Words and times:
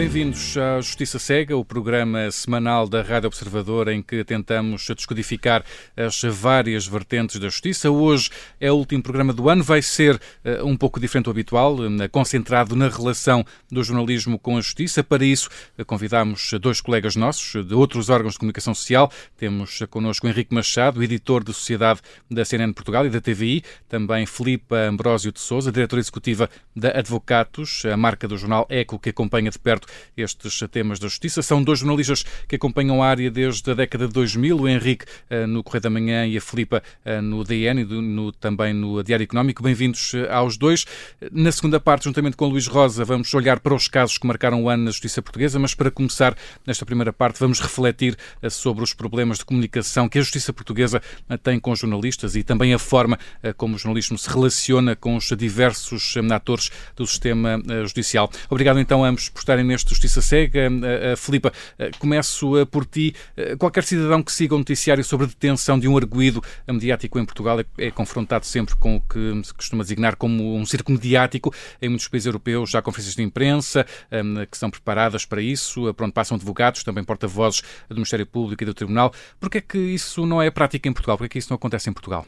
Bem-vindos 0.00 0.56
à 0.56 0.80
Justiça 0.80 1.18
Cega, 1.18 1.54
o 1.54 1.62
programa 1.62 2.30
semanal 2.30 2.88
da 2.88 3.02
Rádio 3.02 3.26
Observador 3.26 3.86
em 3.88 4.00
que 4.00 4.24
tentamos 4.24 4.86
descodificar 4.96 5.62
as 5.94 6.22
várias 6.22 6.86
vertentes 6.86 7.38
da 7.38 7.50
justiça. 7.50 7.90
Hoje 7.90 8.30
é 8.58 8.72
o 8.72 8.76
último 8.76 9.02
programa 9.02 9.34
do 9.34 9.50
ano, 9.50 9.62
vai 9.62 9.82
ser 9.82 10.14
uh, 10.14 10.64
um 10.64 10.74
pouco 10.74 10.98
diferente 10.98 11.26
do 11.26 11.30
habitual, 11.30 11.74
uh, 11.74 12.08
concentrado 12.10 12.74
na 12.74 12.88
relação 12.88 13.44
do 13.70 13.84
jornalismo 13.84 14.38
com 14.38 14.56
a 14.56 14.62
justiça. 14.62 15.04
Para 15.04 15.22
isso, 15.22 15.50
uh, 15.78 15.84
convidamos 15.84 16.50
dois 16.58 16.80
colegas 16.80 17.14
nossos 17.14 17.62
de 17.62 17.74
outros 17.74 18.08
órgãos 18.08 18.32
de 18.32 18.38
comunicação 18.38 18.74
social. 18.74 19.12
Temos 19.36 19.80
connosco 19.90 20.26
Henrique 20.26 20.54
Machado, 20.54 21.02
editor 21.02 21.44
de 21.44 21.52
Sociedade 21.52 22.00
da 22.30 22.42
CNN 22.42 22.72
Portugal 22.72 23.04
e 23.04 23.10
da 23.10 23.20
TVI, 23.20 23.62
também 23.86 24.24
Filipe 24.24 24.74
Ambrósio 24.74 25.30
de 25.30 25.40
Souza, 25.40 25.70
diretora 25.70 26.00
executiva 26.00 26.48
da 26.74 26.88
Advocatos, 26.98 27.84
a 27.84 27.98
marca 27.98 28.26
do 28.26 28.38
jornal 28.38 28.66
Eco 28.70 28.98
que 28.98 29.10
acompanha 29.10 29.50
de 29.50 29.58
perto 29.58 29.89
estes 30.16 30.60
temas 30.70 30.98
da 30.98 31.08
justiça. 31.08 31.42
São 31.42 31.62
dois 31.62 31.80
jornalistas 31.80 32.24
que 32.48 32.56
acompanham 32.56 33.02
a 33.02 33.06
área 33.06 33.30
desde 33.30 33.70
a 33.70 33.74
década 33.74 34.06
de 34.06 34.12
2000, 34.12 34.58
o 34.58 34.68
Henrique 34.68 35.04
eh, 35.28 35.46
no 35.46 35.62
Correio 35.62 35.82
da 35.82 35.90
Manhã 35.90 36.26
e 36.26 36.36
a 36.36 36.40
Filipa 36.40 36.82
eh, 37.04 37.20
no 37.20 37.44
DN 37.44 37.82
e 37.82 38.32
também 38.38 38.72
no 38.72 39.02
Diário 39.02 39.24
Económico. 39.24 39.62
Bem-vindos 39.62 40.14
eh, 40.14 40.28
aos 40.30 40.56
dois. 40.56 40.86
Na 41.32 41.52
segunda 41.52 41.80
parte, 41.80 42.04
juntamente 42.04 42.36
com 42.36 42.46
o 42.46 42.48
Luís 42.48 42.66
Rosa, 42.66 43.04
vamos 43.04 43.32
olhar 43.34 43.60
para 43.60 43.74
os 43.74 43.88
casos 43.88 44.18
que 44.18 44.26
marcaram 44.26 44.62
o 44.62 44.68
ano 44.68 44.84
na 44.84 44.90
justiça 44.90 45.22
portuguesa, 45.22 45.58
mas 45.58 45.74
para 45.74 45.90
começar, 45.90 46.36
nesta 46.66 46.84
primeira 46.84 47.12
parte, 47.12 47.38
vamos 47.40 47.60
refletir 47.60 48.16
sobre 48.50 48.84
os 48.84 48.92
problemas 48.92 49.38
de 49.38 49.44
comunicação 49.44 50.08
que 50.08 50.18
a 50.18 50.22
justiça 50.22 50.52
portuguesa 50.52 51.02
tem 51.42 51.58
com 51.58 51.70
os 51.70 51.78
jornalistas 51.78 52.36
e 52.36 52.42
também 52.42 52.74
a 52.74 52.78
forma 52.78 53.18
como 53.56 53.76
o 53.76 53.78
jornalismo 53.78 54.18
se 54.18 54.28
relaciona 54.28 54.94
com 54.96 55.16
os 55.16 55.30
diversos 55.36 56.14
atores 56.32 56.70
do 56.96 57.06
sistema 57.06 57.60
judicial. 57.86 58.30
Obrigado 58.48 58.78
então 58.78 59.04
a 59.04 59.08
ambos 59.08 59.28
por 59.28 59.40
estarem 59.40 59.64
neste 59.64 59.79
Justiça 59.88 60.20
Cega. 60.20 60.68
Uh, 60.68 61.16
Filipa, 61.16 61.52
uh, 61.78 61.98
começo 61.98 62.66
por 62.66 62.84
ti. 62.84 63.14
qualquer 63.58 63.84
cidadão 63.84 64.22
que 64.22 64.32
siga 64.32 64.54
o 64.54 64.56
um 64.56 64.60
noticiário 64.60 65.02
sobre 65.02 65.26
a 65.26 65.28
detenção 65.28 65.78
de 65.78 65.88
um 65.88 65.96
arguído 65.96 66.42
mediático 66.68 67.18
em 67.18 67.24
Portugal 67.24 67.60
é, 67.60 67.64
é, 67.78 67.90
confrontado 67.90 68.46
sempre 68.46 68.74
com 68.76 68.96
o 68.96 69.00
que 69.00 69.42
se 69.44 69.54
costuma 69.54 69.82
designar 69.82 70.16
como 70.16 70.56
um 70.56 70.64
circo 70.64 70.92
mediático. 70.92 71.54
Em 71.80 71.88
muitos 71.88 72.08
países 72.08 72.26
europeus 72.26 72.70
já 72.70 72.78
há 72.78 72.82
conferências 72.82 73.14
de 73.14 73.22
imprensa 73.22 73.86
um, 74.12 74.44
que 74.46 74.56
são 74.56 74.70
preparadas 74.70 75.24
para 75.24 75.40
isso, 75.40 75.92
para 75.94 76.06
onde 76.06 76.12
passam 76.12 76.36
advogados, 76.36 76.84
também 76.84 77.04
porta-vozes 77.04 77.62
do 77.88 77.96
Ministério 77.96 78.26
Público 78.26 78.62
e 78.62 78.66
do 78.66 78.74
Tribunal. 78.74 79.12
Por 79.38 79.50
que 79.50 79.58
é 79.58 79.60
que 79.60 79.78
isso 79.78 80.26
não 80.26 80.40
é 80.40 80.50
prática 80.50 80.88
em 80.88 80.92
Portugal? 80.92 81.16
Por 81.16 81.24
que 81.24 81.26
é 81.26 81.30
que 81.30 81.38
isso 81.38 81.50
não 81.50 81.56
acontece 81.56 81.88
em 81.88 81.92
Portugal? 81.92 82.26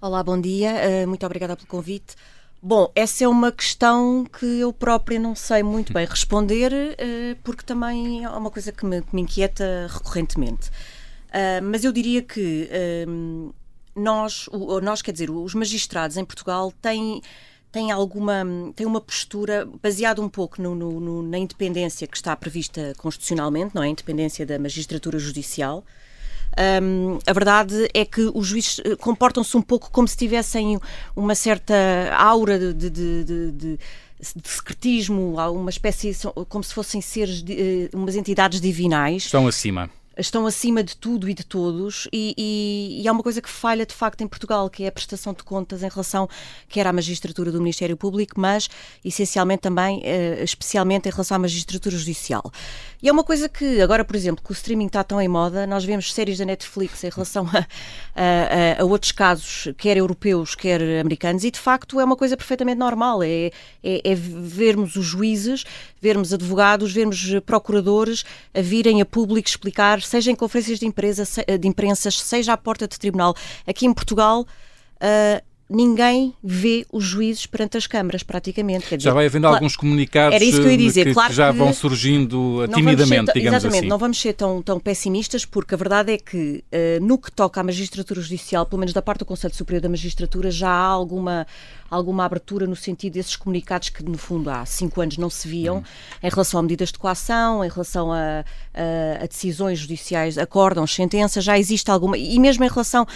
Olá, 0.00 0.22
bom 0.22 0.40
dia. 0.40 1.06
muito 1.06 1.26
obrigada 1.26 1.56
pelo 1.56 1.66
convite. 1.66 2.14
Bom, 2.60 2.90
essa 2.94 3.22
é 3.22 3.28
uma 3.28 3.52
questão 3.52 4.24
que 4.24 4.44
eu 4.44 4.72
própria 4.72 5.18
não 5.18 5.34
sei 5.34 5.62
muito 5.62 5.92
bem 5.92 6.04
responder, 6.04 6.72
uh, 6.72 7.36
porque 7.44 7.62
também 7.62 8.24
é 8.24 8.28
uma 8.30 8.50
coisa 8.50 8.72
que 8.72 8.84
me, 8.84 9.00
que 9.00 9.14
me 9.14 9.22
inquieta 9.22 9.86
recorrentemente. 9.88 10.68
Uh, 11.28 11.62
mas 11.62 11.84
eu 11.84 11.92
diria 11.92 12.20
que 12.20 12.68
uh, 13.06 13.54
nós, 13.94 14.48
nós, 14.82 15.02
quer 15.02 15.12
dizer, 15.12 15.30
os 15.30 15.54
magistrados 15.54 16.16
em 16.16 16.24
Portugal 16.24 16.72
têm 16.82 17.22
tem 17.70 17.90
alguma 17.92 18.44
tem 18.74 18.86
uma 18.86 19.00
postura 19.00 19.68
baseada 19.82 20.22
um 20.22 20.28
pouco 20.28 20.60
no, 20.60 20.74
no, 20.74 20.98
no, 20.98 21.22
na 21.22 21.38
independência 21.38 22.06
que 22.06 22.16
está 22.16 22.34
prevista 22.34 22.92
constitucionalmente, 22.96 23.74
não 23.74 23.82
é? 23.82 23.86
A 23.86 23.90
independência 23.90 24.44
da 24.44 24.58
magistratura 24.58 25.18
judicial. 25.18 25.84
Um, 26.82 27.18
a 27.26 27.32
verdade 27.32 27.88
é 27.94 28.04
que 28.04 28.30
os 28.34 28.46
juízes 28.46 28.80
eh, 28.84 28.96
comportam-se 28.96 29.56
um 29.56 29.62
pouco 29.62 29.90
como 29.90 30.08
se 30.08 30.16
tivessem 30.16 30.78
uma 31.14 31.34
certa 31.34 31.74
aura 32.16 32.58
de, 32.58 32.90
de, 32.90 33.24
de, 33.24 33.52
de 33.52 33.78
de 34.20 34.48
secretismo, 34.48 35.36
uma 35.52 35.70
espécie, 35.70 36.10
como 36.48 36.64
se 36.64 36.74
fossem 36.74 37.00
seres, 37.00 37.44
eh, 37.48 37.88
umas 37.94 38.16
entidades 38.16 38.60
divinais. 38.60 39.26
Estão 39.26 39.46
acima 39.46 39.88
estão 40.18 40.46
acima 40.46 40.82
de 40.82 40.96
tudo 40.96 41.28
e 41.28 41.34
de 41.34 41.44
todos 41.44 42.08
e, 42.12 42.34
e, 42.36 43.02
e, 43.02 43.08
há 43.08 43.12
uma 43.12 43.22
coisa 43.22 43.40
que 43.40 43.48
falha 43.48 43.86
de 43.86 43.94
facto 43.94 44.20
em 44.20 44.26
Portugal, 44.26 44.68
que 44.68 44.84
é 44.84 44.88
a 44.88 44.92
prestação 44.92 45.32
de 45.32 45.44
contas 45.44 45.82
em 45.82 45.88
relação 45.88 46.28
quer 46.68 46.86
à 46.86 46.92
magistratura 46.92 47.52
do 47.52 47.58
Ministério 47.58 47.96
Público, 47.96 48.40
mas 48.40 48.68
essencialmente 49.04 49.62
também, 49.62 50.00
eh, 50.04 50.42
especialmente 50.42 51.08
em 51.08 51.12
relação 51.12 51.36
à 51.36 51.38
magistratura 51.38 51.96
judicial. 51.96 52.42
E 53.00 53.08
é 53.08 53.12
uma 53.12 53.22
coisa 53.22 53.48
que 53.48 53.80
agora, 53.80 54.04
por 54.04 54.16
exemplo, 54.16 54.44
que 54.44 54.50
o 54.50 54.52
streaming 54.54 54.86
está 54.86 55.04
tão 55.04 55.20
em 55.20 55.28
moda, 55.28 55.66
nós 55.66 55.84
vemos 55.84 56.12
séries 56.12 56.38
da 56.38 56.44
Netflix 56.44 57.04
em 57.04 57.10
relação 57.10 57.48
a, 57.52 58.78
a, 58.78 58.82
a 58.82 58.84
outros 58.84 59.12
casos, 59.12 59.68
quer 59.78 59.96
europeus, 59.96 60.56
quer 60.56 60.82
americanos, 61.00 61.44
e 61.44 61.50
de 61.50 61.60
facto 61.60 62.00
é 62.00 62.04
uma 62.04 62.16
coisa 62.16 62.36
perfeitamente 62.36 62.78
normal, 62.78 63.22
é, 63.22 63.52
é, 63.84 64.00
é 64.04 64.14
vermos 64.14 64.96
os 64.96 65.06
juízes, 65.06 65.64
vermos 66.02 66.32
advogados, 66.32 66.92
vermos 66.92 67.24
procuradores 67.46 68.24
a 68.52 68.60
virem 68.60 69.00
a 69.00 69.06
público 69.06 69.48
explicar 69.48 70.00
seja 70.08 70.30
em 70.30 70.34
conferências 70.34 70.78
de, 70.78 70.86
empresa, 70.86 71.24
de 71.58 71.68
imprensa, 71.68 72.10
seja 72.10 72.52
à 72.52 72.56
porta 72.56 72.88
de 72.88 72.98
tribunal. 72.98 73.34
Aqui 73.66 73.86
em 73.86 73.92
Portugal, 73.92 74.42
uh, 74.42 75.42
ninguém 75.70 76.34
vê 76.42 76.86
os 76.90 77.04
juízes 77.04 77.44
perante 77.46 77.76
as 77.76 77.86
câmaras, 77.86 78.22
praticamente. 78.22 78.84
Dizer, 78.84 79.00
já 79.00 79.12
vai 79.12 79.26
havendo 79.26 79.42
claro, 79.42 79.56
alguns 79.56 79.76
comunicados 79.76 80.34
era 80.34 80.44
isso 80.44 80.60
que, 80.60 80.66
eu 80.66 80.70
ia 80.70 80.78
dizer. 80.78 81.06
Que, 81.06 81.12
claro 81.12 81.28
que 81.28 81.36
já 81.36 81.52
vão 81.52 81.72
surgindo 81.72 82.66
timidamente, 82.74 83.32
digamos 83.34 83.58
exatamente, 83.58 83.80
assim. 83.80 83.88
não 83.88 83.98
vamos 83.98 84.18
ser 84.20 84.32
tão, 84.32 84.62
tão 84.62 84.80
pessimistas, 84.80 85.44
porque 85.44 85.74
a 85.74 85.78
verdade 85.78 86.12
é 86.12 86.18
que 86.18 86.64
uh, 86.72 87.04
no 87.04 87.18
que 87.18 87.30
toca 87.30 87.60
à 87.60 87.64
magistratura 87.64 88.20
judicial, 88.20 88.64
pelo 88.64 88.80
menos 88.80 88.92
da 88.92 89.02
parte 89.02 89.20
do 89.20 89.24
Conselho 89.26 89.54
Superior 89.54 89.82
da 89.82 89.88
Magistratura, 89.88 90.50
já 90.50 90.70
há 90.70 90.86
alguma 90.86 91.46
alguma 91.90 92.24
abertura 92.24 92.66
no 92.66 92.76
sentido 92.76 93.14
desses 93.14 93.36
comunicados 93.36 93.88
que, 93.88 94.02
no 94.02 94.18
fundo, 94.18 94.50
há 94.50 94.64
cinco 94.66 95.00
anos 95.00 95.16
não 95.16 95.30
se 95.30 95.48
viam, 95.48 95.76
uhum. 95.76 95.84
em 96.22 96.28
relação 96.28 96.60
a 96.60 96.62
medidas 96.62 96.92
de 96.92 96.98
coação, 96.98 97.64
em 97.64 97.68
relação 97.68 98.12
a, 98.12 98.44
a, 98.74 99.24
a 99.24 99.26
decisões 99.26 99.78
judiciais, 99.78 100.38
acórdãos, 100.38 100.94
sentenças, 100.94 101.44
já 101.44 101.58
existe 101.58 101.90
alguma. 101.90 102.16
E 102.18 102.38
mesmo 102.38 102.64
em 102.64 102.68
relação 102.68 103.06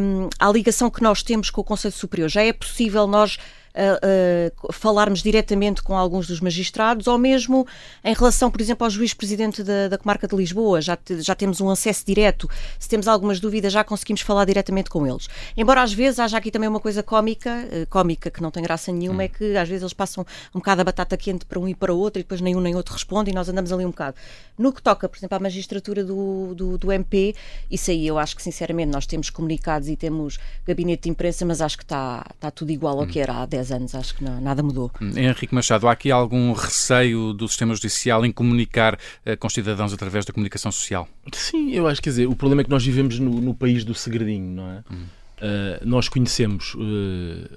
um, 0.00 0.28
à 0.38 0.50
ligação 0.50 0.90
que 0.90 1.02
nós 1.02 1.22
temos 1.22 1.50
com 1.50 1.60
o 1.60 1.64
Conselho 1.64 1.94
Superior, 1.94 2.28
já 2.28 2.42
é 2.42 2.52
possível 2.52 3.06
nós 3.06 3.38
uh, 3.74 4.72
falarmos 4.72 5.22
diretamente 5.22 5.82
com 5.82 5.96
alguns 5.96 6.26
dos 6.26 6.40
magistrados, 6.40 7.06
ou 7.06 7.18
mesmo 7.18 7.66
em 8.04 8.14
relação, 8.14 8.50
por 8.50 8.60
exemplo, 8.60 8.84
ao 8.84 8.90
juiz-presidente 8.90 9.62
da, 9.62 9.88
da, 9.88 9.98
Comarca 9.98 10.26
de 10.26 10.36
Lisboa, 10.36 10.80
já, 10.80 10.96
te, 10.96 11.20
já 11.20 11.34
temos 11.34 11.60
um 11.60 11.70
acesso 11.70 12.04
direto, 12.04 12.48
se 12.78 12.88
temos 12.88 13.06
algumas 13.06 13.40
dúvidas 13.40 13.72
já 13.72 13.84
conseguimos 13.84 14.22
falar 14.22 14.44
diretamente 14.44 14.90
com 14.90 15.06
eles. 15.06 15.28
Embora 15.56 15.82
às 15.82 15.92
vezes 15.92 16.18
haja 16.18 16.36
aqui 16.36 16.50
também 16.50 16.68
uma 16.68 16.80
coisa 16.80 17.02
cómica, 17.02 17.64
uh, 17.66 17.86
cómica 17.88 18.30
que 18.30 18.42
não 18.42 18.50
tem 18.50 18.62
graça 18.62 18.92
nenhuma, 18.92 19.18
hum. 19.18 19.26
é 19.26 19.28
que 19.28 19.56
às 19.56 19.68
vezes 19.68 19.82
eles 19.82 19.94
passam 19.94 20.24
um 20.54 20.58
bocado 20.58 20.80
a 20.80 20.84
batata 20.84 21.16
quente 21.16 21.44
para 21.44 21.58
um 21.58 21.68
e 21.68 21.74
para 21.74 21.92
o 21.92 21.98
outro 21.98 22.20
e 22.20 22.22
depois 22.22 22.40
nem 22.40 22.56
um 22.56 22.60
nem 22.60 22.74
outro 22.74 22.94
responde 22.94 23.30
e 23.30 23.34
nós 23.34 23.48
andamos 23.48 23.72
ali 23.72 23.84
um 23.84 23.90
bocado. 23.90 24.16
No 24.58 24.72
que 24.72 24.82
toca, 24.82 25.08
por 25.08 25.16
exemplo, 25.16 25.36
à 25.36 25.40
magistratura 25.40 26.04
do, 26.04 26.54
do, 26.54 26.78
do 26.78 26.92
MP, 26.92 27.34
isso 27.70 27.90
aí 27.90 28.06
eu 28.06 28.18
acho 28.18 28.36
que 28.36 28.42
sinceramente 28.42 28.92
nós 28.92 29.06
temos 29.06 29.30
comunicados 29.30 29.88
e 29.88 29.96
temos 29.96 30.38
gabinete 30.66 31.04
de 31.04 31.10
imprensa, 31.10 31.44
mas 31.44 31.60
acho 31.60 31.76
que 31.76 31.84
está, 31.84 32.26
está 32.34 32.50
tudo 32.50 32.70
igual 32.70 32.98
ao 32.98 33.04
hum. 33.04 33.06
que 33.06 33.18
era 33.18 33.42
há 33.42 33.46
10 33.46 33.59
10 33.60 33.72
anos, 33.72 33.94
acho 33.94 34.14
que 34.14 34.24
não, 34.24 34.40
nada 34.40 34.62
mudou. 34.62 34.90
Hum, 35.00 35.12
Henrique 35.16 35.54
Machado, 35.54 35.86
há 35.86 35.92
aqui 35.92 36.10
algum 36.10 36.52
receio 36.52 37.32
do 37.32 37.46
sistema 37.46 37.74
judicial 37.74 38.24
em 38.24 38.32
comunicar 38.32 38.94
uh, 38.94 39.36
com 39.38 39.48
cidadãos 39.48 39.92
através 39.92 40.24
da 40.24 40.32
comunicação 40.32 40.72
social? 40.72 41.06
Sim, 41.32 41.70
eu 41.72 41.86
acho, 41.86 42.00
quer 42.00 42.10
dizer, 42.10 42.26
o 42.26 42.34
problema 42.34 42.62
é 42.62 42.64
que 42.64 42.70
nós 42.70 42.84
vivemos 42.84 43.18
no, 43.18 43.30
no 43.40 43.54
país 43.54 43.84
do 43.84 43.94
segredinho, 43.94 44.54
não 44.54 44.70
é? 44.70 44.84
Hum. 44.90 45.04
Uh, 45.40 45.86
nós 45.86 46.06
conhecemos 46.06 46.74
uh, 46.74 46.78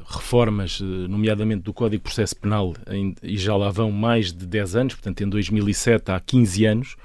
reformas, 0.07 0.79
uh, 0.79 0.85
nomeadamente 0.85 1.63
do 1.63 1.73
Código 1.73 2.01
de 2.01 2.03
Processo 2.03 2.35
Penal, 2.35 2.73
em, 2.89 3.13
e 3.21 3.37
já 3.37 3.55
lá 3.57 3.69
vão 3.71 3.91
mais 3.91 4.31
de 4.31 4.45
10 4.45 4.75
anos, 4.75 4.93
portanto, 4.93 5.21
em 5.21 5.29
2007 5.29 6.11
há 6.11 6.19
15 6.19 6.65
anos, 6.65 6.95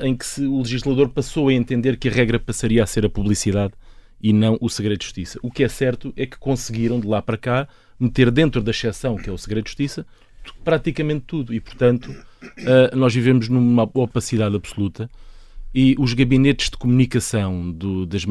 em 0.00 0.16
que 0.16 0.24
se, 0.24 0.46
o 0.46 0.58
legislador 0.58 1.10
passou 1.10 1.48
a 1.48 1.52
entender 1.52 1.98
que 1.98 2.08
a 2.08 2.10
regra 2.10 2.40
passaria 2.40 2.82
a 2.82 2.86
ser 2.86 3.04
a 3.04 3.10
publicidade 3.10 3.74
e 4.20 4.32
não 4.32 4.56
o 4.62 4.68
segredo 4.70 4.98
de 4.98 5.04
justiça. 5.04 5.38
O 5.42 5.50
que 5.50 5.62
é 5.62 5.68
certo 5.68 6.10
é 6.16 6.24
que 6.24 6.38
conseguiram, 6.38 6.98
de 6.98 7.06
lá 7.06 7.20
para 7.20 7.36
cá, 7.36 7.68
meter 7.98 8.30
dentro 8.30 8.62
da 8.62 8.70
exceção, 8.70 9.16
que 9.16 9.28
é 9.28 9.32
o 9.32 9.38
segredo 9.38 9.64
de 9.64 9.70
justiça, 9.70 10.06
praticamente 10.64 11.24
tudo. 11.26 11.54
E, 11.54 11.60
portanto, 11.60 12.10
uh, 12.10 12.96
nós 12.96 13.14
vivemos 13.14 13.48
numa 13.48 13.88
opacidade 13.94 14.54
absoluta 14.54 15.10
e 15.74 15.94
os 15.98 16.14
gabinetes 16.14 16.70
de 16.70 16.76
comunicação 16.76 17.70
do, 17.70 18.06
das, 18.06 18.24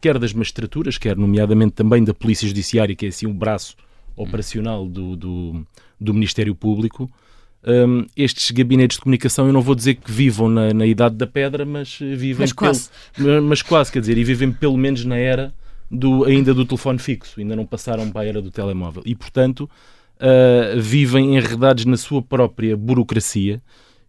quer 0.00 0.18
das 0.18 0.32
magistraturas, 0.32 0.98
quer 0.98 1.16
nomeadamente 1.16 1.72
também 1.72 2.02
da 2.02 2.12
Polícia 2.12 2.48
Judiciária, 2.48 2.94
que 2.96 3.06
é 3.06 3.08
assim 3.08 3.26
o 3.26 3.32
braço 3.32 3.76
operacional 4.16 4.86
do, 4.86 5.16
do, 5.16 5.66
do 6.00 6.12
Ministério 6.12 6.54
Público, 6.54 7.10
um, 7.66 8.06
estes 8.16 8.50
gabinetes 8.50 8.96
de 8.96 9.02
comunicação, 9.02 9.46
eu 9.46 9.52
não 9.52 9.60
vou 9.60 9.74
dizer 9.74 9.94
que 9.94 10.10
vivam 10.10 10.48
na, 10.48 10.72
na 10.72 10.86
idade 10.86 11.14
da 11.16 11.26
pedra, 11.26 11.64
mas 11.64 11.98
vivem 11.98 12.40
mas 12.40 12.52
quase. 12.52 12.90
Pelo, 13.14 13.42
mas 13.42 13.62
quase, 13.62 13.92
quer 13.92 14.00
dizer, 14.00 14.16
e 14.16 14.24
vivem 14.24 14.50
pelo 14.50 14.76
menos 14.76 15.04
na 15.04 15.16
era 15.16 15.52
do, 15.90 16.24
ainda 16.24 16.54
do 16.54 16.64
telefone 16.64 16.98
fixo, 16.98 17.40
ainda 17.40 17.56
não 17.56 17.66
passaram 17.66 18.10
para 18.10 18.22
a 18.22 18.26
era 18.26 18.40
do 18.40 18.50
telemóvel. 18.50 19.02
E, 19.04 19.14
portanto, 19.14 19.68
uh, 20.20 20.80
vivem 20.80 21.36
enredados 21.36 21.84
na 21.84 21.96
sua 21.96 22.22
própria 22.22 22.76
burocracia. 22.76 23.60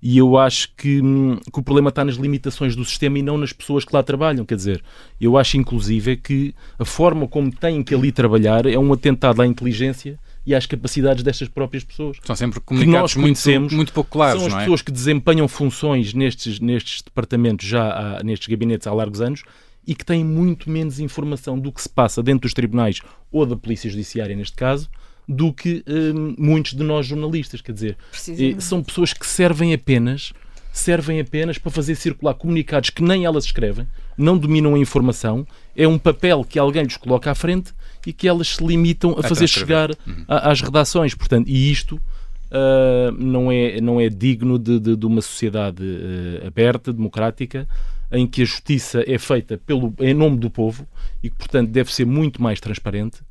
E 0.03 0.17
eu 0.17 0.35
acho 0.35 0.73
que, 0.75 0.99
hum, 0.99 1.37
que, 1.37 1.59
o 1.59 1.61
problema 1.61 1.89
está 1.89 2.03
nas 2.03 2.15
limitações 2.15 2.75
do 2.75 2.83
sistema 2.83 3.19
e 3.19 3.21
não 3.21 3.37
nas 3.37 3.53
pessoas 3.53 3.85
que 3.85 3.93
lá 3.93 4.01
trabalham. 4.01 4.43
Quer 4.43 4.55
dizer, 4.55 4.83
eu 5.19 5.37
acho 5.37 5.57
inclusive 5.57 6.17
que 6.17 6.55
a 6.79 6.85
forma 6.85 7.27
como 7.27 7.51
têm 7.51 7.83
que 7.83 7.93
ali 7.93 8.11
trabalhar 8.11 8.65
é 8.65 8.77
um 8.79 8.91
atentado 8.91 9.43
à 9.43 9.45
inteligência 9.45 10.19
e 10.43 10.55
às 10.55 10.65
capacidades 10.65 11.23
destas 11.23 11.47
próprias 11.47 11.83
pessoas. 11.83 12.17
São 12.23 12.35
sempre 12.35 12.59
comunicados 12.59 13.13
que 13.13 13.19
nós 13.19 13.45
muito, 13.45 13.75
muito 13.75 13.93
pouco 13.93 14.09
claros, 14.09 14.41
São 14.41 14.47
as 14.47 14.55
é? 14.55 14.59
pessoas 14.61 14.81
que 14.81 14.91
desempenham 14.91 15.47
funções 15.47 16.15
nestes, 16.15 16.59
nestes 16.59 17.03
departamentos, 17.03 17.67
já 17.67 18.17
há, 18.17 18.23
nestes 18.23 18.47
gabinetes 18.47 18.87
há 18.87 18.93
largos 18.93 19.21
anos, 19.21 19.43
e 19.85 19.95
que 19.95 20.05
têm 20.05 20.23
muito 20.23 20.69
menos 20.69 20.99
informação 20.99 21.59
do 21.59 21.71
que 21.71 21.81
se 21.81 21.89
passa 21.89 22.21
dentro 22.21 22.41
dos 22.41 22.53
tribunais 22.53 23.01
ou 23.31 23.45
da 23.45 23.55
Polícia 23.55 23.89
Judiciária, 23.89 24.35
neste 24.35 24.55
caso, 24.55 24.89
do 25.27 25.53
que 25.53 25.83
hum, 25.87 26.35
muitos 26.37 26.73
de 26.73 26.83
nós 26.83 27.05
jornalistas. 27.05 27.61
Quer 27.61 27.71
dizer, 27.71 27.97
eh, 28.29 28.59
são 28.59 28.83
pessoas 28.83 29.13
que 29.13 29.25
servem 29.25 29.73
apenas 29.73 30.33
servem 30.71 31.19
apenas 31.19 31.57
para 31.57 31.71
fazer 31.71 31.95
circular 31.95 32.33
comunicados 32.33 32.89
que 32.89 33.03
nem 33.03 33.25
elas 33.25 33.45
escrevem, 33.45 33.85
não 34.17 34.37
dominam 34.37 34.75
a 34.75 34.79
informação, 34.79 35.45
é 35.75 35.87
um 35.87 35.97
papel 35.97 36.45
que 36.47 36.57
alguém 36.57 36.83
lhes 36.83 36.97
coloca 36.97 37.29
à 37.29 37.35
frente 37.35 37.73
e 38.05 38.13
que 38.13 38.27
elas 38.27 38.55
se 38.55 38.65
limitam 38.65 39.15
a 39.17 39.23
fazer 39.23 39.47
chegar 39.47 39.91
uhum. 39.91 40.25
às 40.27 40.61
redações. 40.61 41.13
Portanto, 41.13 41.47
e 41.47 41.71
isto 41.71 41.95
uh, 41.95 43.11
não, 43.17 43.51
é, 43.51 43.79
não 43.81 43.99
é 43.99 44.09
digno 44.09 44.57
de, 44.57 44.79
de, 44.79 44.95
de 44.95 45.05
uma 45.05 45.21
sociedade 45.21 45.83
uh, 45.83 46.47
aberta, 46.47 46.93
democrática, 46.93 47.67
em 48.11 48.27
que 48.27 48.41
a 48.41 48.45
justiça 48.45 49.03
é 49.07 49.17
feita 49.17 49.57
pelo, 49.57 49.93
em 49.99 50.13
nome 50.13 50.37
do 50.37 50.49
povo 50.49 50.87
e 51.23 51.29
que, 51.29 51.35
portanto, 51.35 51.69
deve 51.69 51.93
ser 51.93 52.05
muito 52.05 52.41
mais 52.41 52.59
transparente. 52.59 53.21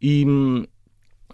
E 0.00 0.24
hum, 0.26 0.66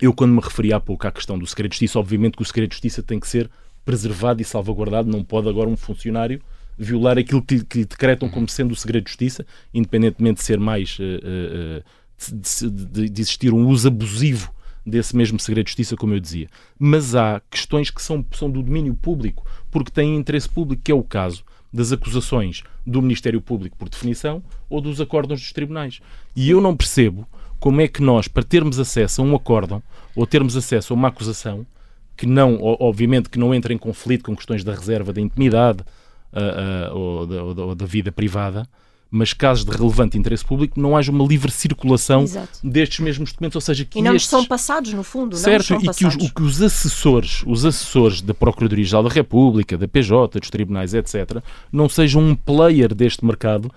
eu, 0.00 0.12
quando 0.12 0.32
me 0.32 0.40
referi 0.40 0.72
há 0.72 0.80
pouco 0.80 1.06
à 1.06 1.12
questão 1.12 1.38
do 1.38 1.46
segredo 1.46 1.72
de 1.72 1.76
justiça, 1.76 1.98
obviamente 1.98 2.36
que 2.36 2.42
o 2.42 2.46
segredo 2.46 2.70
de 2.70 2.76
justiça 2.76 3.02
tem 3.02 3.18
que 3.18 3.28
ser 3.28 3.50
preservado 3.84 4.40
e 4.40 4.44
salvaguardado. 4.44 5.10
Não 5.10 5.24
pode 5.24 5.48
agora 5.48 5.68
um 5.68 5.76
funcionário 5.76 6.40
violar 6.76 7.18
aquilo 7.18 7.42
que, 7.42 7.64
que 7.64 7.84
decretam 7.84 8.28
como 8.28 8.48
sendo 8.48 8.72
o 8.72 8.76
segredo 8.76 9.04
de 9.04 9.10
justiça, 9.10 9.46
independentemente 9.72 10.38
de 10.38 10.44
ser 10.44 10.58
mais. 10.58 10.98
Uh, 10.98 11.80
uh, 11.80 11.84
de, 12.16 12.70
de, 12.70 13.10
de, 13.10 13.20
existir 13.20 13.52
um 13.52 13.66
uso 13.66 13.88
abusivo 13.88 14.52
desse 14.86 15.16
mesmo 15.16 15.38
segredo 15.38 15.66
de 15.66 15.70
justiça, 15.70 15.96
como 15.96 16.14
eu 16.14 16.20
dizia. 16.20 16.48
Mas 16.78 17.14
há 17.14 17.42
questões 17.50 17.90
que 17.90 18.00
são, 18.00 18.24
são 18.32 18.50
do 18.50 18.62
domínio 18.62 18.94
público, 18.94 19.44
porque 19.70 19.90
têm 19.90 20.16
interesse 20.16 20.48
público, 20.48 20.82
que 20.82 20.92
é 20.92 20.94
o 20.94 21.02
caso 21.02 21.44
das 21.72 21.90
acusações 21.90 22.62
do 22.86 23.00
Ministério 23.00 23.40
Público, 23.40 23.76
por 23.76 23.88
definição, 23.88 24.42
ou 24.68 24.80
dos 24.80 25.00
acórdãos 25.00 25.40
dos 25.40 25.52
tribunais. 25.52 26.00
E 26.36 26.50
eu 26.50 26.60
não 26.60 26.76
percebo 26.76 27.26
como 27.58 27.80
é 27.80 27.88
que 27.88 28.02
nós, 28.02 28.28
para 28.28 28.42
termos 28.42 28.78
acesso 28.78 29.22
a 29.22 29.24
um 29.24 29.34
acórdão 29.34 29.82
ou 30.14 30.26
termos 30.26 30.56
acesso 30.56 30.92
a 30.92 30.96
uma 30.96 31.08
acusação, 31.08 31.66
que 32.16 32.26
não, 32.26 32.58
obviamente, 32.62 33.28
que 33.28 33.38
não 33.38 33.54
entra 33.54 33.72
em 33.72 33.78
conflito 33.78 34.24
com 34.24 34.36
questões 34.36 34.62
da 34.62 34.74
reserva 34.74 35.12
da 35.12 35.20
intimidade 35.20 35.82
uh, 36.32 36.92
uh, 36.92 36.96
ou, 36.96 37.26
da, 37.26 37.42
ou, 37.42 37.74
da, 37.74 37.86
vida 37.86 38.12
privada, 38.12 38.68
mas 39.14 39.32
casos 39.32 39.64
de 39.64 39.70
relevante 39.70 40.18
interesse 40.18 40.44
público, 40.44 40.80
não 40.80 40.96
haja 40.96 41.12
uma 41.12 41.24
livre 41.24 41.48
circulação 41.52 42.22
Exato. 42.22 42.58
destes 42.64 42.98
mesmos 42.98 43.30
documentos, 43.30 43.54
ou 43.54 43.60
seja, 43.60 43.84
que 43.84 44.00
e 44.00 44.02
não 44.02 44.16
estes... 44.16 44.28
são 44.28 44.44
passados 44.44 44.92
no 44.92 45.04
fundo, 45.04 45.36
certo? 45.36 45.74
Não 45.74 45.80
e 45.80 45.94
que 45.94 46.04
os, 46.04 46.16
que 46.16 46.42
os, 46.42 46.60
assessores, 46.60 47.44
os 47.46 47.64
assessores 47.64 48.20
da 48.20 48.34
Procuradoria-Geral 48.34 49.04
da 49.04 49.08
República, 49.08 49.78
da 49.78 49.86
PJ, 49.86 50.40
dos 50.40 50.50
tribunais, 50.50 50.94
etc., 50.94 51.40
não 51.70 51.88
sejam 51.88 52.20
um 52.20 52.34
player 52.34 52.92
deste 52.92 53.24
mercado 53.24 53.70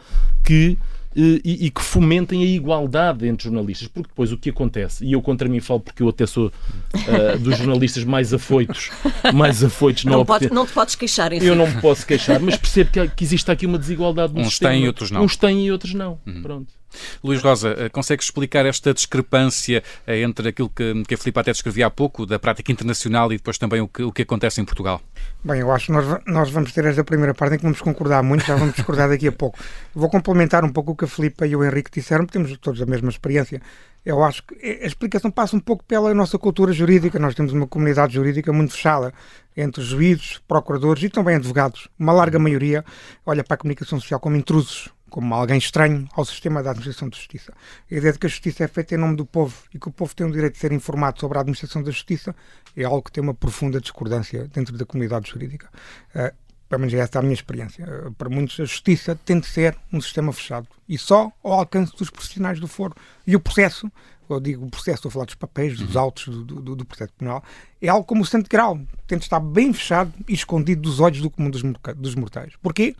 que 0.43 0.75
e, 1.15 1.65
e, 1.65 1.71
que 1.71 1.81
fomentem 1.81 2.43
a 2.43 2.45
igualdade 2.45 3.27
entre 3.27 3.45
jornalistas, 3.45 3.87
porque 3.87 4.07
depois 4.07 4.31
o 4.31 4.37
que 4.37 4.49
acontece, 4.49 5.03
e 5.03 5.13
eu 5.13 5.21
contra 5.21 5.49
mim 5.49 5.59
falo 5.59 5.79
porque 5.79 6.03
eu 6.03 6.09
até 6.09 6.25
sou 6.25 6.47
uh, 6.47 7.39
dos 7.39 7.57
jornalistas 7.57 8.03
mais 8.03 8.33
afoitos, 8.33 8.91
mais 9.33 9.63
afoitos 9.63 10.05
não, 10.05 10.23
pode, 10.23 10.51
não 10.53 10.65
te 10.65 10.73
podes 10.73 10.95
queixar, 10.95 11.33
enfim. 11.33 11.45
Eu 11.45 11.55
não 11.55 11.67
me 11.67 11.81
posso 11.81 12.05
queixar, 12.05 12.39
mas 12.39 12.55
percebo 12.57 12.91
que, 12.91 13.07
que 13.09 13.23
existe 13.23 13.49
aqui 13.49 13.65
uma 13.65 13.79
desigualdade 13.79 14.33
no 14.33 14.41
Uns 14.41 14.49
sistema. 14.49 14.73
têm 14.73 14.83
e 14.83 14.87
outros 14.87 15.11
não. 15.11 15.23
Uns 15.23 15.35
têm 15.35 15.65
e 15.65 15.71
outros 15.71 15.93
não. 15.93 16.19
Uhum. 16.25 16.41
Pronto. 16.41 16.73
Luís 17.23 17.41
Rosa, 17.41 17.75
eh, 17.77 17.89
consegue 17.89 18.23
explicar 18.23 18.65
esta 18.65 18.93
discrepância 18.93 19.83
eh, 20.05 20.21
entre 20.21 20.49
aquilo 20.49 20.69
que, 20.69 21.03
que 21.03 21.13
a 21.13 21.17
Filipe 21.17 21.39
até 21.39 21.51
descrevia 21.51 21.87
há 21.87 21.89
pouco, 21.89 22.25
da 22.25 22.39
prática 22.39 22.71
internacional 22.71 23.31
e 23.31 23.37
depois 23.37 23.57
também 23.57 23.81
o 23.81 23.87
que, 23.87 24.03
o 24.03 24.11
que 24.11 24.21
acontece 24.21 24.61
em 24.61 24.65
Portugal? 24.65 25.01
Bem, 25.43 25.61
eu 25.61 25.71
acho 25.71 25.87
que 25.87 25.91
nós, 25.91 26.05
nós 26.25 26.49
vamos 26.49 26.71
ter 26.71 26.85
esta 26.85 27.03
primeira 27.03 27.33
parte 27.33 27.55
em 27.55 27.57
que 27.57 27.63
vamos 27.63 27.81
concordar 27.81 28.23
muito, 28.23 28.45
já 28.45 28.55
vamos 28.55 28.75
discordar 28.75 29.09
daqui 29.09 29.27
a 29.27 29.31
pouco. 29.31 29.57
Vou 29.93 30.09
complementar 30.09 30.63
um 30.63 30.69
pouco 30.69 30.91
o 30.91 30.95
que 30.95 31.05
a 31.05 31.07
Filipe 31.07 31.45
e 31.45 31.55
o 31.55 31.63
Henrique 31.63 31.91
disseram, 31.91 32.25
porque 32.25 32.37
temos 32.37 32.57
todos 32.57 32.81
a 32.81 32.85
mesma 32.85 33.09
experiência. 33.09 33.61
Eu 34.05 34.23
acho 34.23 34.41
que 34.43 34.55
a 34.65 34.85
explicação 34.85 35.29
passa 35.29 35.55
um 35.55 35.59
pouco 35.59 35.83
pela 35.83 36.13
nossa 36.13 36.37
cultura 36.37 36.71
jurídica. 36.71 37.19
Nós 37.19 37.35
temos 37.35 37.51
uma 37.51 37.67
comunidade 37.67 38.13
jurídica 38.13 38.53
muito 38.53 38.71
fechada 38.71 39.13
entre 39.55 39.83
juízes, 39.83 40.39
procuradores 40.47 41.03
e 41.03 41.09
também 41.09 41.35
advogados. 41.35 41.89
Uma 41.99 42.13
larga 42.13 42.39
maioria 42.39 42.85
olha 43.25 43.43
para 43.43 43.55
a 43.55 43.57
comunicação 43.57 43.99
social 43.99 44.19
como 44.19 44.37
intrusos, 44.37 44.89
como 45.09 45.33
alguém 45.33 45.57
estranho 45.57 46.07
ao 46.13 46.25
sistema 46.25 46.61
da 46.61 46.71
administração 46.71 47.09
de 47.09 47.17
justiça. 47.17 47.53
A 47.89 47.95
ideia 47.95 48.13
de 48.13 48.19
que 48.19 48.25
a 48.25 48.29
justiça 48.29 48.63
é 48.63 48.67
feita 48.67 48.95
em 48.95 48.97
nome 48.97 49.15
do 49.15 49.25
povo 49.25 49.55
e 49.73 49.79
que 49.79 49.87
o 49.87 49.91
povo 49.91 50.15
tem 50.15 50.25
o 50.27 50.31
direito 50.31 50.53
de 50.53 50.59
ser 50.59 50.71
informado 50.71 51.19
sobre 51.19 51.37
a 51.37 51.41
administração 51.41 51.81
da 51.81 51.91
justiça 51.91 52.35
é 52.75 52.83
algo 52.83 53.01
que 53.01 53.11
tem 53.11 53.23
uma 53.23 53.33
profunda 53.33 53.79
discordância 53.81 54.47
dentro 54.47 54.77
da 54.77 54.85
comunidade 54.85 55.29
jurídica. 55.29 55.69
Uh, 56.15 56.33
pelo 56.69 56.81
menos 56.81 56.93
essa 56.93 57.17
é 57.17 57.19
a 57.19 57.21
minha 57.21 57.33
experiência. 57.33 57.85
Uh, 57.85 58.11
para 58.13 58.29
muitos, 58.29 58.59
a 58.59 58.65
justiça 58.65 59.17
tem 59.25 59.39
de 59.39 59.47
ser 59.47 59.75
um 59.91 60.01
sistema 60.01 60.31
fechado 60.33 60.67
e 60.87 60.97
só 60.97 61.31
ao 61.43 61.53
alcance 61.53 61.95
dos 61.95 62.09
profissionais 62.09 62.59
do 62.59 62.67
foro. 62.67 62.93
E 63.25 63.35
o 63.35 63.39
processo, 63.39 63.91
eu 64.29 64.39
digo 64.39 64.65
o 64.65 64.69
processo, 64.69 64.97
estou 64.97 65.09
a 65.09 65.11
falar 65.11 65.25
dos 65.25 65.35
papéis, 65.35 65.77
dos 65.77 65.95
uhum. 65.95 66.01
autos 66.01 66.25
do, 66.25 66.61
do, 66.61 66.75
do 66.75 66.85
processo 66.85 67.13
penal, 67.17 67.43
é 67.81 67.87
algo 67.87 68.05
como 68.05 68.21
o 68.21 68.25
santo 68.25 68.49
grau. 68.49 68.79
Tem 69.07 69.17
de 69.17 69.23
estar 69.23 69.39
bem 69.39 69.73
fechado 69.73 70.13
e 70.27 70.33
escondido 70.33 70.81
dos 70.81 70.99
olhos 70.99 71.21
do 71.21 71.29
comum 71.29 71.49
dos, 71.49 71.63
dos 71.95 72.15
mortais. 72.15 72.53
Porquê? 72.61 72.95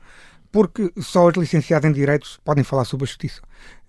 Porque 0.51 0.91
só 0.97 1.27
os 1.27 1.35
licenciados 1.35 1.89
em 1.89 1.94
Direitos 1.94 2.39
podem 2.44 2.63
falar 2.63 2.85
sobre 2.85 3.05
a 3.05 3.07
justiça. 3.07 3.41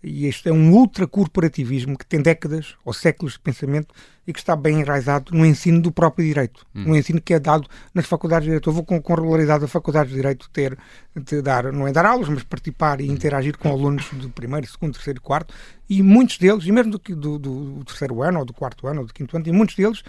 E 0.02 0.26
este 0.26 0.48
é 0.48 0.52
um 0.52 0.72
ultracorporativismo 0.72 1.98
que 1.98 2.06
tem 2.06 2.22
décadas 2.22 2.76
ou 2.84 2.92
séculos 2.92 3.32
de 3.32 3.40
pensamento 3.40 3.92
e 4.24 4.32
que 4.32 4.38
está 4.38 4.54
bem 4.54 4.80
enraizado 4.80 5.34
no 5.34 5.44
ensino 5.44 5.80
do 5.82 5.90
próprio 5.90 6.24
direito, 6.24 6.64
hum. 6.72 6.84
no 6.86 6.96
ensino 6.96 7.20
que 7.20 7.34
é 7.34 7.40
dado 7.40 7.66
nas 7.92 8.06
faculdades 8.06 8.44
de 8.44 8.50
direito. 8.50 8.68
Eu 8.68 8.74
vou 8.74 8.84
com, 8.84 9.02
com 9.02 9.14
regularidade 9.14 9.64
a 9.64 9.68
faculdades 9.68 10.10
de 10.10 10.16
direito 10.16 10.48
ter, 10.50 10.78
de 11.16 11.42
dar, 11.42 11.72
não 11.72 11.88
é 11.88 11.92
dar 11.92 12.06
aulas, 12.06 12.28
mas 12.28 12.44
participar 12.44 13.00
e 13.00 13.10
hum. 13.10 13.12
interagir 13.12 13.58
com 13.58 13.70
alunos 13.70 14.08
do 14.12 14.30
primeiro, 14.30 14.66
segundo, 14.68 14.92
terceiro 14.92 15.18
e 15.18 15.22
quarto, 15.22 15.52
e 15.90 16.00
muitos 16.00 16.38
deles, 16.38 16.64
e 16.64 16.70
mesmo 16.70 16.92
do, 16.92 16.98
do, 17.16 17.38
do 17.38 17.84
terceiro 17.84 18.22
ano, 18.22 18.38
ou 18.38 18.44
do 18.44 18.52
quarto 18.52 18.86
ano, 18.86 19.00
ou 19.00 19.06
do 19.06 19.12
quinto 19.12 19.36
ano, 19.36 19.48
e 19.48 19.52
muitos 19.52 19.74
deles 19.74 20.04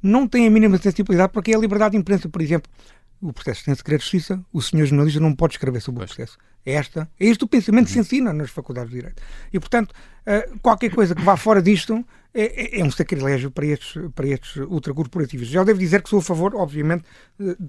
não 0.00 0.28
têm 0.28 0.46
a 0.46 0.50
mínima 0.50 0.78
sensibilidade 0.78 1.32
porque 1.32 1.52
é 1.52 1.56
a 1.56 1.58
liberdade 1.58 1.92
de 1.92 1.98
imprensa, 1.98 2.28
por 2.28 2.40
exemplo 2.40 2.70
o 3.22 3.32
processo 3.32 3.64
tem 3.64 3.74
segredo 3.74 4.00
de 4.00 4.04
justiça, 4.04 4.44
o 4.52 4.60
senhor 4.60 4.84
jornalista 4.86 5.20
não 5.20 5.34
pode 5.34 5.54
escrever 5.54 5.80
sobre 5.80 6.00
pois. 6.00 6.10
o 6.10 6.14
processo. 6.14 6.38
É, 6.66 6.74
esta, 6.74 7.08
é 7.18 7.26
este 7.26 7.44
o 7.44 7.48
pensamento 7.48 7.86
que 7.86 7.92
se 7.92 7.98
uhum. 7.98 8.02
ensina 8.02 8.32
nas 8.32 8.50
faculdades 8.50 8.90
de 8.90 8.96
Direito. 8.96 9.22
E, 9.52 9.58
portanto, 9.58 9.92
uh, 9.92 10.58
qualquer 10.60 10.90
coisa 10.90 11.14
que 11.14 11.22
vá 11.22 11.36
fora 11.36 11.62
disto 11.62 12.04
é, 12.34 12.78
é, 12.78 12.80
é, 12.80 12.84
um 12.84 12.90
sacrilégio 12.90 13.50
para 13.50 13.66
estes, 13.66 14.00
para 14.14 14.26
estes 14.26 14.56
ultracorporativos. 14.56 15.48
Já 15.48 15.62
devo 15.64 15.78
dizer 15.78 16.02
que 16.02 16.08
sou 16.08 16.20
a 16.20 16.22
favor, 16.22 16.54
obviamente, 16.54 17.04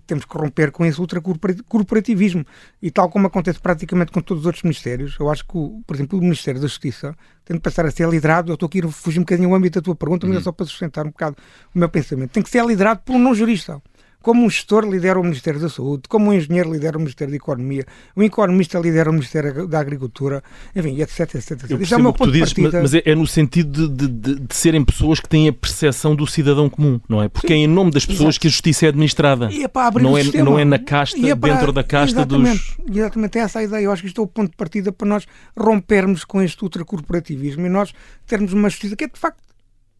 temos 0.07 0.25
que 0.25 0.37
romper 0.37 0.71
com 0.71 0.85
esse 0.85 0.99
ultracorporativismo. 1.01 2.45
E 2.81 2.89
tal 2.89 3.09
como 3.09 3.27
acontece 3.27 3.59
praticamente 3.59 4.11
com 4.11 4.21
todos 4.21 4.43
os 4.43 4.45
outros 4.45 4.63
ministérios, 4.63 5.17
eu 5.19 5.29
acho 5.29 5.43
que, 5.45 5.53
por 5.85 5.95
exemplo, 5.95 6.17
o 6.17 6.21
Ministério 6.21 6.61
da 6.61 6.67
Justiça 6.67 7.15
tem 7.43 7.57
de 7.57 7.61
passar 7.61 7.85
a 7.85 7.91
ser 7.91 8.07
liderado. 8.07 8.51
Eu 8.51 8.53
estou 8.53 8.67
aqui 8.67 8.79
a 8.79 8.87
fugir 8.87 9.19
um 9.19 9.23
bocadinho 9.23 9.49
o 9.49 9.55
âmbito 9.55 9.79
da 9.79 9.83
tua 9.83 9.95
pergunta, 9.95 10.25
mas 10.25 10.35
é 10.35 10.37
uhum. 10.37 10.43
só 10.43 10.51
para 10.51 10.65
sustentar 10.65 11.05
um 11.05 11.09
bocado 11.09 11.35
o 11.75 11.79
meu 11.79 11.89
pensamento. 11.89 12.31
Tem 12.31 12.43
que 12.43 12.49
ser 12.49 12.63
liderado 12.63 13.01
por 13.03 13.15
um 13.15 13.19
não-jurista 13.19 13.81
como 14.23 14.45
um 14.45 14.49
gestor 14.49 14.85
lidera 14.85 15.19
o 15.19 15.23
Ministério 15.23 15.59
da 15.59 15.67
Saúde, 15.67 16.03
como 16.07 16.29
um 16.29 16.33
engenheiro 16.33 16.71
lidera 16.71 16.97
o 16.97 16.99
Ministério 16.99 17.31
da 17.31 17.35
Economia, 17.35 17.85
um 18.15 18.23
economista 18.23 18.79
lidera 18.79 19.09
o 19.09 19.13
Ministério 19.13 19.67
da 19.67 19.79
Agricultura, 19.79 20.41
enfim, 20.73 20.99
etc, 21.01 21.35
etc, 21.35 21.51
etc. 21.51 21.81
Isso 21.81 21.93
é 21.93 21.97
o 21.97 22.01
meu 22.01 22.13
ponto 22.13 22.31
dizes, 22.31 22.53
partida... 22.53 22.81
Mas 22.81 22.93
é, 22.93 23.03
é 23.05 23.13
no 23.13 23.27
sentido 23.27 23.89
de, 23.89 24.07
de, 24.07 24.39
de, 24.39 24.55
serem 24.55 24.83
pessoas 24.83 25.19
que 25.19 25.27
têm 25.27 25.49
a 25.49 25.53
percepção 25.53 26.15
do 26.15 26.25
cidadão 26.25 26.69
comum, 26.69 27.01
não 27.07 27.21
é? 27.21 27.27
Porque 27.27 27.49
Sim. 27.49 27.53
é 27.53 27.57
em 27.57 27.67
nome 27.67 27.91
das 27.91 28.05
pessoas 28.05 28.35
Exato. 28.35 28.39
que 28.39 28.47
a 28.47 28.49
justiça 28.49 28.85
é 28.85 28.89
administrada. 28.89 29.51
E 29.51 29.63
é 29.63 29.67
para 29.67 29.87
abrir 29.87 30.03
não, 30.03 30.13
o 30.13 30.17
é, 30.17 30.23
sistema. 30.23 30.45
não 30.45 30.57
é 30.57 30.63
na 30.63 30.79
casta, 30.79 31.19
é 31.19 31.35
para... 31.35 31.53
dentro 31.53 31.73
da 31.73 31.83
casta 31.83 32.19
exatamente, 32.19 32.77
dos... 32.77 32.95
Exatamente, 32.95 33.37
é 33.37 33.41
essa 33.41 33.59
a 33.59 33.63
ideia. 33.63 33.83
Eu 33.83 33.91
acho 33.91 34.01
que 34.01 34.07
isto 34.07 34.21
é 34.21 34.23
o 34.23 34.27
ponto 34.27 34.51
de 34.51 34.55
partida 34.55 34.93
para 34.93 35.07
nós 35.07 35.27
rompermos 35.57 36.23
com 36.23 36.41
este 36.41 36.63
ultracorporativismo 36.63 37.65
e 37.65 37.69
nós 37.69 37.93
termos 38.25 38.53
uma 38.53 38.69
justiça 38.69 38.95
que 38.95 39.03
é, 39.03 39.07
de 39.07 39.19
facto, 39.19 39.42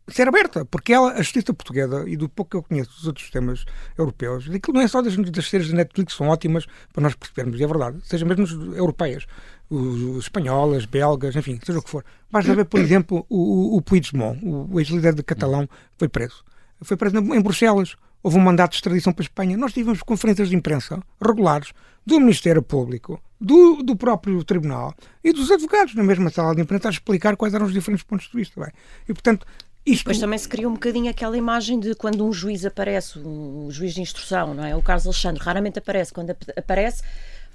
ser 0.07 0.27
aberta, 0.27 0.65
porque 0.65 0.93
ela, 0.93 1.13
a 1.13 1.21
justiça 1.21 1.53
portuguesa, 1.53 2.03
e 2.07 2.17
do 2.17 2.27
pouco 2.27 2.51
que 2.51 2.57
eu 2.57 2.63
conheço 2.63 2.91
dos 2.91 3.07
outros 3.07 3.25
sistemas 3.25 3.65
europeus, 3.97 4.49
aquilo 4.49 4.75
não 4.77 4.81
é 4.81 4.87
só 4.87 5.01
das, 5.01 5.15
das 5.15 5.49
séries 5.49 5.69
da 5.69 5.75
Netflix, 5.75 6.13
são 6.13 6.27
ótimas 6.27 6.65
para 6.91 7.03
nós 7.03 7.15
percebermos, 7.15 7.59
e 7.59 7.63
é 7.63 7.67
verdade, 7.67 7.99
seja 8.03 8.25
mesmo 8.25 8.75
europeias, 8.75 9.25
os, 9.69 10.23
espanholas, 10.23 10.85
belgas, 10.85 11.35
enfim, 11.35 11.59
seja 11.63 11.79
o 11.79 11.81
que 11.81 11.89
for. 11.89 12.03
Basta 12.31 12.53
ver, 12.55 12.65
por 12.65 12.79
exemplo, 12.79 13.25
o, 13.29 13.77
o 13.77 13.81
Puigdemont, 13.81 14.39
o 14.43 14.79
ex-líder 14.79 15.13
de 15.15 15.23
Catalão, 15.23 15.67
foi 15.97 16.07
preso. 16.07 16.43
Foi 16.81 16.97
preso 16.97 17.17
em 17.17 17.41
Bruxelas. 17.41 17.95
Houve 18.21 18.37
um 18.37 18.41
mandato 18.41 18.71
de 18.71 18.77
extradição 18.77 19.11
para 19.11 19.23
a 19.23 19.25
Espanha. 19.25 19.57
Nós 19.57 19.73
tivemos 19.73 20.01
conferências 20.01 20.49
de 20.49 20.55
imprensa 20.55 21.01
regulares 21.21 21.73
do 22.05 22.19
Ministério 22.19 22.61
Público, 22.61 23.21
do, 23.39 23.83
do 23.83 23.95
próprio 23.95 24.43
Tribunal 24.43 24.93
e 25.23 25.33
dos 25.33 25.51
advogados 25.51 25.95
na 25.95 26.03
mesma 26.03 26.29
sala 26.29 26.55
de 26.55 26.61
imprensa 26.61 26.87
a 26.87 26.91
explicar 26.91 27.35
quais 27.35 27.53
eram 27.53 27.65
os 27.65 27.73
diferentes 27.73 28.03
pontos 28.03 28.27
de 28.27 28.37
vista. 28.37 28.59
Bem. 28.59 28.71
E, 29.07 29.13
portanto, 29.13 29.45
isto... 29.85 29.99
Depois 29.99 30.19
também 30.19 30.37
se 30.39 30.47
cria 30.47 30.67
um 30.67 30.73
bocadinho 30.73 31.09
aquela 31.09 31.37
imagem 31.37 31.79
de 31.79 31.93
quando 31.95 32.25
um 32.25 32.31
juiz 32.31 32.65
aparece, 32.65 33.19
um 33.19 33.67
juiz 33.71 33.93
de 33.93 34.01
instrução, 34.01 34.53
não 34.53 34.63
é? 34.65 34.75
O 34.75 34.81
Carlos 34.81 35.05
Alexandre 35.05 35.41
raramente 35.43 35.79
aparece. 35.79 36.13
Quando 36.13 36.35
aparece, 36.57 37.01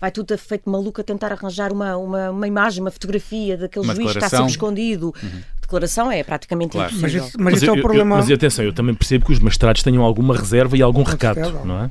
vai 0.00 0.10
tudo 0.10 0.36
feito 0.38 0.68
maluco 0.70 1.00
a 1.00 1.04
tentar 1.04 1.32
arranjar 1.32 1.72
uma, 1.72 1.96
uma, 1.96 2.30
uma 2.30 2.46
imagem, 2.46 2.80
uma 2.82 2.90
fotografia 2.90 3.56
daquele 3.56 3.84
uma 3.84 3.94
juiz 3.94 4.12
que 4.12 4.18
está 4.18 4.28
sempre 4.28 4.50
escondido, 4.52 5.12
uhum. 5.22 5.40
declaração 5.60 6.10
é 6.12 6.22
praticamente 6.22 6.72
Claro. 6.72 6.92
Mas 7.00 7.14
impossível. 7.14 7.40
mas 7.44 7.54
esse 7.56 7.64
é 7.66 7.68
eu- 7.68 7.74
o 7.74 7.76
eu- 7.78 7.82
problema. 7.82 8.16
mas 8.16 8.30
atenção, 8.30 8.64
eu 8.64 8.72
também 8.72 8.94
percebo 8.94 9.26
que 9.26 9.32
os 9.32 9.38
magistrados 9.40 9.82
tenham 9.82 10.02
alguma 10.04 10.36
reserva 10.36 10.76
e 10.76 10.82
algum 10.82 11.02
recato, 11.02 11.40
certeza, 11.40 11.64
não 11.64 11.82
é? 11.84 11.90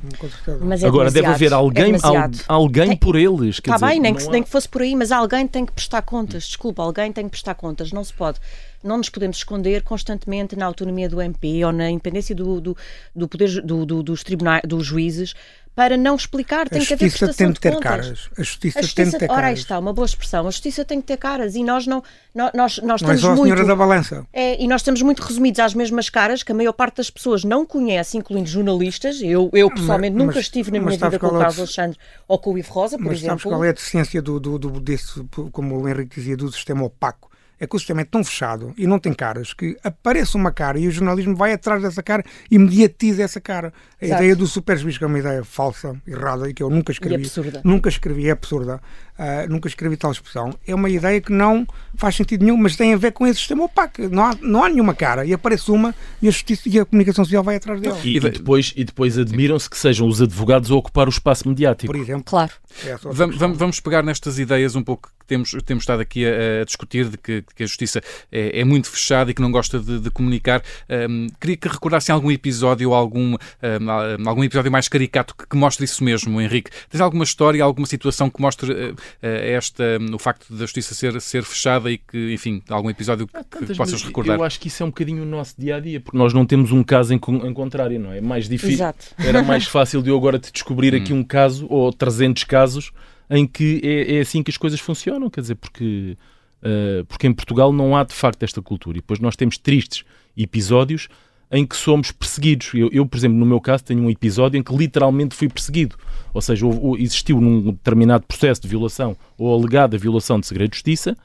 Mas 0.62 0.82
é 0.82 0.86
Agora 0.86 1.10
deve 1.10 1.26
haver 1.26 1.52
alguém, 1.52 1.94
é 1.94 1.98
al- 2.02 2.30
alguém 2.48 2.88
Tem- 2.88 2.96
por 2.96 3.14
eles. 3.14 3.60
quer 3.60 3.70
Está 3.72 3.86
dizer, 3.86 3.86
bem, 3.86 4.00
nem 4.00 4.14
que, 4.14 4.24
não 4.24 4.30
nem 4.32 4.40
há- 4.40 4.44
que 4.44 4.50
fosse 4.50 4.68
por 4.68 4.80
aí, 4.82 4.96
mas 4.96 5.12
alguém 5.12 5.46
tem 5.46 5.66
que 5.66 5.72
prestar 5.72 6.00
contas. 6.02 6.44
Desculpa, 6.44 6.82
alguém 6.82 7.12
tem 7.12 7.24
que 7.24 7.30
prestar 7.30 7.54
contas. 7.54 7.92
Não 7.92 8.02
se 8.02 8.12
pode. 8.14 8.38
Não 8.82 8.96
nos 8.98 9.08
podemos 9.08 9.36
esconder 9.38 9.82
constantemente 9.82 10.54
na 10.56 10.66
autonomia 10.66 11.08
do 11.08 11.20
MP 11.20 11.64
ou 11.64 11.72
na 11.72 11.90
independência 11.90 12.34
do, 12.34 12.60
do, 12.60 12.76
do 13.14 13.26
poder 13.28 13.60
do, 13.62 13.84
do- 13.84 14.02
dos 14.02 14.22
tribunais, 14.22 14.62
dos 14.66 14.86
juízes, 14.86 15.34
para 15.74 15.96
não 15.96 16.16
explicar. 16.16 16.68
Tem 16.68 16.84
que 16.84 16.92
haver 16.94 17.08
prestação 17.08 17.34
tem 17.36 17.46
de 17.48 17.52
de 17.54 17.60
ter 17.60 17.72
contas. 17.74 17.82
caras. 17.90 18.28
A 18.36 18.42
justiça, 18.42 18.78
A 18.78 18.82
tem 18.82 18.82
justiça, 18.82 19.10
de 19.12 19.18
ter 19.18 19.24
ora 19.30 19.34
aí 19.34 19.42
caras. 19.42 19.58
está, 19.60 19.78
uma 19.78 19.92
boa 19.92 20.06
expressão. 20.06 20.46
A 20.46 20.50
justiça 20.50 20.84
tem 20.84 21.00
que 21.00 21.06
ter 21.06 21.16
caras 21.16 21.54
e 21.54 21.62
nós 21.62 21.86
não. 21.86 22.02
Nós, 22.34 22.52
nós, 22.54 22.78
nós 22.82 23.02
Não 23.02 23.32
é 23.32 23.34
muito. 23.36 23.66
da 23.66 23.76
balança. 23.76 24.26
É, 24.32 24.60
e 24.62 24.66
nós 24.68 24.80
estamos 24.80 25.02
muito 25.02 25.22
resumidos 25.22 25.58
às 25.60 25.74
mesmas 25.74 26.08
caras 26.08 26.42
que 26.42 26.50
a 26.50 26.54
maior 26.54 26.72
parte 26.72 26.96
das 26.96 27.10
pessoas 27.10 27.42
não 27.44 27.64
conhece, 27.66 28.16
incluindo 28.16 28.48
jornalistas. 28.48 29.20
Eu, 29.22 29.50
eu 29.52 29.70
pessoalmente, 29.70 30.14
Mas- 30.16 30.22
nunca 30.24 30.36
mas- 30.36 30.44
estive 30.44 30.70
na 30.72 30.78
mas 30.78 30.86
minha 30.86 30.98
sabes 30.98 31.18
vida 31.18 31.28
com 31.28 31.34
o 31.34 31.36
é 31.36 31.40
Carlos 31.42 31.58
Alexandre 31.58 31.98
ou 32.26 32.38
com 32.38 32.52
o 32.54 32.58
Ivo 32.58 32.72
Rosa, 32.72 32.96
por 32.96 33.04
Mas 33.06 33.18
sabes 33.20 33.24
exemplo. 33.24 33.50
qual 33.50 33.64
é 33.64 33.68
a 33.68 33.72
deficiência 33.72 34.20
do, 34.22 34.40
do, 34.40 34.58
do- 34.58 34.80
desse, 34.80 35.24
como 35.52 35.80
o 35.80 35.88
Henrique 35.88 36.16
dizia, 36.16 36.36
do 36.36 36.50
sistema 36.52 36.84
opaco? 36.84 37.27
É 37.60 37.66
que 37.66 37.74
o 37.74 37.78
sistema 37.78 38.02
é 38.02 38.04
tão 38.04 38.22
fechado 38.22 38.72
e 38.76 38.86
não 38.86 38.98
tem 38.98 39.12
caras 39.12 39.52
que 39.52 39.76
aparece 39.82 40.36
uma 40.36 40.52
cara 40.52 40.78
e 40.78 40.86
o 40.86 40.90
jornalismo 40.90 41.34
vai 41.34 41.52
atrás 41.52 41.82
dessa 41.82 42.02
cara 42.02 42.24
e 42.50 42.58
mediatiza 42.58 43.22
essa 43.22 43.40
cara. 43.40 43.72
A 44.00 44.04
Exato. 44.04 44.22
ideia 44.22 44.36
do 44.36 44.46
super 44.46 44.76
juiz, 44.78 44.96
que 44.96 45.04
é 45.04 45.06
uma 45.06 45.18
ideia 45.18 45.44
falsa, 45.44 45.96
errada 46.06 46.48
e 46.48 46.54
que 46.54 46.62
eu 46.62 46.70
nunca 46.70 46.92
escrevi. 46.92 47.24
absurda. 47.24 47.60
Nunca 47.64 47.88
escrevi, 47.88 48.28
é 48.28 48.32
absurda. 48.32 48.80
Ah, 49.18 49.46
nunca 49.48 49.68
escrevi 49.68 49.96
tal 49.96 50.12
expressão. 50.12 50.54
É 50.66 50.74
uma 50.74 50.88
ideia 50.88 51.20
que 51.20 51.32
não 51.32 51.66
faz 51.96 52.14
sentido 52.14 52.44
nenhum, 52.44 52.56
mas 52.56 52.76
tem 52.76 52.94
a 52.94 52.96
ver 52.96 53.12
com 53.12 53.26
esse 53.26 53.38
sistema 53.40 53.64
opaco. 53.64 54.08
Não 54.08 54.24
há, 54.24 54.36
não 54.40 54.64
há 54.64 54.68
nenhuma 54.68 54.94
cara 54.94 55.24
e 55.26 55.34
aparece 55.34 55.70
uma 55.70 55.94
e 56.22 56.28
a 56.28 56.30
justiça 56.30 56.68
e 56.68 56.78
a 56.78 56.84
comunicação 56.84 57.24
social 57.24 57.42
vai 57.42 57.56
atrás 57.56 57.80
dela. 57.80 57.98
E, 58.04 58.16
e 58.16 58.20
depois, 58.20 58.72
e 58.76 58.84
depois 58.84 59.18
admiram-se 59.18 59.68
que 59.68 59.76
sejam 59.76 60.06
os 60.06 60.22
advogados 60.22 60.70
a 60.70 60.74
ocupar 60.74 61.08
o 61.08 61.10
espaço 61.10 61.48
mediático. 61.48 61.92
Por 61.92 62.00
exemplo, 62.00 62.24
Claro. 62.24 62.52
é 62.84 62.96
Vamos, 63.02 63.36
vamos, 63.36 63.58
vamos 63.58 63.80
pegar 63.80 64.02
nestas 64.02 64.38
ideias 64.38 64.76
um 64.76 64.82
pouco 64.82 65.08
que 65.08 65.26
temos, 65.26 65.54
temos 65.64 65.82
estado 65.82 66.00
aqui 66.00 66.24
a, 66.24 66.62
a 66.62 66.64
discutir, 66.64 67.08
de 67.08 67.18
que, 67.18 67.44
que 67.54 67.62
a 67.62 67.66
justiça 67.66 68.00
é, 68.30 68.60
é 68.60 68.64
muito 68.64 68.88
fechada 68.88 69.30
e 69.30 69.34
que 69.34 69.42
não 69.42 69.50
gosta 69.50 69.78
de, 69.78 69.98
de 70.00 70.10
comunicar. 70.10 70.62
Ahm, 70.88 71.26
queria 71.40 71.56
que 71.56 71.68
recordassem 71.68 72.12
algum 72.12 72.30
episódio, 72.30 72.94
algum, 72.94 73.34
ahm, 73.62 74.26
algum 74.26 74.44
episódio 74.44 74.70
mais 74.70 74.88
caricato 74.88 75.34
que, 75.36 75.46
que 75.46 75.56
mostre 75.56 75.84
isso 75.84 76.02
mesmo, 76.04 76.40
Henrique. 76.40 76.70
Tens 76.88 77.00
alguma 77.00 77.24
história, 77.24 77.62
alguma 77.62 77.86
situação 77.86 78.30
que 78.30 78.40
mostre 78.40 78.72
eh, 78.72 78.94
esta, 79.20 79.98
o 80.12 80.18
facto 80.18 80.52
da 80.52 80.60
justiça 80.64 80.94
ser, 80.94 81.20
ser 81.20 81.42
fechada 81.44 81.90
e 81.90 81.98
que, 81.98 82.32
enfim, 82.32 82.62
algum 82.68 82.90
episódio 82.90 83.26
que, 83.26 83.66
que 83.66 83.74
possas 83.76 84.02
recordar? 84.02 84.38
Eu 84.38 84.44
acho 84.44 84.58
que 84.60 84.68
isso 84.68 84.82
é 84.82 84.86
um 84.86 84.90
bocadinho 84.90 85.22
o 85.22 85.26
nosso 85.26 85.54
dia 85.58 85.76
a 85.76 85.80
dia, 85.80 86.00
porque 86.00 86.16
nós 86.16 86.32
não 86.32 86.44
temos 86.44 86.72
um 86.72 86.82
caso 86.82 87.12
em, 87.12 87.16
em 87.16 87.52
contrário, 87.52 87.98
não 87.98 88.12
é? 88.12 88.20
Mais 88.20 88.48
difícil. 88.48 88.74
Exato. 88.74 89.06
Era 89.18 89.42
mais 89.42 89.66
fácil 89.66 90.02
de 90.02 90.10
eu 90.10 90.16
agora 90.16 90.38
te 90.38 90.52
descobrir 90.52 90.94
Hum. 90.94 90.96
aqui 90.96 91.12
um 91.12 91.24
caso 91.24 91.66
ou 91.68 91.92
300 91.92 92.44
casos 92.44 92.92
em 93.30 93.46
que 93.46 93.80
é, 93.84 94.16
é 94.16 94.20
assim 94.20 94.42
que 94.42 94.50
as 94.50 94.56
coisas 94.56 94.80
funcionam, 94.80 95.28
quer 95.28 95.42
dizer, 95.42 95.56
porque, 95.56 96.16
eh, 96.62 97.04
porque 97.06 97.26
em 97.26 97.32
Portugal 97.32 97.72
não 97.72 97.96
há 97.96 98.04
de 98.04 98.14
facto 98.14 98.42
esta 98.42 98.62
cultura. 98.62 98.98
E 98.98 99.00
depois 99.00 99.20
nós 99.20 99.36
temos 99.36 99.58
tristes 99.58 100.04
episódios 100.36 101.08
em 101.50 101.66
que 101.66 101.76
somos 101.76 102.12
perseguidos. 102.12 102.72
Eu, 102.74 102.88
eu, 102.92 103.06
por 103.06 103.16
exemplo, 103.16 103.38
no 103.38 103.46
meu 103.46 103.60
caso, 103.60 103.84
tenho 103.84 104.02
um 104.02 104.10
episódio 104.10 104.58
em 104.58 104.62
que 104.62 104.74
literalmente 104.74 105.34
fui 105.34 105.48
perseguido. 105.48 105.96
Ou 106.34 106.40
seja, 106.42 106.66
existiu 106.98 107.40
num 107.40 107.72
determinado 107.72 108.24
processo 108.26 108.60
de 108.62 108.68
violação 108.68 109.16
ou 109.36 109.54
alegada 109.58 109.96
violação 109.96 110.38
de 110.38 110.46
segredo 110.46 110.70
de 110.70 110.76
justiça 110.76 111.16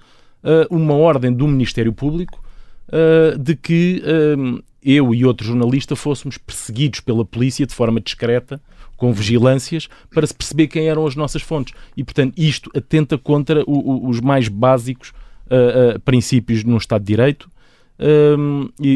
eh, 0.44 0.68
uma 0.70 0.94
ordem 0.94 1.32
do 1.34 1.48
Ministério 1.48 1.92
Público 1.92 2.42
eh, 2.92 3.36
de 3.38 3.56
que 3.56 4.02
eh, 4.06 4.62
eu 4.82 5.14
e 5.14 5.26
outro 5.26 5.46
jornalista 5.46 5.96
fôssemos 5.96 6.38
perseguidos 6.38 7.00
pela 7.02 7.26
polícia 7.26 7.66
de 7.66 7.74
forma 7.74 8.00
discreta, 8.00 8.62
com 8.96 9.12
vigilâncias, 9.12 9.90
para 10.14 10.26
se 10.26 10.34
perceber 10.34 10.68
quem 10.68 10.88
eram 10.88 11.06
as 11.06 11.16
nossas 11.16 11.42
fontes. 11.42 11.74
E, 11.98 12.04
portanto, 12.04 12.34
isto 12.38 12.70
atenta 12.76 13.18
contra 13.18 13.62
o- 13.66 14.08
o- 14.08 14.10
os 14.10 14.22
mais 14.22 14.48
básicos 14.48 15.12
eh, 15.50 15.94
eh, 15.96 16.00
princípios 16.00 16.64
num 16.64 16.78
Estado 16.78 17.02
de 17.02 17.08
Direito. 17.08 17.50
Um, 18.00 18.70
e, 18.82 18.90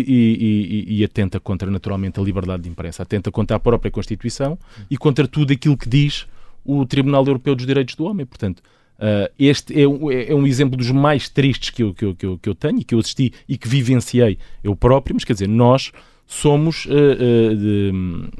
e- 0.90 1.00
e- 1.00 1.04
atenta 1.04 1.40
contra, 1.40 1.70
naturalmente, 1.70 2.20
a 2.20 2.24
liberdade 2.24 2.64
de 2.64 2.70
imprensa, 2.70 3.04
atenta 3.04 3.32
contra 3.32 3.58
a 3.58 3.60
própria 3.60 3.92
Constituição 3.92 4.58
e 4.90 4.98
contra 4.98 5.28
tudo 5.28 5.54
aquilo 5.54 5.78
que 5.78 5.88
diz 5.88 6.26
o 6.66 6.86
Tribunal 6.86 7.26
Europeu 7.26 7.56
dos 7.56 7.66
Direitos 7.66 7.96
do 7.96 8.06
Homem. 8.06 8.26
Portanto, 8.26 8.62
Uh, 9.00 9.30
este 9.38 9.80
é, 9.80 9.88
um- 9.88 10.10
é 10.12 10.34
um 10.34 10.48
exemplo 10.48 10.76
dos 10.76 10.90
mais 10.90 11.30
tristes 11.30 11.70
que 11.70 11.84
eu, 11.84 11.94
que, 11.94 12.04
eu, 12.04 12.16
que, 12.16 12.26
eu, 12.26 12.40
que 12.40 12.50
eu 12.50 12.56
tenho 12.56 12.80
e 12.80 12.84
que 12.84 12.96
eu 12.96 13.00
assisti 13.00 13.32
e 13.48 13.56
que 13.56 13.68
vivenciei 13.68 14.40
eu 14.64 14.76
próprio, 14.76 15.14
mas 15.14 15.24
quer 15.24 15.34
dizer, 15.34 15.48
nós 15.48 15.92
somos, 16.26 16.88
uh, 16.88 16.90
uh, 16.90 17.56
de- 17.56 17.92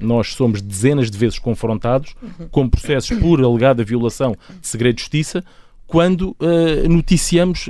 nós 0.02 0.34
somos 0.34 0.60
dezenas 0.60 1.12
de 1.12 1.18
vezes 1.18 1.38
confrontados 1.38 2.16
com 2.50 2.68
processos 2.68 3.16
por 3.20 3.40
alegada 3.40 3.84
violação 3.84 4.36
de 4.60 4.68
segredo 4.68 4.96
de 4.96 5.02
justiça 5.02 5.46
quando 5.86 6.36
uh, 6.40 6.90
noticiamos 6.90 7.68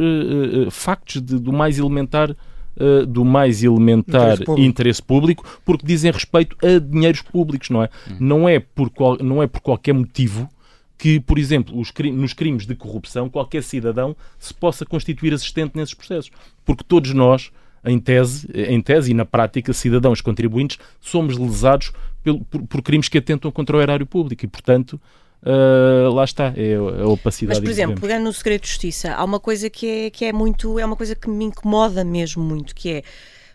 factos 0.71 1.21
de- 1.21 1.39
do 1.39 1.51
mais 1.51 1.77
elementar 1.77 2.33
uh, 2.79 3.05
do 3.05 3.25
mais 3.25 3.63
elementar 3.63 4.21
Interesse 4.21 4.43
público. 4.45 4.67
interesse 4.67 5.01
público 5.03 5.59
porque 5.65 5.85
dizem 5.85 6.11
respeito 6.11 6.55
a 6.65 6.79
dinheiros 6.79 7.21
públicos, 7.21 7.69
não 7.69 7.83
é? 7.83 7.89
Não, 8.19 8.47
é 8.47 8.59
por 8.59 8.89
qual, 8.89 9.17
não 9.17 9.41
é 9.43 9.47
por 9.47 9.61
qualquer 9.61 9.93
motivo 9.93 10.49
que, 10.97 11.19
por 11.19 11.37
exemplo, 11.37 11.79
os 11.79 11.91
nos 12.13 12.33
crimes 12.33 12.65
de 12.65 12.73
corrupção, 12.75 13.29
qualquer 13.29 13.61
cidadão 13.61 14.15
se 14.39 14.53
possa 14.53 14.83
constituir 14.85 15.33
assistente 15.33 15.75
nesses 15.75 15.93
processos. 15.93 16.31
Porque 16.65 16.83
todos 16.83 17.13
nós, 17.13 17.51
em 17.85 17.99
tese, 17.99 18.47
em 18.53 18.81
tese 18.81 19.11
e 19.11 19.13
na 19.13 19.23
prática, 19.23 19.73
cidadãos 19.73 20.21
contribuintes, 20.21 20.79
somos 20.99 21.37
lesados 21.37 21.91
pelo- 22.23 22.43
por, 22.45 22.63
por 22.63 22.81
crimes 22.81 23.07
que 23.09 23.19
atentam 23.19 23.51
contra 23.51 23.77
o 23.77 23.81
erário 23.81 24.05
público 24.07 24.43
e, 24.43 24.47
portanto, 24.47 24.99
ah, 25.43 26.09
lá 26.13 26.23
está, 26.23 26.53
é 26.55 26.75
a 26.75 27.07
opacidade. 27.07 27.59
Mas, 27.59 27.63
por 27.63 27.69
exemplo, 27.71 27.99
pegando 28.01 28.23
no 28.23 28.33
segredo 28.33 28.61
de 28.61 28.67
justiça, 28.67 29.13
há 29.13 29.23
uma 29.23 29.39
coisa 29.39 29.69
que 29.69 29.87
é, 29.87 30.09
que 30.09 30.25
é 30.25 30.33
muito, 30.33 30.77
é 30.79 30.85
uma 30.85 30.95
coisa 30.95 31.15
que 31.15 31.29
me 31.29 31.45
incomoda 31.45 32.03
mesmo 32.03 32.43
muito, 32.43 32.73
que 32.75 32.89
é 32.89 33.03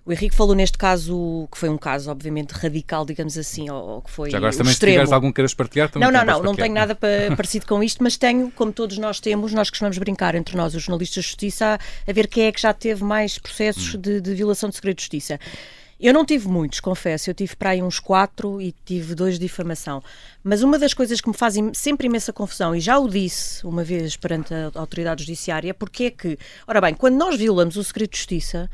o 0.05 0.13
Henrique 0.13 0.35
falou 0.35 0.53
neste 0.57 0.77
caso, 0.77 1.47
que 1.53 1.57
foi 1.57 1.69
um 1.69 1.79
caso, 1.79 2.11
obviamente, 2.11 2.51
radical, 2.51 3.05
digamos 3.07 3.39
assim, 3.39 3.71
ou, 3.71 3.77
ou 3.89 4.03
que 4.03 4.11
foi 4.11 4.31
Já 4.31 4.39
agora, 4.39 4.53
o 4.53 4.57
também 4.59 4.73
se 4.73 4.75
extremo. 4.75 4.95
tiveres 4.95 5.13
algum 5.13 5.29
que 5.29 5.35
queiras 5.35 5.55
partilhar, 5.55 5.89
também 5.89 6.11
Não, 6.11 6.25
não, 6.25 6.27
não, 6.27 6.43
não 6.43 6.57
tenho 6.57 6.75
nada 6.75 6.93
pa- 6.97 7.07
parecido 7.37 7.67
com 7.67 7.81
isto, 7.85 8.03
mas 8.03 8.17
tenho, 8.17 8.51
como 8.51 8.73
todos 8.73 8.99
nós 8.99 9.21
temos, 9.21 9.53
nós 9.53 9.71
costumamos 9.71 9.97
brincar 9.99 10.35
entre 10.35 10.57
nós, 10.57 10.75
os 10.75 10.83
jornalistas 10.83 11.23
de 11.23 11.29
justiça, 11.31 11.79
a, 12.07 12.11
a 12.11 12.13
ver 12.13 12.27
quem 12.27 12.47
é 12.47 12.51
que 12.53 12.61
já 12.61 12.75
teve 12.75 13.05
mais 13.05 13.39
processos 13.39 13.95
de, 13.97 14.21
de 14.21 14.35
violação 14.35 14.69
de 14.71 14.75
segredo 14.75 14.97
de 14.97 15.03
justiça. 15.03 15.39
Eu 16.03 16.13
não 16.13 16.25
tive 16.25 16.49
muitos, 16.49 16.81
confesso, 16.81 17.31
eu 17.31 17.35
tive 17.35 17.55
para 17.55 17.71
aí 17.71 17.81
uns 17.81 18.01
quatro 18.01 18.61
e 18.61 18.75
tive 18.85 19.15
dois 19.15 19.35
de 19.35 19.41
difamação. 19.41 20.03
Mas 20.43 20.61
uma 20.61 20.77
das 20.77 20.93
coisas 20.93 21.21
que 21.21 21.29
me 21.29 21.35
faz 21.35 21.57
im- 21.57 21.73
sempre 21.73 22.09
imensa 22.09 22.33
confusão, 22.33 22.75
e 22.75 22.81
já 22.81 22.99
o 22.99 23.09
disse 23.09 23.65
uma 23.65 23.85
vez 23.85 24.17
perante 24.17 24.53
a 24.53 24.73
autoridade 24.75 25.23
judiciária, 25.23 25.71
é 25.71 25.73
porque 25.73 26.05
é 26.05 26.11
que, 26.11 26.37
ora 26.67 26.81
bem, 26.81 26.93
quando 26.93 27.15
nós 27.15 27.39
violamos 27.39 27.77
o 27.77 27.85
segredo 27.85 28.11
de 28.11 28.17
justiça, 28.17 28.69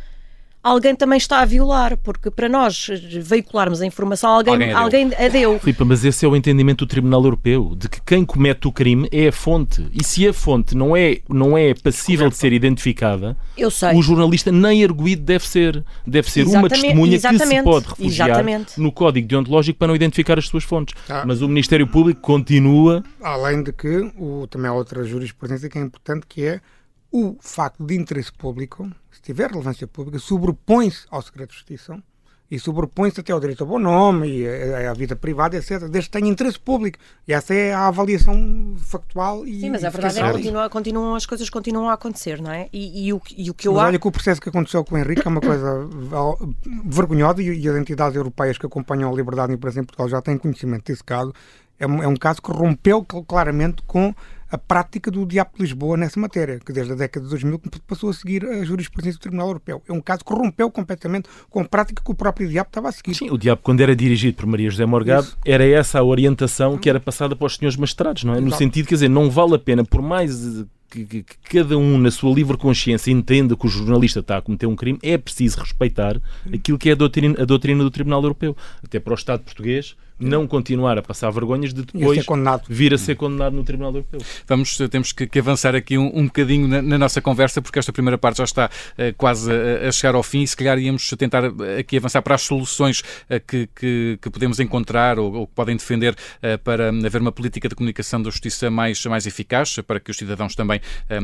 alguém 0.62 0.94
também 0.94 1.16
está 1.18 1.40
a 1.40 1.44
violar, 1.44 1.96
porque 1.98 2.30
para 2.30 2.48
nós 2.48 2.88
veicularmos 3.22 3.80
a 3.80 3.86
informação, 3.86 4.30
alguém, 4.30 4.54
Alguém 4.54 4.70
a 4.70 4.74
deu. 4.74 4.82
alguém 4.82 5.14
a 5.26 5.28
deu. 5.28 5.58
Filipe, 5.60 5.84
mas 5.84 6.04
esse 6.04 6.24
é 6.24 6.28
o 6.28 6.36
entendimento 6.36 6.84
do 6.84 6.88
Tribunal 6.88 7.22
Europeu, 7.24 7.74
de 7.76 7.88
que 7.88 8.00
quem 8.02 8.24
comete 8.24 8.66
o 8.68 8.72
crime 8.72 9.08
é 9.12 9.28
a 9.28 9.32
fonte. 9.32 9.86
E 9.92 10.04
se 10.04 10.26
a 10.26 10.32
fonte 10.32 10.76
não 10.76 10.96
é, 10.96 11.18
não 11.28 11.56
é 11.56 11.74
passível 11.74 12.28
de 12.28 12.36
ser 12.36 12.52
identificada, 12.52 13.36
Eu 13.56 13.70
sei. 13.70 13.94
o 13.94 14.02
jornalista 14.02 14.50
nem 14.52 14.84
arguído 14.84 15.22
deve 15.22 15.46
ser. 15.46 15.84
Deve 16.06 16.30
ser 16.30 16.42
uma 16.42 16.50
Exatamente, 16.66 16.80
testemunha 16.80 17.12
que 17.12 17.20
se 17.20 17.26
exatamente, 17.34 17.64
pode 17.64 17.88
refugiar 17.88 18.28
exatamente. 18.28 18.80
no 18.80 18.92
código 18.92 19.26
deontológico 19.28 19.78
para 19.78 19.88
não 19.88 19.96
identificar 19.96 20.38
as 20.38 20.46
suas 20.46 20.64
fontes. 20.64 20.94
Ah. 21.08 21.24
Mas 21.26 21.40
o 21.42 21.48
Ministério 21.48 21.86
Público 21.86 22.20
continua. 22.20 23.02
Além 23.22 23.62
de 23.62 23.72
que 23.72 24.10
o, 24.18 24.46
também 24.48 24.68
há 24.68 24.74
outra 24.74 25.04
jurisprudência 25.04 25.68
que 25.68 25.78
é 25.78 25.82
importante, 25.82 26.26
que 26.28 26.44
é 26.44 26.60
o 27.10 27.36
facto 27.40 27.82
de 27.84 27.94
interesse 27.96 28.30
público, 28.32 28.90
se 29.18 29.22
tiver 29.22 29.50
relevância 29.50 29.86
pública, 29.86 30.18
sobrepõe-se 30.20 31.06
ao 31.10 31.20
segredo 31.20 31.48
de 31.48 31.54
justiça 31.56 32.00
e 32.50 32.58
sobrepõe-se 32.58 33.20
até 33.20 33.30
ao 33.32 33.40
direito 33.40 33.62
ao 33.62 33.66
bom 33.68 33.78
nome 33.78 34.26
e 34.28 34.48
à, 34.48 34.90
à 34.90 34.94
vida 34.94 35.14
privada, 35.16 35.56
etc., 35.56 35.80
desde 35.80 36.08
que 36.08 36.18
tenha 36.18 36.30
interesse 36.30 36.58
público. 36.58 36.96
E 37.26 37.32
essa 37.34 37.52
é 37.52 37.74
a 37.74 37.88
avaliação 37.88 38.74
factual 38.78 39.44
e 39.46 39.60
Sim, 39.60 39.70
mas 39.70 39.84
a 39.84 39.90
verdade 39.90 40.18
é 40.18 40.22
que 40.22 40.32
continua, 40.32 40.70
continuam, 40.70 41.14
as 41.14 41.26
coisas 41.26 41.50
continuam 41.50 41.90
a 41.90 41.94
acontecer, 41.94 42.40
não 42.40 42.50
é? 42.50 42.68
E, 42.72 43.06
e 43.08 43.12
o, 43.12 43.20
e 43.36 43.50
o 43.50 43.54
que 43.54 43.68
eu 43.68 43.72
Mas 43.72 43.80
acho. 43.82 43.88
olha 43.88 43.98
que 43.98 44.08
o 44.08 44.12
processo 44.12 44.40
que 44.40 44.48
aconteceu 44.48 44.82
com 44.84 44.94
o 44.94 44.98
Henrique 44.98 45.26
é 45.26 45.28
uma 45.28 45.40
coisa 45.42 45.88
vergonhosa 46.86 47.42
e, 47.42 47.60
e 47.60 47.68
as 47.68 47.76
entidades 47.76 48.16
europeias 48.16 48.56
que 48.56 48.66
acompanham 48.66 49.12
a 49.12 49.14
liberdade 49.14 49.48
de 49.48 49.54
imprensa 49.54 49.80
em 49.80 49.84
Portugal 49.84 50.08
já 50.08 50.22
têm 50.22 50.38
conhecimento 50.38 50.84
desse 50.86 51.04
caso. 51.04 51.32
É 51.78 51.86
um, 51.86 52.02
é 52.02 52.08
um 52.08 52.16
caso 52.16 52.42
que 52.42 52.50
rompeu 52.50 53.04
cl- 53.10 53.24
claramente 53.24 53.82
com 53.86 54.14
a 54.50 54.58
prática 54.58 55.10
do 55.10 55.26
Diabo 55.26 55.50
de 55.56 55.62
Lisboa 55.62 55.96
nessa 55.96 56.18
matéria, 56.18 56.58
que 56.58 56.72
desde 56.72 56.92
a 56.92 56.96
década 56.96 57.24
de 57.24 57.30
2000 57.30 57.60
passou 57.86 58.10
a 58.10 58.12
seguir 58.12 58.44
a 58.44 58.64
jurisprudência 58.64 59.18
do 59.18 59.22
Tribunal 59.22 59.48
Europeu. 59.48 59.82
É 59.88 59.92
um 59.92 60.00
caso 60.00 60.24
que 60.24 60.32
rompeu 60.32 60.70
completamente 60.70 61.28
com 61.50 61.60
a 61.60 61.64
prática 61.64 62.02
que 62.02 62.10
o 62.10 62.14
próprio 62.14 62.48
Diabo 62.48 62.68
estava 62.68 62.88
a 62.88 62.92
seguir. 62.92 63.14
Sim, 63.14 63.30
o 63.30 63.38
diabo, 63.38 63.60
quando 63.62 63.80
era 63.80 63.94
dirigido 63.94 64.36
por 64.36 64.46
Maria 64.46 64.70
José 64.70 64.86
Morgado, 64.86 65.26
Isso. 65.26 65.38
era 65.44 65.64
essa 65.66 65.98
a 65.98 66.04
orientação 66.04 66.78
que 66.78 66.88
era 66.88 67.00
passada 67.00 67.36
para 67.36 67.46
os 67.46 67.56
senhores 67.56 67.76
magistrados, 67.76 68.24
não 68.24 68.34
é? 68.34 68.40
No 68.40 68.48
Exato. 68.48 68.62
sentido, 68.62 68.86
quer 68.86 68.94
dizer, 68.94 69.08
não 69.08 69.30
vale 69.30 69.54
a 69.54 69.58
pena, 69.58 69.84
por 69.84 70.02
mais 70.02 70.64
que, 70.90 71.04
que, 71.04 71.22
que, 71.22 71.36
cada 71.50 71.76
um, 71.76 71.98
na 71.98 72.10
sua 72.10 72.34
livre 72.34 72.56
consciência, 72.56 73.10
entenda 73.10 73.56
que 73.56 73.66
o 73.66 73.68
jornalista 73.68 74.20
está 74.20 74.38
a 74.38 74.42
cometer 74.42 74.66
um 74.66 74.76
crime, 74.76 74.98
é 75.02 75.16
preciso 75.18 75.58
respeitar 75.58 76.20
aquilo 76.52 76.78
que 76.78 76.88
é 76.88 76.92
a 76.92 76.96
doutrina, 76.96 77.40
a 77.40 77.44
doutrina 77.44 77.82
do 77.82 77.90
Tribunal 77.90 78.22
Europeu. 78.22 78.56
Até 78.82 78.98
para 78.98 79.12
o 79.12 79.14
Estado 79.14 79.42
português, 79.42 79.96
não 80.18 80.46
continuar 80.46 80.98
a 80.98 81.02
passar 81.02 81.30
vergonhas 81.30 81.72
de 81.72 81.82
depois 81.82 82.26
vir 82.68 82.92
a 82.92 82.98
ser 82.98 83.14
condenado 83.14 83.54
no 83.54 83.62
Tribunal 83.62 83.92
Europeu. 83.92 84.20
Vamos, 84.46 84.76
temos 84.90 85.12
que, 85.12 85.26
que 85.26 85.38
avançar 85.38 85.74
aqui 85.74 85.96
um, 85.96 86.10
um 86.12 86.24
bocadinho 86.24 86.66
na, 86.66 86.82
na, 86.82 86.98
nossa 86.98 87.20
conversa, 87.20 87.62
porque 87.62 87.78
esta 87.78 87.92
primeira 87.92 88.18
parte 88.18 88.38
já 88.38 88.44
está 88.44 88.66
uh, 88.66 89.14
quase 89.16 89.50
a, 89.50 89.88
a, 89.88 89.92
chegar 89.92 90.14
ao 90.14 90.22
fim 90.22 90.42
e 90.42 90.48
se 90.48 90.56
calhar 90.56 90.78
íamos 90.78 91.08
tentar 91.10 91.44
eh, 91.44 91.78
aqui 91.78 91.96
avançar 91.96 92.20
para 92.22 92.34
as 92.34 92.42
soluções 92.42 93.00
uh, 93.00 93.40
que, 93.46 93.68
que, 93.74 94.18
que, 94.20 94.30
podemos 94.30 94.58
encontrar 94.58 95.18
ou, 95.18 95.32
ou 95.32 95.46
que 95.46 95.54
podem 95.54 95.76
defender 95.76 96.14
uh, 96.14 96.58
para 96.64 96.88
haver 96.88 97.20
uma 97.20 97.32
política 97.32 97.68
de 97.68 97.74
comunicação 97.74 98.20
da 98.20 98.30
justiça 98.30 98.70
mais, 98.70 99.04
mais 99.06 99.26
eficaz, 99.26 99.78
para 99.86 100.00
que 100.00 100.10
os 100.10 100.16
cidadãos 100.16 100.54
também 100.54 100.77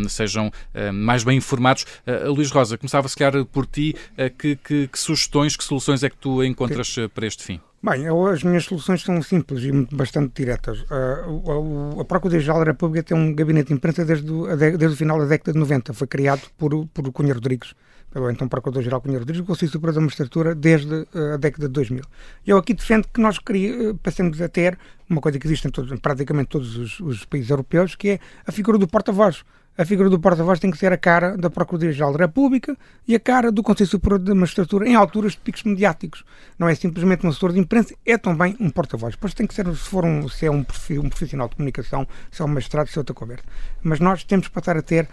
sejam 0.08 0.50
mais 0.92 1.24
bem 1.24 1.38
informados. 1.38 1.86
Luís 2.26 2.50
Rosa, 2.50 2.78
começava 2.78 3.08
se 3.08 3.16
calhar 3.16 3.44
por 3.46 3.66
ti, 3.66 3.94
que, 4.38 4.56
que, 4.56 4.88
que, 4.88 4.98
sugestões, 4.98 5.56
que 5.56 5.64
soluções 5.64 6.02
é 6.02 6.10
que 6.10 6.16
tu 6.16 6.42
encontras 6.42 6.96
para 7.14 7.26
este 7.26 7.42
fim? 7.42 7.60
Bem, 7.84 8.06
as 8.32 8.42
minhas 8.42 8.64
soluções 8.64 9.02
são 9.02 9.20
simples 9.20 9.62
e 9.62 9.70
bastante 9.94 10.32
diretas. 10.34 10.80
Uh, 10.90 11.98
a, 11.98 12.00
a 12.00 12.04
Procuradoria-Geral 12.06 12.60
da 12.60 12.70
República 12.70 13.02
tem 13.02 13.14
um 13.14 13.34
gabinete 13.34 13.68
de 13.68 13.74
imprensa 13.74 14.06
desde 14.06 14.32
o, 14.32 14.56
desde 14.56 14.86
o 14.86 14.96
final 14.96 15.18
da 15.18 15.26
década 15.26 15.52
de 15.52 15.58
90. 15.58 15.92
Foi 15.92 16.06
criado 16.06 16.40
por, 16.56 16.86
por 16.86 17.12
Cunha 17.12 17.34
Rodrigues, 17.34 17.74
pelo 18.14 18.30
então 18.30 18.48
Procurador-Geral 18.48 19.00
Cunha 19.00 19.18
Rodrigues, 19.18 19.44
Conselho 19.44 19.72
Superior 19.72 19.94
da 19.94 20.00
Magistratura 20.00 20.54
desde 20.54 20.94
uh, 20.94 21.34
a 21.34 21.36
década 21.36 21.66
de 21.66 21.72
2000. 21.74 22.04
Eu 22.46 22.56
aqui 22.56 22.72
defendo 22.72 23.08
que 23.12 23.20
nós 23.20 23.36
uh, 23.36 23.94
passemos 24.02 24.40
a 24.40 24.48
ter 24.48 24.78
uma 25.10 25.20
coisa 25.20 25.38
que 25.38 25.46
existe 25.46 25.66
em, 25.66 25.94
em 25.94 25.96
praticamente 25.98 26.48
todos 26.48 26.76
os, 26.76 27.00
os 27.00 27.24
países 27.24 27.50
europeus, 27.50 27.94
que 27.96 28.10
é 28.10 28.18
a 28.46 28.52
figura 28.52 28.78
do 28.78 28.86
porta-voz 28.86 29.44
a 29.76 29.84
figura 29.84 30.08
do 30.08 30.20
porta-voz 30.20 30.60
tem 30.60 30.70
que 30.70 30.78
ser 30.78 30.92
a 30.92 30.96
cara 30.96 31.36
da 31.36 31.50
Procuradoria-Geral 31.50 32.12
da 32.12 32.18
República 32.26 32.78
e 33.08 33.14
a 33.16 33.18
cara 33.18 33.50
do 33.50 33.60
Conselho 33.60 33.90
Superior 33.90 34.20
da 34.20 34.32
Magistratura 34.32 34.88
em 34.88 34.94
alturas 34.94 35.32
de 35.32 35.38
picos 35.38 35.64
mediáticos. 35.64 36.24
Não 36.56 36.68
é 36.68 36.74
simplesmente 36.76 37.26
um 37.26 37.28
assessor 37.28 37.52
de 37.52 37.58
imprensa, 37.58 37.92
é 38.06 38.16
também 38.16 38.56
um 38.60 38.70
porta-voz. 38.70 39.16
Depois 39.16 39.34
tem 39.34 39.48
que 39.48 39.52
ser, 39.52 39.66
se 39.74 39.88
for 39.88 40.04
um, 40.04 40.28
se 40.28 40.46
é 40.46 40.50
um, 40.50 40.62
profissional 40.62 41.48
de 41.48 41.56
comunicação, 41.56 42.06
se 42.30 42.40
é 42.40 42.44
um 42.44 42.48
magistrado, 42.48 42.88
se 42.88 42.96
é 42.96 43.00
outra 43.00 43.14
conversa. 43.14 43.42
Mas 43.82 43.98
nós 43.98 44.22
temos 44.22 44.46
que 44.46 44.54
passar 44.54 44.76
a 44.76 44.82
ter 44.82 45.08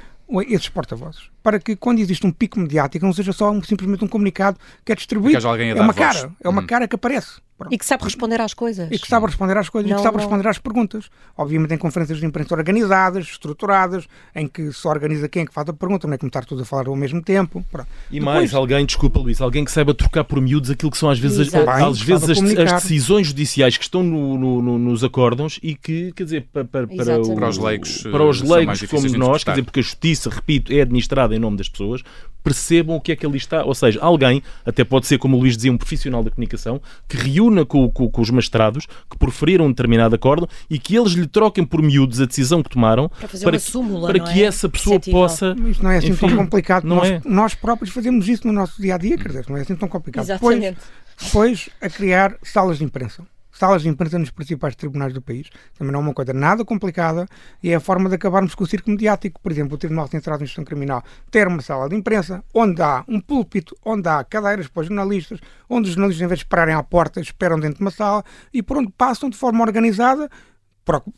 esses 0.48 0.70
porta-vozes, 0.70 1.32
para 1.44 1.60
que 1.60 1.76
quando 1.76 2.00
existe 2.00 2.26
um 2.26 2.32
pico 2.32 2.60
mediático 2.60 3.06
não 3.06 3.14
seja 3.14 3.34
só 3.34 3.52
um, 3.52 3.62
simplesmente 3.64 4.04
um 4.04 4.08
comunicado 4.08 4.58
que 4.86 4.92
é 4.92 4.96
distribuído. 4.96 5.38
é 5.48 5.82
uma 5.82 5.94
cara, 5.94 6.32
é 6.44 6.50
uma 6.50 6.62
hum. 6.62 6.68
cara 6.68 6.88
que 6.88 6.96
aparece. 6.96 7.42
Pronto. 7.62 7.74
E 7.74 7.78
que 7.78 7.86
sabe 7.86 8.04
responder 8.04 8.42
às 8.42 8.56
coisas. 8.56 8.90
E 8.92 8.98
que 8.98 9.08
sabe 9.08 9.28
responder 9.28 9.56
às 9.56 9.70
coisas, 9.70 9.88
não, 9.88 9.98
e 9.98 10.00
que 10.00 10.04
sabe 10.04 10.18
não... 10.18 10.24
responder 10.24 10.50
às 10.50 10.58
perguntas. 10.58 11.12
Obviamente 11.38 11.76
em 11.76 11.78
conferências 11.78 12.20
de 12.20 12.26
imprensa 12.26 12.56
organizadas, 12.56 13.26
estruturadas, 13.26 14.08
em 14.36 14.48
que 14.48 14.74
se 14.74 14.88
organiza 14.88 15.30
quem 15.30 15.44
é 15.44 15.46
que 15.46 15.54
faz 15.54 15.70
a 15.70 15.74
pergunta, 15.74 16.08
não 16.08 16.16
é 16.16 16.18
como 16.18 16.30
estar 16.30 16.44
todos 16.44 16.64
a 16.64 16.66
falar 16.66 16.88
ao 16.88 16.96
mesmo 16.96 17.22
tempo. 17.22 17.64
Pronto. 17.72 17.88
E 18.10 18.20
Depois... 18.20 18.36
mais, 18.36 18.54
alguém, 18.56 18.84
desculpa 18.84 19.20
Luís, 19.20 19.40
alguém 19.40 19.64
que 19.64 19.72
saiba 19.72 19.94
trocar 19.94 20.24
por 20.24 20.42
miúdos 20.42 20.72
aquilo 20.72 20.90
que 20.90 20.98
são 20.98 21.08
às 21.08 21.20
vezes, 21.20 21.54
as, 21.54 21.68
às 21.68 22.02
vezes 22.02 22.30
as, 22.32 22.40
as, 22.40 22.82
decisões 22.82 23.28
judiciais 23.28 23.78
que 23.78 23.84
estão 23.84 24.02
no, 24.02 24.40
no, 24.40 24.62
no, 24.62 24.80
nos 24.80 25.04
acórdãos 25.04 25.60
e 25.62 25.76
que, 25.76 26.12
quer 26.14 26.24
dizer, 26.24 26.48
para, 26.52 26.66
para, 26.66 26.88
para, 26.88 27.22
o, 27.22 27.36
para 27.36 27.48
os 27.48 27.60
leigos, 27.60 28.02
para 28.02 28.24
os 28.24 28.42
leigos 28.42 28.82
como 28.84 29.08
nós, 29.18 29.44
quer 29.44 29.52
dizer, 29.52 29.64
porque 29.64 29.82
a 29.82 29.84
justiça, 29.84 30.32
repito, 30.32 30.74
é 30.74 30.82
administrada 30.82 31.31
em 31.36 31.40
nome 31.40 31.58
das 31.58 31.70
pessoas, 31.70 32.02
percebam 32.44 32.96
o 32.96 33.02
que 33.02 33.12
é 33.12 33.16
que 33.16 33.26
ali 33.26 33.38
está. 33.38 33.64
Ou 33.64 33.74
seja, 33.74 34.00
alguém, 34.02 34.42
até 34.66 34.84
pode 34.84 35.08
ser, 35.08 35.18
como 35.18 35.38
o 35.38 35.40
Luís 35.40 35.56
dizia, 35.56 35.72
um 35.72 35.78
profissional 35.78 36.24
da 36.24 36.32
comunicação, 36.32 36.82
que 37.08 37.18
reúna 37.18 37.66
com, 37.66 37.90
com, 37.90 38.10
com 38.10 38.22
os 38.22 38.30
mestrados 38.30 38.88
que 39.10 39.18
proferiram 39.18 39.66
um 39.66 39.70
determinado 39.70 40.16
acordo 40.16 40.48
e 40.70 40.80
que 40.80 40.96
eles 40.96 41.14
lhe 41.14 41.28
troquem 41.28 41.64
por 41.64 41.82
miúdos 41.82 42.20
a 42.22 42.26
decisão 42.26 42.64
que 42.64 42.70
tomaram 42.70 43.10
para, 43.10 43.40
para, 43.40 43.60
súmula, 43.60 44.08
para 44.08 44.20
que 44.20 44.44
é? 44.44 44.46
essa 44.46 44.68
pessoa 44.68 45.00
possa. 45.00 45.56
Isto 45.68 45.84
não 45.84 45.92
é 45.92 45.98
assim 45.98 46.10
enfim, 46.10 46.28
tão 46.28 46.38
complicado. 46.38 46.84
Não 46.86 46.98
nós, 46.98 47.10
é? 47.10 47.22
nós 47.26 47.56
próprios 47.56 47.94
fazemos 47.94 48.28
isso 48.28 48.48
no 48.48 48.54
nosso 48.54 48.82
dia 48.82 48.96
a 48.96 48.98
dia, 48.98 49.18
quer 49.18 49.28
dizer, 49.28 49.46
não 49.48 49.58
é 49.58 49.62
assim 49.62 49.76
tão 49.76 49.88
complicado. 49.88 50.26
Exatamente. 50.26 50.78
Depois, 51.20 51.68
depois 51.68 51.70
a 51.80 51.90
criar 51.90 52.36
salas 52.44 52.78
de 52.78 52.84
imprensa 52.84 53.24
salas 53.62 53.84
de 53.84 53.90
imprensa 53.90 54.18
nos 54.18 54.32
principais 54.32 54.76
tribunais 54.76 55.14
do 55.14 55.22
país. 55.22 55.48
Também 55.78 55.94
não 55.94 56.00
é 56.00 56.04
uma 56.04 56.14
coisa 56.16 56.34
nada 56.34 56.66
complicada 56.66 57.28
e 57.62 57.70
é 57.70 57.76
a 57.76 57.80
forma 57.80 58.10
de 58.10 58.16
acabarmos 58.16 58.56
com 58.56 58.64
o 58.64 58.68
circo 58.68 58.90
mediático. 58.90 59.40
Por 59.40 59.52
exemplo, 59.52 59.76
o 59.76 59.78
Tribunal 59.78 60.08
Central 60.08 60.40
de 60.40 60.46
Instituição 60.46 60.66
Criminal 60.66 61.04
ter 61.30 61.48
uma 61.48 61.62
sala 61.62 61.88
de 61.88 61.96
imprensa 61.96 62.44
onde 62.56 62.82
há 62.82 63.06
um 63.08 63.22
púlpito, 63.22 63.78
onde 63.86 64.10
há 64.10 64.24
cadeiras 64.24 64.68
para 64.68 64.82
os 64.82 64.88
jornalistas, 64.88 65.40
onde 65.70 65.90
os 65.90 65.94
jornalistas, 65.94 66.26
em 66.26 66.28
vez 66.28 66.40
de 66.40 66.46
esperarem 66.46 66.74
à 66.74 66.82
porta, 66.82 67.22
esperam 67.22 67.60
dentro 67.60 67.78
de 67.78 67.82
uma 67.82 67.92
sala 67.92 68.24
e 68.52 68.64
por 68.64 68.78
onde 68.78 68.92
passam 68.98 69.30
de 69.30 69.38
forma 69.38 69.64
organizada. 69.64 70.28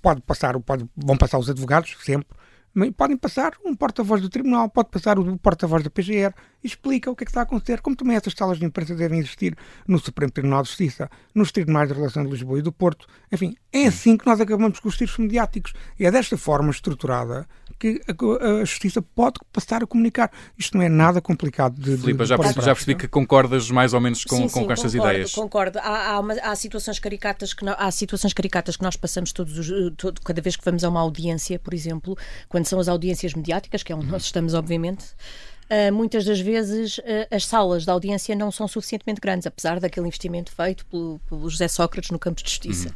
Pode 0.01 0.21
passar, 0.21 0.59
pode, 0.59 0.85
vão 0.97 1.15
passar 1.15 1.39
os 1.39 1.49
advogados, 1.49 1.95
sempre, 2.01 2.27
podem 2.97 3.15
passar 3.15 3.53
um 3.63 3.75
porta-voz 3.75 4.21
do 4.21 4.29
Tribunal, 4.29 4.69
pode 4.69 4.89
passar 4.89 5.19
o 5.19 5.37
porta-voz 5.37 5.83
da 5.83 5.89
PGR, 5.89 6.33
explica 6.63 7.11
o 7.11 7.15
que 7.15 7.23
é 7.23 7.25
que 7.25 7.31
está 7.31 7.41
a 7.41 7.43
acontecer. 7.43 7.81
Como 7.81 7.95
também 7.95 8.15
essas 8.15 8.33
salas 8.33 8.57
de 8.57 8.65
imprensa 8.65 8.95
devem 8.95 9.19
existir 9.19 9.55
no 9.87 9.99
Supremo 9.99 10.31
Tribunal 10.31 10.63
de 10.63 10.69
Justiça, 10.69 11.09
nos 11.35 11.51
Tribunais 11.51 11.87
de 11.87 11.93
Relação 11.93 12.23
de 12.23 12.31
Lisboa 12.31 12.59
e 12.59 12.61
do 12.61 12.71
Porto. 12.71 13.07
Enfim, 13.31 13.55
é 13.71 13.85
assim 13.85 14.17
que 14.17 14.25
nós 14.25 14.41
acabamos 14.41 14.79
com 14.79 14.89
os 14.89 14.97
tiros 14.97 15.17
mediáticos. 15.17 15.73
E 15.99 16.05
é 16.05 16.11
desta 16.11 16.37
forma 16.37 16.71
estruturada 16.71 17.47
que 17.83 18.01
a, 18.07 18.61
a, 18.61 18.65
Justiça 18.65 19.01
pode 19.01 19.39
passar 19.51 19.83
a 19.83 19.87
comunicar. 19.87 20.31
Isto 20.57 20.77
não 20.77 20.83
é 20.83 20.87
nada 20.87 21.19
complicado 21.19 21.79
de. 21.79 21.97
Filipe, 21.97 22.25
já, 22.25 22.37
percebi, 22.37 22.65
já 22.65 22.73
percebi 22.73 22.95
que 22.95 23.07
concordas 23.09 23.69
mais 23.69 23.93
ou 23.93 23.99
menos 23.99 24.23
com, 24.23 24.37
sim, 24.37 24.47
sim, 24.47 24.65
com 24.65 24.71
estas 24.71 24.93
concordo, 24.93 25.11
ideias. 25.11 25.31
Concordo. 25.33 25.79
Há, 25.79 26.11
há, 26.11 26.19
uma, 26.19 26.33
há, 26.33 26.55
situações 26.55 26.97
caricatas 26.99 27.53
que 27.53 27.65
há 27.67 27.91
situações 27.91 28.33
caricatas 28.33 28.77
que 28.77 28.83
nós 28.83 28.95
passamos 28.95 29.33
todos 29.33 29.57
os, 29.57 29.93
todo, 29.97 30.21
cada 30.21 30.41
vez 30.41 30.55
que 30.55 30.63
vamos 30.63 30.83
a 30.83 30.89
uma 30.89 31.01
audiência, 31.01 31.59
por 31.59 31.73
exemplo, 31.73 32.17
quando 32.47 32.65
são 32.65 32.79
as 32.79 32.87
audiências 32.87 33.33
mediáticas, 33.33 33.83
que 33.83 33.91
é 33.91 33.95
onde 33.95 34.07
nós 34.07 34.23
estamos, 34.23 34.53
obviamente. 34.53 35.03
Uh, 35.63 35.93
muitas 35.93 36.25
das 36.25 36.39
vezes 36.39 36.97
uh, 36.99 37.01
as 37.31 37.45
salas 37.45 37.85
da 37.85 37.93
audiência 37.93 38.35
não 38.35 38.51
são 38.51 38.67
suficientemente 38.67 39.21
grandes, 39.21 39.47
apesar 39.47 39.79
daquele 39.79 40.05
investimento 40.07 40.51
feito 40.51 40.85
pelo, 40.85 41.19
pelo 41.27 41.49
José 41.49 41.67
Sócrates 41.67 42.11
no 42.11 42.19
campo 42.19 42.43
de 42.43 42.49
justiça. 42.49 42.89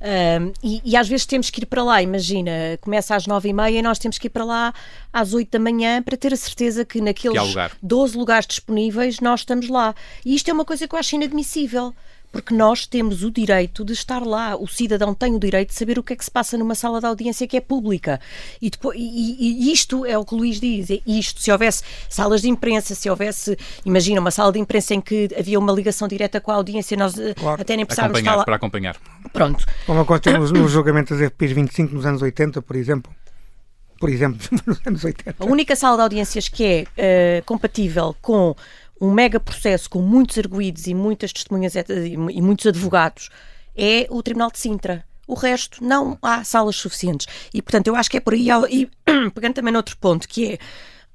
Uhum. 0.00 0.48
Uh, 0.48 0.54
e, 0.62 0.82
e, 0.84 0.96
às 0.96 1.08
vezes 1.08 1.26
temos 1.26 1.50
que 1.50 1.62
ir 1.62 1.66
para 1.66 1.82
lá, 1.82 2.02
imagina, 2.02 2.50
começa 2.80 3.14
às 3.14 3.26
nove 3.26 3.50
e 3.50 3.52
meia 3.52 3.78
e 3.78 3.82
nós 3.82 3.98
temos 3.98 4.18
que 4.18 4.26
ir 4.26 4.30
para 4.30 4.44
lá 4.44 4.72
às 5.12 5.34
oito 5.34 5.50
da 5.50 5.58
manhã 5.58 6.02
para 6.02 6.16
ter 6.16 6.32
a 6.32 6.36
certeza 6.36 6.84
que 6.84 7.00
naqueles 7.00 7.40
que 7.40 7.48
lugar. 7.48 7.72
12 7.82 8.16
lugares 8.16 8.46
disponíveis 8.46 9.20
nós 9.20 9.40
estamos 9.40 9.68
lá. 9.68 9.94
E 10.24 10.34
isto 10.34 10.48
é 10.48 10.52
uma 10.52 10.64
coisa 10.64 10.88
que 10.88 10.94
eu 10.94 10.98
acho 10.98 11.14
inadmissível 11.14 11.94
porque 12.30 12.54
nós 12.54 12.86
temos 12.86 13.22
o 13.22 13.30
direito 13.30 13.84
de 13.84 13.92
estar 13.92 14.24
lá. 14.24 14.56
O 14.56 14.66
cidadão 14.66 15.14
tem 15.14 15.34
o 15.34 15.38
direito 15.38 15.70
de 15.70 15.74
saber 15.74 15.98
o 15.98 16.02
que 16.02 16.12
é 16.12 16.16
que 16.16 16.24
se 16.24 16.30
passa 16.30 16.56
numa 16.58 16.74
sala 16.74 17.00
de 17.00 17.06
audiência 17.06 17.46
que 17.46 17.56
é 17.56 17.60
pública. 17.60 18.20
E, 18.60 18.70
depois, 18.70 18.98
e, 18.98 19.68
e 19.68 19.72
isto 19.72 20.04
é 20.04 20.16
o 20.16 20.24
que 20.24 20.34
o 20.34 20.38
Luís 20.38 20.60
diz: 20.60 20.90
é 20.90 21.00
isto. 21.06 21.40
Se 21.40 21.50
houvesse 21.50 21.82
salas 22.08 22.42
de 22.42 22.48
imprensa, 22.48 22.94
se 22.94 23.08
houvesse, 23.08 23.56
imagina, 23.84 24.20
uma 24.20 24.30
sala 24.30 24.52
de 24.52 24.58
imprensa 24.58 24.94
em 24.94 25.00
que 25.00 25.28
havia 25.38 25.58
uma 25.58 25.72
ligação 25.72 26.06
direta 26.06 26.40
com 26.40 26.50
a 26.50 26.54
audiência, 26.54 26.96
nós 26.96 27.18
eh, 27.18 27.34
claro. 27.34 27.60
até 27.60 27.76
nem 27.76 27.86
precisávamos 27.86 28.18
estar 28.18 28.36
lá. 28.36 28.44
Para 28.44 28.56
acompanhar. 28.56 28.96
Pronto. 29.32 29.64
Como 29.86 30.00
aconteceu 30.00 30.38
no, 30.38 30.46
no 30.48 30.68
julgamento 30.68 31.14
das 31.14 31.30
FPs 31.30 31.52
25 31.52 31.94
nos 31.94 32.06
anos 32.06 32.22
80, 32.22 32.62
por 32.62 32.76
exemplo 32.76 33.12
por 33.98 34.08
exemplo, 34.08 34.38
nos 34.64 34.80
anos 34.86 35.04
80. 35.04 35.42
A 35.42 35.44
única 35.44 35.74
sala 35.74 35.96
de 35.96 36.02
audiências 36.02 36.48
que 36.48 36.86
é 36.96 37.40
uh, 37.40 37.44
compatível 37.44 38.14
com 38.22 38.54
um 39.00 39.12
mega 39.12 39.38
processo 39.38 39.88
com 39.88 40.00
muitos 40.00 40.38
arguídos 40.38 40.86
e 40.86 40.94
muitas 40.94 41.32
testemunhas 41.32 41.74
e 41.74 42.42
muitos 42.42 42.66
advogados 42.66 43.30
é 43.76 44.06
o 44.10 44.22
Tribunal 44.22 44.50
de 44.50 44.58
Sintra. 44.58 45.04
O 45.26 45.34
resto, 45.34 45.84
não 45.84 46.18
há 46.22 46.42
salas 46.42 46.76
suficientes. 46.76 47.26
E, 47.52 47.60
portanto, 47.60 47.86
eu 47.86 47.94
acho 47.94 48.10
que 48.10 48.16
é 48.16 48.20
por 48.20 48.32
aí. 48.32 48.48
E 48.70 48.88
pegando 49.34 49.54
também 49.54 49.72
noutro 49.72 49.96
ponto, 49.98 50.26
que 50.26 50.52
é 50.52 50.58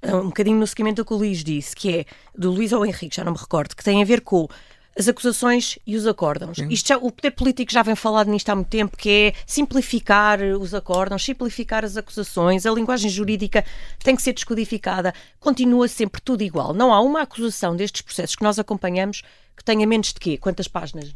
eh, 0.03 0.15
um 0.15 0.27
bocadinho 0.27 0.57
no 0.57 0.67
seguimento 0.67 0.97
do 0.97 1.05
que 1.05 1.13
o 1.13 1.17
Luís 1.17 1.43
disse, 1.43 1.75
que 1.75 1.97
é 1.97 2.05
do 2.37 2.51
Luís 2.51 2.71
ou 2.71 2.85
Henrique, 2.85 3.15
já 3.15 3.23
não 3.23 3.31
me 3.31 3.37
recordo, 3.37 3.75
que 3.75 3.83
tem 3.83 4.01
a 4.01 4.05
ver 4.05 4.21
com 4.21 4.47
as 4.97 5.07
acusações 5.07 5.79
e 5.85 5.95
os 5.95 6.05
acórdãos. 6.05 6.57
Isto 6.69 6.89
já, 6.89 6.97
o 6.97 7.11
poder 7.11 7.31
político 7.31 7.71
já 7.71 7.81
vem 7.81 7.95
falado 7.95 8.29
nisto 8.29 8.49
há 8.49 8.55
muito 8.55 8.67
tempo, 8.67 8.95
que 8.95 9.09
é 9.09 9.33
simplificar 9.45 10.39
os 10.41 10.73
acórdãos, 10.73 11.23
simplificar 11.23 11.83
as 11.83 11.97
acusações, 11.97 12.65
a 12.65 12.71
linguagem 12.71 13.09
jurídica 13.09 13.65
tem 14.03 14.15
que 14.15 14.21
ser 14.21 14.33
descodificada, 14.33 15.13
continua 15.39 15.87
sempre 15.87 16.21
tudo 16.21 16.43
igual. 16.43 16.73
Não 16.73 16.93
há 16.93 17.01
uma 17.01 17.21
acusação 17.21 17.75
destes 17.75 18.01
processos 18.01 18.35
que 18.35 18.43
nós 18.43 18.59
acompanhamos 18.59 19.23
que 19.55 19.63
tenha 19.63 19.85
menos 19.85 20.07
de 20.07 20.19
quê? 20.19 20.37
Quantas 20.37 20.67
páginas? 20.67 21.13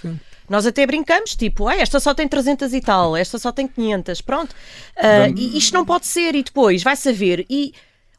Sim. 0.00 0.20
Nós 0.48 0.66
até 0.66 0.86
brincamos, 0.86 1.34
tipo, 1.34 1.66
ah, 1.66 1.76
esta 1.76 1.98
só 1.98 2.14
tem 2.14 2.28
300 2.28 2.72
e 2.72 2.80
tal, 2.80 3.16
esta 3.16 3.38
só 3.38 3.50
tem 3.50 3.66
500, 3.66 4.20
pronto. 4.20 4.52
Uh, 4.96 5.38
isto 5.56 5.74
não 5.74 5.84
pode 5.84 6.06
ser, 6.06 6.36
e 6.36 6.44
depois 6.44 6.84
vai 6.84 6.94
saber. 6.94 7.44
E 7.50 7.74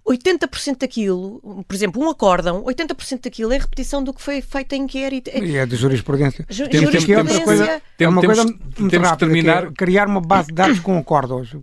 80% 0.07 0.77
daquilo, 0.79 1.63
por 1.67 1.75
exemplo, 1.75 2.01
um 2.01 2.09
acórdão, 2.09 2.63
80% 2.63 3.23
daquilo 3.23 3.51
é 3.51 3.57
repetição 3.57 4.01
do 4.03 4.13
que 4.13 4.21
foi 4.21 4.41
feito 4.41 4.73
em 4.73 4.83
inquérito. 4.83 5.29
E 5.29 5.57
é 5.57 5.65
de 5.65 5.75
jurisprudência. 5.75 6.45
Ju 6.49 6.67
temos, 6.69 6.91
jurisprudência. 6.91 7.43
Coisa, 7.43 7.81
é 7.99 8.07
uma 8.07 8.21
coisa 8.21 8.43
muito 8.43 8.97
rápida, 8.99 9.17
terminar... 9.17 9.65
É 9.65 9.71
criar 9.71 10.07
uma 10.07 10.21
base 10.21 10.47
de 10.47 10.53
dados 10.53 10.79
com 10.79 10.97
acórdãos. 10.97 11.55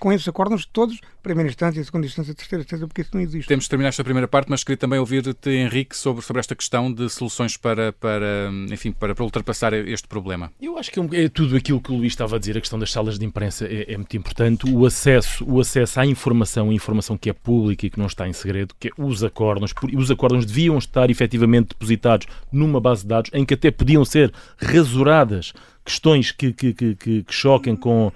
Com 0.00 0.12
esses 0.12 0.26
acórdãos 0.26 0.66
todos 0.66 1.00
primeira 1.22 1.48
instância, 1.48 1.82
segunda 1.84 2.06
instância, 2.06 2.34
terceira 2.34 2.62
instância, 2.62 2.86
porque 2.86 3.02
isso 3.02 3.10
não 3.14 3.20
existe. 3.20 3.48
Temos 3.48 3.64
de 3.64 3.70
terminar 3.70 3.90
esta 3.90 4.02
primeira 4.02 4.26
parte, 4.26 4.50
mas 4.50 4.64
queria 4.64 4.76
também 4.76 4.98
ouvir-te, 4.98 5.50
Henrique, 5.50 5.96
sobre, 5.96 6.22
sobre 6.22 6.40
esta 6.40 6.54
questão 6.54 6.92
de 6.92 7.08
soluções 7.08 7.56
para, 7.56 7.92
para, 7.92 8.50
enfim, 8.70 8.92
para, 8.92 9.14
para 9.14 9.24
ultrapassar 9.24 9.72
este 9.72 10.08
problema. 10.08 10.52
Eu 10.60 10.76
acho 10.76 10.90
que 10.90 11.00
é, 11.00 11.24
é 11.24 11.28
tudo 11.28 11.56
aquilo 11.56 11.80
que 11.80 11.92
o 11.92 11.96
Luís 11.96 12.12
estava 12.12 12.36
a 12.36 12.38
dizer, 12.38 12.56
a 12.58 12.60
questão 12.60 12.78
das 12.78 12.90
salas 12.90 13.18
de 13.18 13.24
imprensa 13.24 13.66
é, 13.66 13.92
é, 13.92 13.96
muito 13.96 14.16
importante, 14.16 14.68
o 14.68 14.84
acesso, 14.84 15.44
o 15.44 15.60
acesso 15.60 16.00
à 16.00 16.06
informação, 16.06 16.70
a 16.70 16.74
informação 16.74 17.16
que 17.16 17.30
é 17.30 17.32
pública 17.32 17.86
e 17.86 17.90
que 17.90 17.98
não 17.98 18.06
está 18.06 18.28
em 18.28 18.32
segredo, 18.32 18.74
que 18.78 18.88
é 18.88 18.90
os 18.98 19.22
acórdãos, 19.22 19.72
os 19.96 20.10
acórdãos 20.10 20.44
deviam 20.44 20.76
estar 20.76 21.08
efetivamente 21.10 21.68
depositados 21.68 22.26
numa 22.50 22.80
base 22.80 23.02
de 23.02 23.08
dados 23.08 23.30
em 23.32 23.44
que 23.44 23.54
até 23.54 23.70
podiam 23.70 24.04
ser 24.04 24.32
rasuradas 24.58 25.52
questões 25.84 26.30
que, 26.30 26.52
que, 26.52 26.72
que, 26.72 26.94
que 26.94 27.24
choquem 27.28 27.74
com 27.74 28.12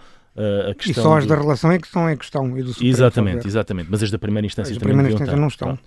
a 0.70 0.74
questão 0.74 1.02
e 1.02 1.04
só 1.04 1.16
as 1.16 1.24
de... 1.24 1.28
da 1.30 1.36
relação 1.36 1.70
é 1.70 1.78
que 1.78 1.86
estão 1.86 2.10
em 2.10 2.16
questão. 2.16 2.58
E 2.58 2.62
do 2.62 2.74
exatamente, 2.80 3.46
exatamente. 3.46 3.88
Mas 3.90 4.02
as 4.02 4.10
da 4.10 4.18
primeira 4.18 4.46
instância 4.46 4.72
as 4.72 4.78
também 4.78 4.94
primeira 4.94 5.12
instância 5.12 5.36
não 5.36 5.48
estão. 5.48 5.78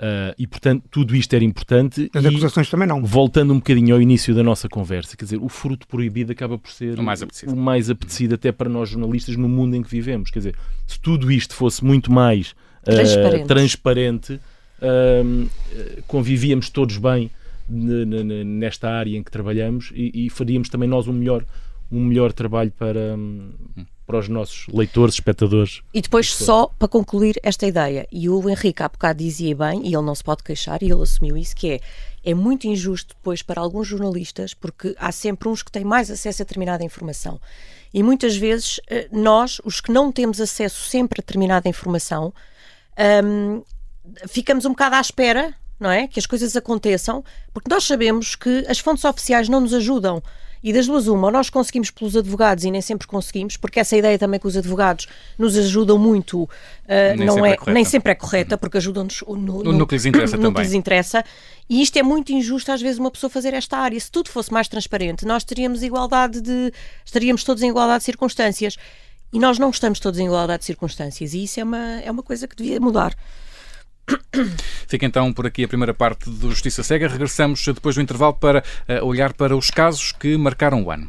Uh, 0.00 0.32
e, 0.38 0.46
portanto, 0.46 0.82
tudo 0.90 1.14
isto 1.14 1.34
era 1.34 1.44
importante. 1.44 2.10
As 2.14 2.24
e, 2.24 2.28
acusações 2.28 2.70
também 2.70 2.88
não. 2.88 3.04
Voltando 3.04 3.52
um 3.52 3.56
bocadinho 3.56 3.94
ao 3.94 4.00
início 4.00 4.34
da 4.34 4.42
nossa 4.42 4.66
conversa, 4.66 5.14
quer 5.14 5.24
dizer, 5.24 5.36
o 5.36 5.48
fruto 5.48 5.86
proibido 5.86 6.32
acaba 6.32 6.56
por 6.56 6.70
ser 6.70 6.98
o 6.98 7.02
mais 7.02 7.22
apetecido, 7.22 7.52
o 7.52 7.56
mais 7.56 7.90
apetecido 7.90 8.34
até 8.34 8.50
para 8.50 8.70
nós 8.70 8.88
jornalistas 8.88 9.36
no 9.36 9.46
mundo 9.46 9.76
em 9.76 9.82
que 9.82 9.90
vivemos. 9.90 10.30
Quer 10.30 10.38
dizer, 10.38 10.54
se 10.86 10.98
tudo 10.98 11.30
isto 11.30 11.54
fosse 11.54 11.84
muito 11.84 12.10
mais 12.10 12.52
uh, 12.82 12.84
transparente, 12.84 13.46
transparente 13.46 14.40
convivíamos 16.06 16.70
todos 16.70 16.96
bem 16.96 17.30
nesta 17.68 18.88
área 18.88 19.14
em 19.18 19.22
que 19.22 19.30
trabalhamos 19.30 19.92
e, 19.94 20.26
e 20.26 20.30
faríamos 20.30 20.70
também 20.70 20.88
nós 20.88 21.06
um 21.06 21.12
melhor 21.12 21.44
um 21.90 22.04
melhor 22.04 22.32
trabalho 22.32 22.72
para, 22.72 23.16
hum, 23.16 23.52
para 24.06 24.18
os 24.18 24.28
nossos 24.28 24.66
leitores, 24.68 25.14
espectadores. 25.14 25.82
E 25.92 26.00
depois, 26.00 26.32
só 26.32 26.66
para 26.78 26.88
concluir 26.88 27.38
esta 27.42 27.66
ideia, 27.66 28.06
e 28.10 28.28
o 28.28 28.48
Henrique 28.48 28.82
há 28.82 28.88
bocado 28.88 29.18
dizia 29.18 29.54
bem, 29.54 29.82
e 29.82 29.94
ele 29.94 30.04
não 30.04 30.14
se 30.14 30.24
pode 30.24 30.42
queixar, 30.42 30.82
e 30.82 30.90
ele 30.90 31.02
assumiu 31.02 31.36
isso, 31.36 31.54
que 31.54 31.72
é 31.72 31.80
é 32.22 32.34
muito 32.34 32.66
injusto 32.66 33.14
depois 33.14 33.42
para 33.42 33.60
alguns 33.60 33.88
jornalistas, 33.88 34.52
porque 34.52 34.94
há 34.98 35.10
sempre 35.10 35.48
uns 35.48 35.62
que 35.62 35.72
têm 35.72 35.84
mais 35.84 36.10
acesso 36.10 36.42
a 36.42 36.44
determinada 36.44 36.84
informação. 36.84 37.40
E 37.92 38.02
muitas 38.02 38.36
vezes 38.36 38.80
eh, 38.88 39.08
nós, 39.10 39.60
os 39.64 39.80
que 39.80 39.90
não 39.90 40.12
temos 40.12 40.40
acesso 40.40 40.88
sempre 40.88 41.20
a 41.20 41.22
determinada 41.22 41.68
informação, 41.68 42.32
um, 43.24 43.62
ficamos 44.28 44.64
um 44.64 44.70
bocado 44.70 44.96
à 44.96 45.00
espera, 45.00 45.54
não 45.78 45.90
é? 45.90 46.06
Que 46.06 46.18
as 46.18 46.26
coisas 46.26 46.54
aconteçam, 46.54 47.24
porque 47.54 47.70
nós 47.70 47.84
sabemos 47.84 48.34
que 48.34 48.66
as 48.68 48.78
fontes 48.78 49.04
oficiais 49.04 49.48
não 49.48 49.60
nos 49.60 49.72
ajudam. 49.72 50.22
E 50.62 50.72
das 50.72 50.86
duas, 50.86 51.06
uma, 51.06 51.28
ou 51.28 51.32
nós 51.32 51.48
conseguimos 51.48 51.90
pelos 51.90 52.14
advogados 52.14 52.64
e 52.64 52.70
nem 52.70 52.82
sempre 52.82 53.06
conseguimos, 53.06 53.56
porque 53.56 53.80
essa 53.80 53.96
ideia 53.96 54.18
também 54.18 54.38
que 54.38 54.46
os 54.46 54.56
advogados 54.56 55.06
nos 55.38 55.56
ajudam 55.56 55.98
muito, 55.98 56.42
uh, 56.42 56.48
nem 57.16 57.26
não 57.26 57.44
é, 57.44 57.56
é 57.66 57.72
nem 57.72 57.84
sempre 57.84 58.12
é 58.12 58.14
correta, 58.14 58.58
porque 58.58 58.76
ajudam-nos 58.76 59.22
no, 59.26 59.36
no, 59.36 59.72
no, 59.72 59.86
que 59.86 59.94
lhes 59.94 60.04
interessa 60.04 60.36
no 60.36 60.42
também. 60.42 60.56
Que 60.56 60.62
lhes 60.62 60.74
interessa. 60.74 61.24
E 61.68 61.80
isto 61.80 61.96
é 61.98 62.02
muito 62.02 62.32
injusto, 62.32 62.70
às 62.72 62.82
vezes, 62.82 62.98
uma 62.98 63.10
pessoa 63.10 63.30
fazer 63.30 63.54
esta 63.54 63.78
área. 63.78 63.98
Se 63.98 64.10
tudo 64.10 64.28
fosse 64.28 64.52
mais 64.52 64.68
transparente, 64.68 65.24
nós 65.24 65.44
teríamos 65.44 65.82
igualdade 65.82 66.40
de. 66.40 66.72
estaríamos 67.04 67.42
todos 67.42 67.62
em 67.62 67.70
igualdade 67.70 68.00
de 68.00 68.04
circunstâncias. 68.04 68.76
E 69.32 69.38
nós 69.38 69.58
não 69.58 69.70
estamos 69.70 70.00
todos 70.00 70.18
em 70.18 70.26
igualdade 70.26 70.60
de 70.60 70.66
circunstâncias. 70.66 71.32
E 71.32 71.44
isso 71.44 71.60
é 71.60 71.64
uma, 71.64 72.00
é 72.00 72.10
uma 72.10 72.22
coisa 72.22 72.48
que 72.48 72.56
devia 72.56 72.80
mudar. 72.80 73.14
Fica 74.88 75.06
então 75.06 75.32
por 75.32 75.46
aqui 75.46 75.64
a 75.64 75.68
primeira 75.68 75.94
parte 75.94 76.28
do 76.28 76.50
Justiça 76.50 76.82
Cega. 76.82 77.08
Regressamos 77.08 77.64
depois 77.66 77.94
do 77.94 78.02
intervalo 78.02 78.34
para 78.34 78.62
eh, 78.88 79.02
olhar 79.02 79.32
para 79.32 79.56
os 79.56 79.70
casos 79.70 80.12
que 80.12 80.36
marcaram 80.36 80.82
o 80.82 80.90
ano. 80.90 81.08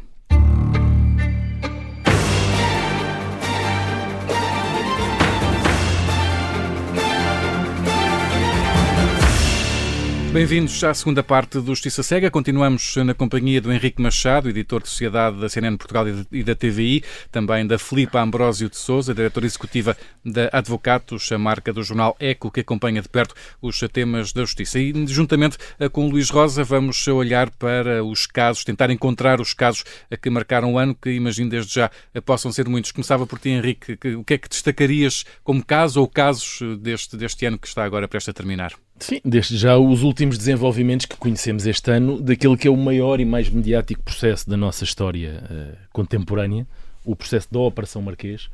Bem-vindos 10.32 10.82
à 10.82 10.94
segunda 10.94 11.22
parte 11.22 11.60
do 11.60 11.66
Justiça 11.66 12.02
Cega. 12.02 12.30
Continuamos 12.30 12.96
na 12.96 13.12
companhia 13.12 13.60
do 13.60 13.70
Henrique 13.70 14.00
Machado, 14.00 14.48
editor 14.48 14.82
de 14.82 14.88
Sociedade 14.88 15.38
da 15.38 15.46
CNN 15.46 15.76
Portugal 15.76 16.06
e 16.32 16.42
da 16.42 16.54
TVI, 16.54 17.04
também 17.30 17.66
da 17.66 17.78
Filipa 17.78 18.18
Ambrósio 18.18 18.70
de 18.70 18.78
Souza, 18.78 19.14
diretora 19.14 19.44
executiva 19.44 19.94
da 20.24 20.48
Advocatos, 20.50 21.30
a 21.30 21.36
marca 21.36 21.70
do 21.70 21.82
jornal 21.82 22.16
Eco, 22.18 22.50
que 22.50 22.60
acompanha 22.60 23.02
de 23.02 23.10
perto 23.10 23.34
os 23.60 23.78
temas 23.92 24.32
da 24.32 24.40
justiça. 24.40 24.78
E, 24.78 25.06
juntamente 25.06 25.58
eh, 25.78 25.90
com 25.90 26.06
o 26.06 26.10
Luís 26.10 26.30
Rosa, 26.30 26.64
vamos 26.64 27.06
olhar 27.08 27.50
para 27.50 28.02
os 28.02 28.24
casos, 28.24 28.64
tentar 28.64 28.88
encontrar 28.88 29.38
os 29.38 29.52
casos 29.52 29.84
que 30.22 30.30
marcaram 30.30 30.72
o 30.72 30.78
ano, 30.78 30.94
que 30.94 31.10
imagino 31.10 31.50
desde 31.50 31.74
já 31.74 31.90
eh, 32.14 32.22
possam 32.22 32.50
ser 32.50 32.66
muitos. 32.70 32.90
Começava 32.90 33.26
por 33.26 33.38
ti, 33.38 33.50
Henrique. 33.50 33.98
O 34.16 34.24
que 34.24 34.32
é 34.32 34.38
que 34.38 34.48
destacarias 34.48 35.26
como 35.44 35.62
caso 35.62 36.00
ou 36.00 36.08
casos 36.08 36.60
eh, 36.62 36.76
deste, 36.76 37.18
deste 37.18 37.44
ano 37.44 37.58
que 37.58 37.68
está 37.68 37.84
agora 37.84 38.08
prestes 38.08 38.30
a 38.30 38.32
terminar? 38.32 38.72
Sim, 39.02 39.20
desde 39.24 39.56
já 39.56 39.76
os 39.76 40.04
últimos 40.04 40.38
desenvolvimentos 40.38 41.06
que 41.06 41.16
conhecemos 41.16 41.66
este 41.66 41.90
ano 41.90 42.22
daquele 42.22 42.56
que 42.56 42.68
é 42.68 42.70
o 42.70 42.76
maior 42.76 43.18
e 43.18 43.24
mais 43.24 43.50
mediático 43.50 44.00
processo 44.00 44.48
da 44.48 44.56
nossa 44.56 44.84
história 44.84 45.42
uh, 45.50 45.76
contemporânea, 45.92 46.64
o 47.04 47.16
processo 47.16 47.48
da 47.50 47.58
Operação 47.58 48.00
Marquês, 48.00 48.48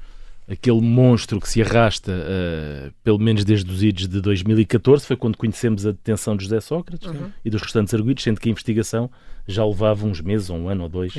aquele 0.51 0.81
monstro 0.81 1.39
que 1.39 1.47
se 1.47 1.61
arrasta 1.61 2.13
uh, 2.13 2.91
pelo 3.05 3.19
menos 3.19 3.45
desde 3.45 3.71
os 3.71 3.83
idos 3.83 4.09
de 4.09 4.23
2014, 4.23 5.05
foi 5.05 5.17
quando 5.17 5.37
conhecemos 5.37 5.87
a 5.87 5.91
detenção 5.91 6.35
de 6.35 6.45
José 6.45 6.61
Sócrates 6.61 7.07
uhum. 7.07 7.31
e 7.45 7.51
dos 7.51 7.61
restantes 7.61 7.93
arguidos, 7.93 8.25
sendo 8.25 8.41
que 8.41 8.49
a 8.49 8.53
investigação 8.53 9.11
já 9.47 9.67
levava 9.67 10.07
uns 10.07 10.23
meses, 10.23 10.49
ou 10.49 10.57
um 10.57 10.69
ano 10.71 10.85
ou 10.85 10.89
dois. 10.89 11.13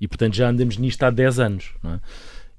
E 0.00 0.06
portanto 0.06 0.34
já 0.34 0.48
andamos 0.48 0.78
nisto 0.78 1.02
há 1.02 1.10
10 1.10 1.40
anos. 1.40 1.70
É? 1.84 1.98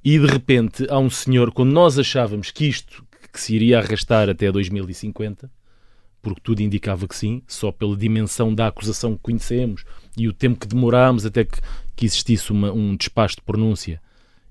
E 0.03 0.19
de 0.19 0.25
repente 0.25 0.85
há 0.89 0.99
um 0.99 1.09
senhor, 1.09 1.53
quando 1.53 1.71
nós 1.71 1.97
achávamos 1.97 2.51
que 2.51 2.65
isto 2.65 3.07
que 3.31 3.39
se 3.39 3.55
iria 3.55 3.79
arrastar 3.79 4.29
até 4.29 4.51
2050, 4.51 5.49
porque 6.21 6.41
tudo 6.43 6.61
indicava 6.61 7.07
que 7.07 7.15
sim, 7.15 7.41
só 7.47 7.71
pela 7.71 7.95
dimensão 7.95 8.53
da 8.53 8.67
acusação 8.67 9.15
que 9.15 9.21
conhecemos 9.21 9.83
e 10.17 10.27
o 10.27 10.33
tempo 10.33 10.59
que 10.59 10.67
demorámos 10.67 11.25
até 11.25 11.45
que, 11.45 11.59
que 11.95 12.05
existisse 12.05 12.51
uma, 12.51 12.71
um 12.71 12.95
despacho 12.95 13.37
de 13.37 13.41
pronúncia 13.43 14.01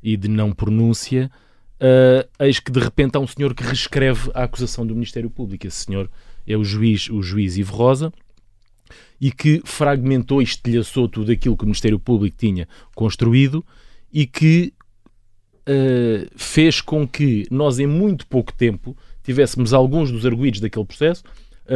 e 0.03 0.17
de 0.17 0.29
não 0.29 0.53
pronúncia, 0.53 1.31
uh, 1.81 2.45
eis 2.45 2.61
que 2.61 2.71
de 2.71 2.81
repente 2.81 3.17
há 3.17 3.21
um 3.21 3.27
senhor 3.27 3.55
que 3.55 3.63
reescreve 3.63 4.31
a 4.35 4.45
acusação 4.45 4.87
do 4.87 4.95
Ministério 4.95 5.29
Público. 5.29 5.67
Esse 5.67 5.85
senhor 5.85 6.11
é 6.47 6.57
o 6.57 6.65
juiz, 6.65 7.11
o 7.11 7.23
juiz 7.23 7.57
Ivo 7.57 7.75
Rosa, 7.75 8.13
e 9.21 9.33
que 9.33 9.61
fragmentou 9.65 10.41
e 10.41 10.45
estilhaçou 10.45 11.09
tudo 11.09 11.33
aquilo 11.33 11.57
que 11.57 11.65
o 11.65 11.67
Ministério 11.67 11.99
Público 11.99 12.37
tinha 12.39 12.69
construído 12.95 13.65
e 14.13 14.27
que 14.27 14.73
uh, 15.69 16.27
fez 16.37 16.81
com 16.81 17.07
que 17.07 17.47
nós, 17.51 17.79
em 17.79 17.87
muito 17.87 18.27
pouco 18.27 18.53
tempo, 18.53 18.97
tivéssemos 19.23 19.73
alguns 19.73 20.13
dos 20.13 20.25
arguídos 20.25 20.61
daquele 20.61 20.85
processo 20.85 21.25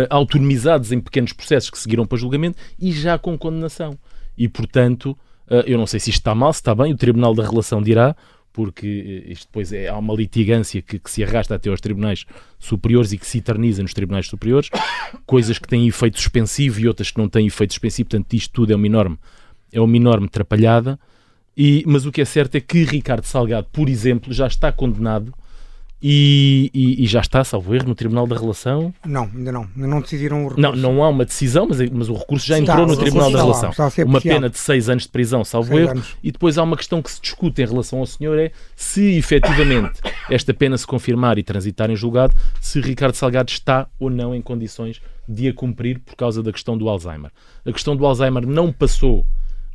autonomizados 0.09 0.93
em 0.93 1.01
pequenos 1.01 1.33
processos 1.33 1.71
que 1.71 1.79
seguiram 1.79 2.07
para 2.07 2.19
julgamento 2.19 2.59
e 2.79 2.93
já 2.93 3.19
com 3.19 3.37
condenação. 3.37 3.99
E, 4.37 4.49
portanto, 4.49 5.17
uh, 5.51 5.63
eu 5.67 5.77
não 5.77 5.87
sei 5.87 6.01
se 6.01 6.11
isto 6.11 6.21
está 6.21 6.35
mal, 6.35 6.53
se 6.53 6.61
está 6.61 6.75
bem, 6.75 6.93
o 6.93 6.97
Tribunal 6.97 7.35
da 7.35 7.47
Relação 7.47 7.83
dirá, 7.83 8.17
porque 8.53 9.25
eh, 9.27 9.33
isto 9.33 9.47
depois 9.47 9.73
é, 9.73 9.89
há 9.89 9.97
uma 9.97 10.15
litigância 10.15 10.83
que, 10.83 10.99
que, 10.99 11.11
se 11.11 11.23
arrasta 11.23 11.55
até 11.55 11.71
aos 11.71 11.81
tribunais 11.81 12.25
superiores 12.59 13.13
e 13.13 13.19
que 13.19 13.27
se 13.27 13.39
eterniza 13.39 13.83
nos 13.83 13.95
tribunais 13.95 14.27
superiores, 14.27 14.71
coisas 15.25 15.59
que 15.59 15.69
têm 15.69 15.87
efeito 15.87 16.19
suspensivo 16.19 16.81
e 16.81 16.89
outras 16.89 17.11
que 17.11 17.19
não 17.19 17.29
têm 17.29 17.47
efeito 17.47 17.73
suspensivo, 17.73 18.09
portanto 18.09 18.33
isto 18.35 18.53
tudo 18.53 18.73
é 18.73 18.77
uma 18.77 18.87
enorme, 18.87 19.19
é 19.73 19.81
uma 19.81 19.97
enorme 19.97 20.27
atrapalhada, 20.27 20.99
e, 21.57 21.85
mas 21.87 22.07
o 22.07 22.13
que 22.13 22.21
é 22.21 22.25
certo 22.25 22.55
é 22.57 22.61
que 22.61 22.85
Ricardo 22.85 23.25
Salgado, 23.25 23.69
por 23.73 23.89
exemplo, 23.89 24.33
já 24.33 24.47
está 24.47 24.73
condenado 24.73 25.33
e, 26.03 26.71
e, 26.73 27.05
e, 27.05 27.07
já 27.07 27.21
está, 27.21 27.45
salvo 27.45 27.75
erro, 27.75 27.89
no 27.89 27.95
Tribunal 27.95 28.27
da 28.27 28.35
Relação? 28.35 28.95
Não, 29.05 29.25
ainda 29.25 29.53
não. 29.53 29.69
Ainda 29.77 29.87
não 29.87 30.01
decidiram 30.01 30.47
o 30.47 30.49
recurso. 30.49 30.61
Não, 30.61 30.75
não 30.75 31.05
há 31.05 31.09
uma 31.11 31.27
decisão, 31.27 31.67
mas, 31.69 31.79
mas 31.91 32.09
o 32.09 32.15
recurso 32.15 32.47
já 32.47 32.59
entrou 32.59 32.87
no 32.87 32.97
Tribunal 32.97 33.31
da 33.31 33.43
Relação. 33.43 33.71
uma 34.07 34.21
pena 34.21 34.49
de 34.49 34.59
seis 34.59 34.89
anos 34.89 35.03
de 35.03 35.11
prisão, 35.11 35.45
salvo 35.45 35.79
erro. 35.79 35.91
Anos. 35.91 36.17
E 36.23 36.33
depois 36.33 36.57
há 36.57 36.63
uma 36.63 36.77
questão 36.77 37.03
que 37.03 37.11
se 37.11 37.21
discute 37.21 37.61
em 37.61 37.67
relação 37.67 37.99
ao 37.99 38.07
senhor: 38.07 38.39
é 38.39 38.51
se 38.75 39.15
efetivamente 39.17 40.01
esta 40.31 40.55
pena 40.55 40.79
se 40.79 40.87
confirmar 40.87 41.37
e 41.37 41.43
transitar 41.43 41.91
em 41.91 41.97
julgado, 41.97 42.35
se 42.61 42.81
Ricardo 42.81 43.15
Salgado 43.15 43.51
está 43.51 43.87
ou 43.99 44.09
não 44.09 44.35
em 44.35 44.41
condições 44.41 45.03
de 45.29 45.49
a 45.49 45.55
cumprir 45.55 45.99
por 46.01 46.17
causa 46.17 46.43
da 46.43 46.51
questão 46.51 46.79
do 46.79 46.89
Alzheimer. 46.89 47.31
A 47.65 47.73
questão 47.73 47.95
do 47.95 48.07
Alzheimer 48.07 48.47
não 48.47 48.73
passou, 48.73 49.27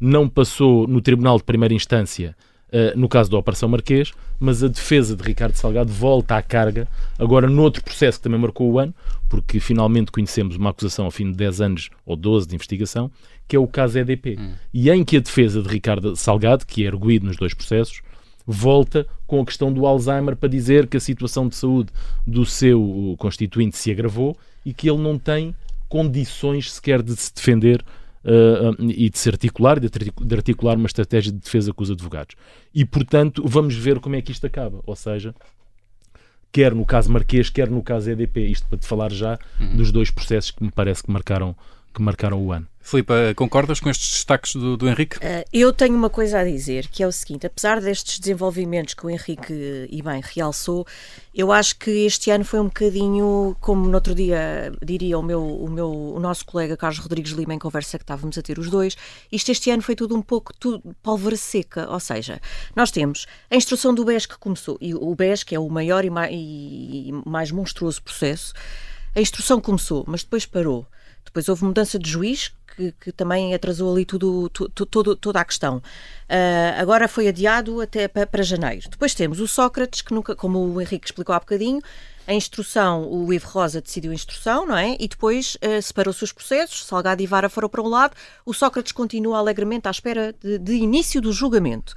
não 0.02 0.28
passou 0.28 0.88
no 0.88 1.02
Tribunal 1.02 1.38
de 1.38 1.44
Primeira 1.44 1.74
Instância 1.74 2.36
Uh, 2.68 2.98
no 2.98 3.08
caso 3.08 3.30
da 3.30 3.38
Operação 3.38 3.70
Marquês, 3.70 4.12
mas 4.40 4.64
a 4.64 4.68
defesa 4.68 5.16
de 5.16 5.24
Ricardo 5.24 5.56
Salgado 5.56 5.94
volta 5.94 6.36
à 6.36 6.42
carga, 6.42 6.88
agora 7.18 7.48
noutro 7.48 7.84
processo 7.84 8.18
que 8.18 8.24
também 8.24 8.40
marcou 8.40 8.70
o 8.72 8.80
ano, 8.80 8.94
porque 9.30 9.60
finalmente 9.60 10.12
conhecemos 10.12 10.56
uma 10.56 10.72
acusação 10.72 11.06
ao 11.06 11.12
fim 11.12 11.32
de 11.32 11.38
10 11.38 11.62
anos 11.62 11.90
ou 12.06 12.16
12 12.16 12.48
de 12.48 12.56
investigação, 12.56 13.10
que 13.48 13.56
é 13.56 13.60
o 13.60 13.68
caso 13.68 14.00
EDP. 14.00 14.36
Hum. 14.40 14.54
E 14.74 14.90
em 14.90 15.06
que 15.06 15.18
a 15.18 15.20
defesa 15.20 15.62
de 15.62 15.70
Ricardo 15.70 16.16
Salgado, 16.16 16.66
que 16.66 16.84
é 16.84 16.88
erguido 16.88 17.28
nos 17.28 17.38
dois 17.38 17.54
processos, 17.54 18.02
volta 18.46 19.08
com 19.26 19.42
a 19.42 19.46
questão 19.46 19.72
do 19.72 19.86
Alzheimer 19.86 20.36
para 20.36 20.50
dizer 20.50 20.88
que 20.88 20.98
a 20.98 21.00
situação 21.00 21.48
de 21.48 21.56
saúde 21.56 21.92
do 22.26 22.46
seu 22.46 23.16
constituinte 23.18 23.78
se 23.78 23.92
agravou 23.92 24.38
e 24.66 24.74
que 24.74 24.90
ele 24.90 25.02
não 25.02 25.18
tem 25.18 25.56
condições 25.88 26.72
sequer 26.72 27.02
de 27.02 27.16
se 27.16 27.34
defender 27.34 27.84
uh, 28.26 28.84
e 28.84 29.10
de 29.10 29.18
se 29.18 29.30
articular, 29.30 29.80
de 29.80 30.36
articular 30.36 30.76
uma 30.76 30.88
estratégia 30.88 31.32
de 31.32 31.40
defesa 31.40 31.74
com 31.74 31.84
os 31.84 31.92
advogados. 31.92 32.36
E, 32.74 32.84
portanto, 32.84 33.44
vamos 33.46 33.76
ver 33.76 34.00
como 34.00 34.16
é 34.16 34.22
que 34.22 34.32
isto 34.32 34.46
acaba. 34.46 34.82
Ou 34.86 34.96
seja, 34.96 35.34
quer 36.52 36.74
no 36.74 36.86
caso 36.86 37.12
Marquês, 37.12 37.50
quer 37.50 37.70
no 37.70 37.84
caso 37.84 38.10
EDP. 38.10 38.48
Isto 38.48 38.68
para 38.68 38.78
te 38.78 38.88
falar 38.88 39.12
já 39.12 39.38
uhum. 39.60 39.78
dos 39.78 39.92
dois 39.92 40.10
processos 40.10 40.52
que 40.52 40.64
me 40.64 40.72
parece 40.72 41.04
que 41.04 41.12
marcaram, 41.12 41.56
que 41.96 42.02
marcaram 42.02 42.42
o 42.44 42.52
ano. 42.52 42.68
Filipe, 42.82 43.12
concordas 43.36 43.80
com 43.80 43.90
estes 43.90 44.12
destaques 44.12 44.54
do, 44.54 44.78
do 44.78 44.88
Henrique? 44.88 45.18
Uh, 45.18 45.44
eu 45.52 45.74
tenho 45.74 45.96
uma 45.96 46.10
coisa 46.10 46.38
a 46.38 46.44
dizer, 46.44 46.88
que 46.88 47.02
é 47.02 47.08
o 47.08 47.12
seguinte: 47.12 47.48
apesar 47.48 47.82
destes 47.82 48.20
desenvolvimentos 48.20 48.94
que 48.94 49.04
o 49.04 49.10
Henrique 49.10 49.88
e 49.90 50.02
bem 50.04 50.22
realçou, 50.24 50.86
eu 51.34 51.52
acho 51.52 51.80
que 51.80 51.90
este 52.06 52.30
ano 52.30 52.46
foi 52.46 52.60
um 52.60 52.66
bocadinho, 52.66 53.58
como 53.60 53.88
no 53.88 53.96
outro 53.96 54.14
dia 54.14 54.72
diria 54.86 55.18
o, 55.18 55.24
meu, 55.24 55.44
o, 55.44 55.68
meu, 55.68 55.92
o 55.92 56.20
nosso 56.20 56.46
colega 56.46 56.78
Carlos 56.78 57.00
Rodrigues 57.00 57.32
Lima 57.32 57.56
em 57.56 57.60
conversa 57.60 57.98
que 57.98 58.04
estávamos 58.04 58.38
a 58.38 58.42
ter 58.44 58.60
os 58.60 58.70
dois, 58.70 58.96
isto 59.32 59.52
este 59.52 59.72
ano 59.72 59.82
foi 59.82 59.96
tudo 59.96 60.16
um 60.16 60.22
pouco 60.22 60.54
tudo, 60.54 60.96
pólvora 61.02 61.36
seca, 61.36 61.90
ou 61.90 62.00
seja, 62.00 62.40
nós 62.76 62.92
temos 62.92 63.26
a 63.50 63.56
instrução 63.56 63.96
do 63.96 64.06
BES 64.06 64.28
que 64.28 64.38
começou, 64.38 64.78
e 64.80 64.94
o 64.94 65.16
BES, 65.16 65.44
que 65.44 65.56
é 65.56 65.60
o 65.60 65.68
maior 65.70 66.06
e 66.06 66.12
mais, 66.12 66.32
e 66.32 67.10
mais 67.26 67.50
monstruoso 67.50 68.04
processo, 68.04 68.54
a 69.16 69.22
instrução 69.22 69.60
começou, 69.60 70.04
mas 70.08 70.24
depois 70.24 70.46
parou. 70.46 70.86
Depois 71.26 71.50
houve 71.50 71.66
mudança 71.66 72.00
de 72.00 72.10
juiz, 72.10 72.54
que, 72.76 72.94
que 73.00 73.12
também 73.12 73.54
atrasou 73.54 73.92
ali 73.92 74.06
tudo, 74.06 74.50
tudo, 74.50 75.16
toda 75.16 75.40
a 75.40 75.46
questão. 75.46 75.78
Uh, 75.78 76.80
agora 76.80 77.08
foi 77.08 77.28
adiado 77.28 77.82
até 77.82 78.08
para, 78.08 78.28
para 78.28 78.44
janeiro. 78.44 78.90
Depois 78.90 79.14
temos 79.14 79.40
o 79.40 79.48
Sócrates, 79.48 80.02
que 80.02 80.14
nunca, 80.14 80.36
como 80.36 80.60
o 80.60 80.82
Henrique 80.82 81.08
explicou 81.08 81.34
há 81.34 81.40
bocadinho, 81.40 81.82
a 82.28 82.34
instrução, 82.34 83.08
o 83.08 83.32
Ivo 83.32 83.48
Rosa 83.48 83.82
decidiu 83.82 84.12
a 84.12 84.16
instrução, 84.16 84.66
não 84.66 84.76
é? 84.76 84.98
E 85.00 85.08
depois 85.08 85.56
uh, 85.56 85.82
separou-se 85.82 86.24
os 86.24 86.32
processos, 86.32 86.86
Salgado 86.86 87.22
e 87.22 87.28
Vara 87.28 87.50
foram 87.50 87.70
para 87.70 87.82
um 87.82 87.88
lado, 87.88 88.16
o 88.46 88.54
Sócrates 88.54 88.92
continua 88.92 89.38
alegremente 89.38 89.88
à 89.88 89.92
espera 89.92 90.34
de, 90.42 90.58
de 90.58 90.74
início 90.74 91.22
do 91.22 91.32
julgamento. 91.32 91.94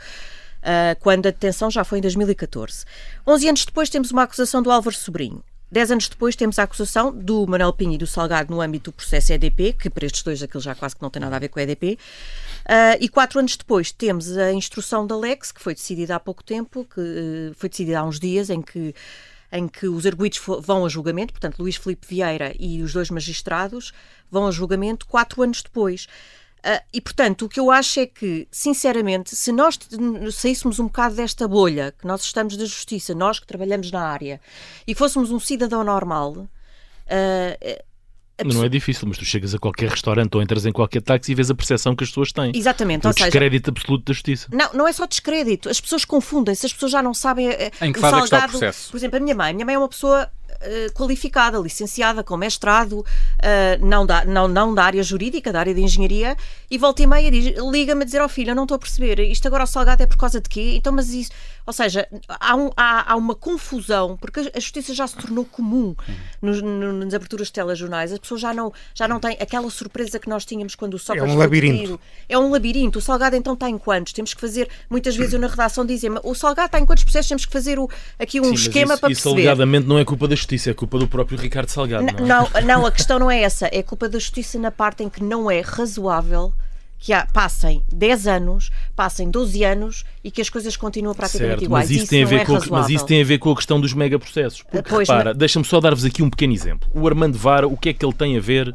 Uh, 0.58 0.98
quando 1.00 1.26
a 1.26 1.30
detenção 1.30 1.70
já 1.70 1.84
foi 1.84 1.98
em 1.98 2.02
2014. 2.02 2.84
11 3.26 3.48
anos 3.48 3.64
depois 3.64 3.88
temos 3.88 4.10
uma 4.10 4.24
acusação 4.24 4.60
do 4.60 4.70
Álvaro 4.70 4.96
Sobrinho. 4.96 5.42
Dez 5.70 5.90
anos 5.90 6.08
depois 6.08 6.34
temos 6.34 6.58
a 6.58 6.62
acusação 6.62 7.12
do 7.12 7.46
Manuel 7.46 7.74
Pinho 7.74 7.92
e 7.92 7.98
do 7.98 8.06
Salgado 8.06 8.50
no 8.50 8.62
âmbito 8.62 8.90
do 8.90 8.94
processo 8.94 9.34
EDP, 9.34 9.74
que 9.74 9.90
para 9.90 10.06
estes 10.06 10.22
dois 10.22 10.42
aquilo 10.42 10.62
já 10.62 10.74
quase 10.74 10.96
que 10.96 11.02
não 11.02 11.10
tem 11.10 11.20
nada 11.20 11.36
a 11.36 11.38
ver 11.38 11.48
com 11.48 11.60
o 11.60 11.62
EDP. 11.62 11.98
Uh, 12.64 12.96
e 12.98 13.06
quatro 13.06 13.38
anos 13.38 13.54
depois 13.54 13.92
temos 13.92 14.34
a 14.38 14.50
instrução 14.50 15.06
da 15.06 15.14
Lex, 15.14 15.52
que 15.52 15.60
foi 15.60 15.74
decidida 15.74 16.16
há 16.16 16.20
pouco 16.20 16.42
tempo, 16.42 16.86
que 16.86 17.00
uh, 17.00 17.54
foi 17.54 17.68
decidida 17.68 18.00
há 18.00 18.04
uns 18.04 18.18
dias, 18.18 18.48
em 18.48 18.62
que, 18.62 18.94
em 19.52 19.68
que 19.68 19.86
os 19.86 20.06
arguídos 20.06 20.40
vão 20.62 20.86
a 20.86 20.88
julgamento, 20.88 21.34
portanto, 21.34 21.58
Luís 21.58 21.76
Filipe 21.76 22.06
Vieira 22.08 22.54
e 22.58 22.82
os 22.82 22.94
dois 22.94 23.10
magistrados 23.10 23.92
vão 24.30 24.46
a 24.46 24.50
julgamento 24.50 25.06
quatro 25.06 25.42
anos 25.42 25.62
depois. 25.62 26.06
Uh, 26.58 26.82
e, 26.92 27.00
portanto, 27.00 27.44
o 27.44 27.48
que 27.48 27.60
eu 27.60 27.70
acho 27.70 28.00
é 28.00 28.06
que, 28.06 28.48
sinceramente, 28.50 29.34
se 29.34 29.52
nós 29.52 29.78
saíssemos 30.32 30.78
um 30.78 30.86
bocado 30.86 31.14
desta 31.14 31.46
bolha 31.46 31.94
que 31.98 32.06
nós 32.06 32.22
estamos 32.22 32.56
da 32.56 32.64
justiça, 32.64 33.14
nós 33.14 33.38
que 33.38 33.46
trabalhamos 33.46 33.90
na 33.90 34.02
área, 34.02 34.40
e 34.86 34.94
fôssemos 34.94 35.30
um 35.30 35.38
cidadão 35.38 35.84
normal. 35.84 36.32
Uh, 36.32 36.48
Pessoa... 38.38 38.54
Não 38.54 38.64
é 38.64 38.68
difícil, 38.68 39.08
mas 39.08 39.18
tu 39.18 39.24
chegas 39.24 39.52
a 39.52 39.58
qualquer 39.58 39.90
restaurante 39.90 40.32
ou 40.36 40.40
entras 40.40 40.64
em 40.64 40.70
qualquer 40.70 41.02
táxi 41.02 41.32
e 41.32 41.34
vês 41.34 41.50
a 41.50 41.56
percepção 41.56 41.96
que 41.96 42.04
as 42.04 42.10
pessoas 42.10 42.30
têm. 42.30 42.52
Exatamente. 42.54 43.04
O 43.04 43.12
descrédito 43.12 43.70
absoluto 43.70 44.04
da 44.04 44.12
justiça. 44.12 44.46
Não, 44.52 44.72
não 44.74 44.86
é 44.86 44.92
só 44.92 45.06
descrédito. 45.06 45.68
As 45.68 45.80
pessoas 45.80 46.04
confundem-se, 46.04 46.64
as 46.64 46.72
pessoas 46.72 46.92
já 46.92 47.02
não 47.02 47.12
sabem. 47.12 47.48
Eh, 47.48 47.72
em 47.82 47.92
que 47.92 47.98
fase 47.98 48.16
salgado, 48.16 48.26
é 48.26 48.28
que 48.28 48.34
está 48.36 48.46
o 48.46 48.50
processo? 48.50 48.90
Por 48.92 48.96
exemplo, 48.96 49.16
a 49.16 49.20
minha 49.20 49.34
mãe. 49.34 49.50
A 49.50 49.54
minha 49.54 49.66
mãe 49.66 49.74
é 49.74 49.78
uma 49.78 49.88
pessoa 49.88 50.30
eh, 50.60 50.88
qualificada, 50.92 51.56
licenciada, 51.58 52.24
com 52.24 52.36
mestrado, 52.36 52.98
uh, 52.98 53.04
não, 53.86 54.04
da, 54.04 54.24
não, 54.24 54.48
não 54.48 54.74
da 54.74 54.82
área 54.82 55.02
jurídica, 55.04 55.52
da 55.52 55.60
área 55.60 55.72
de 55.72 55.80
engenharia, 55.80 56.36
e 56.68 56.76
volta 56.76 57.00
e 57.00 57.06
meia 57.06 57.30
liga-me 57.30 58.02
a 58.02 58.04
dizer 58.04 58.18
ao 58.18 58.26
oh, 58.26 58.28
filho, 58.28 58.50
eu 58.50 58.54
não 58.56 58.64
estou 58.64 58.74
a 58.74 58.78
perceber, 58.78 59.20
isto 59.20 59.46
agora 59.46 59.62
o 59.62 59.66
salgado 59.66 60.02
é 60.02 60.06
por 60.06 60.16
causa 60.16 60.40
de 60.40 60.48
quê? 60.48 60.74
Então, 60.76 60.92
mas 60.92 61.10
isso... 61.10 61.30
Ou 61.68 61.72
seja, 61.74 62.08
há, 62.26 62.56
um, 62.56 62.70
há, 62.74 63.12
há 63.12 63.14
uma 63.14 63.34
confusão, 63.34 64.16
porque 64.16 64.50
a 64.54 64.58
justiça 64.58 64.94
já 64.94 65.06
se 65.06 65.14
tornou 65.14 65.44
comum 65.44 65.94
nos, 66.40 66.62
nas 66.62 67.12
aberturas 67.12 67.48
de 67.48 67.52
telejornais, 67.52 68.10
as 68.10 68.18
pessoas 68.18 68.40
já 68.40 68.54
não, 68.54 68.72
já 68.94 69.06
não 69.06 69.20
têm 69.20 69.36
aquela 69.38 69.68
surpresa 69.68 70.18
que 70.18 70.30
nós 70.30 70.46
tínhamos 70.46 70.74
quando 70.74 70.94
o 70.94 70.98
Sócrates 70.98 71.30
É 71.30 71.36
um 71.36 71.38
labirinto. 71.38 72.00
É 72.26 72.38
um 72.38 72.50
labirinto. 72.50 73.00
O 73.00 73.02
salgado 73.02 73.36
então 73.36 73.52
está 73.52 73.68
em 73.68 73.76
quantos? 73.76 74.14
Temos 74.14 74.32
que 74.32 74.40
fazer, 74.40 74.66
muitas 74.88 75.14
vezes 75.14 75.34
eu 75.34 75.38
na 75.38 75.46
redação 75.46 75.84
dizem 75.84 76.10
o 76.24 76.34
salgado 76.34 76.68
está 76.68 76.80
em 76.80 76.86
quantos 76.86 77.04
processos? 77.04 77.28
Temos 77.28 77.44
que 77.44 77.52
fazer 77.52 77.78
o, 77.78 77.86
aqui 78.18 78.40
um 78.40 78.44
Sim, 78.44 78.54
esquema 78.54 78.94
isso, 78.94 79.00
para 79.02 79.12
isso 79.12 79.22
perceber. 79.24 79.42
Isso 79.42 79.50
alegadamente 79.50 79.86
não 79.86 79.98
é 79.98 80.06
culpa 80.06 80.26
da 80.26 80.34
justiça, 80.34 80.70
é 80.70 80.74
culpa 80.74 80.98
do 80.98 81.06
próprio 81.06 81.38
Ricardo 81.38 81.68
Salgado. 81.68 82.06
Não, 82.06 82.26
não, 82.26 82.48
é? 82.54 82.62
não, 82.62 82.86
a 82.86 82.90
questão 82.90 83.18
não 83.18 83.30
é 83.30 83.42
essa. 83.42 83.68
É 83.70 83.82
culpa 83.82 84.08
da 84.08 84.18
justiça 84.18 84.58
na 84.58 84.70
parte 84.70 85.02
em 85.02 85.10
que 85.10 85.22
não 85.22 85.50
é 85.50 85.60
razoável 85.60 86.54
que 86.98 87.12
há, 87.12 87.26
passem 87.26 87.82
10 87.92 88.26
anos, 88.26 88.70
passem 88.96 89.30
12 89.30 89.64
anos 89.64 90.04
e 90.22 90.30
que 90.30 90.40
as 90.40 90.50
coisas 90.50 90.76
continuam 90.76 91.14
praticamente 91.14 91.60
certo, 91.60 91.64
iguais. 91.64 91.88
Mas 91.88 91.90
isso, 91.90 92.02
isso 92.04 92.10
tem 92.10 92.22
a 92.22 92.26
ver 92.26 92.40
é 92.40 92.44
com, 92.44 92.58
mas 92.70 92.88
isso 92.88 93.06
tem 93.06 93.22
a 93.22 93.24
ver 93.24 93.38
com 93.38 93.52
a 93.52 93.56
questão 93.56 93.80
dos 93.80 93.94
megaprocessos. 93.94 94.62
Porque 94.62 94.90
pois 94.90 95.08
repara, 95.08 95.32
não... 95.32 95.38
deixa-me 95.38 95.64
só 95.64 95.80
dar-vos 95.80 96.04
aqui 96.04 96.22
um 96.22 96.30
pequeno 96.30 96.52
exemplo. 96.52 96.88
O 96.92 97.06
Armando 97.06 97.38
Vara, 97.38 97.68
o 97.68 97.76
que 97.76 97.90
é 97.90 97.92
que 97.92 98.04
ele 98.04 98.12
tem 98.12 98.36
a 98.36 98.40
ver 98.40 98.74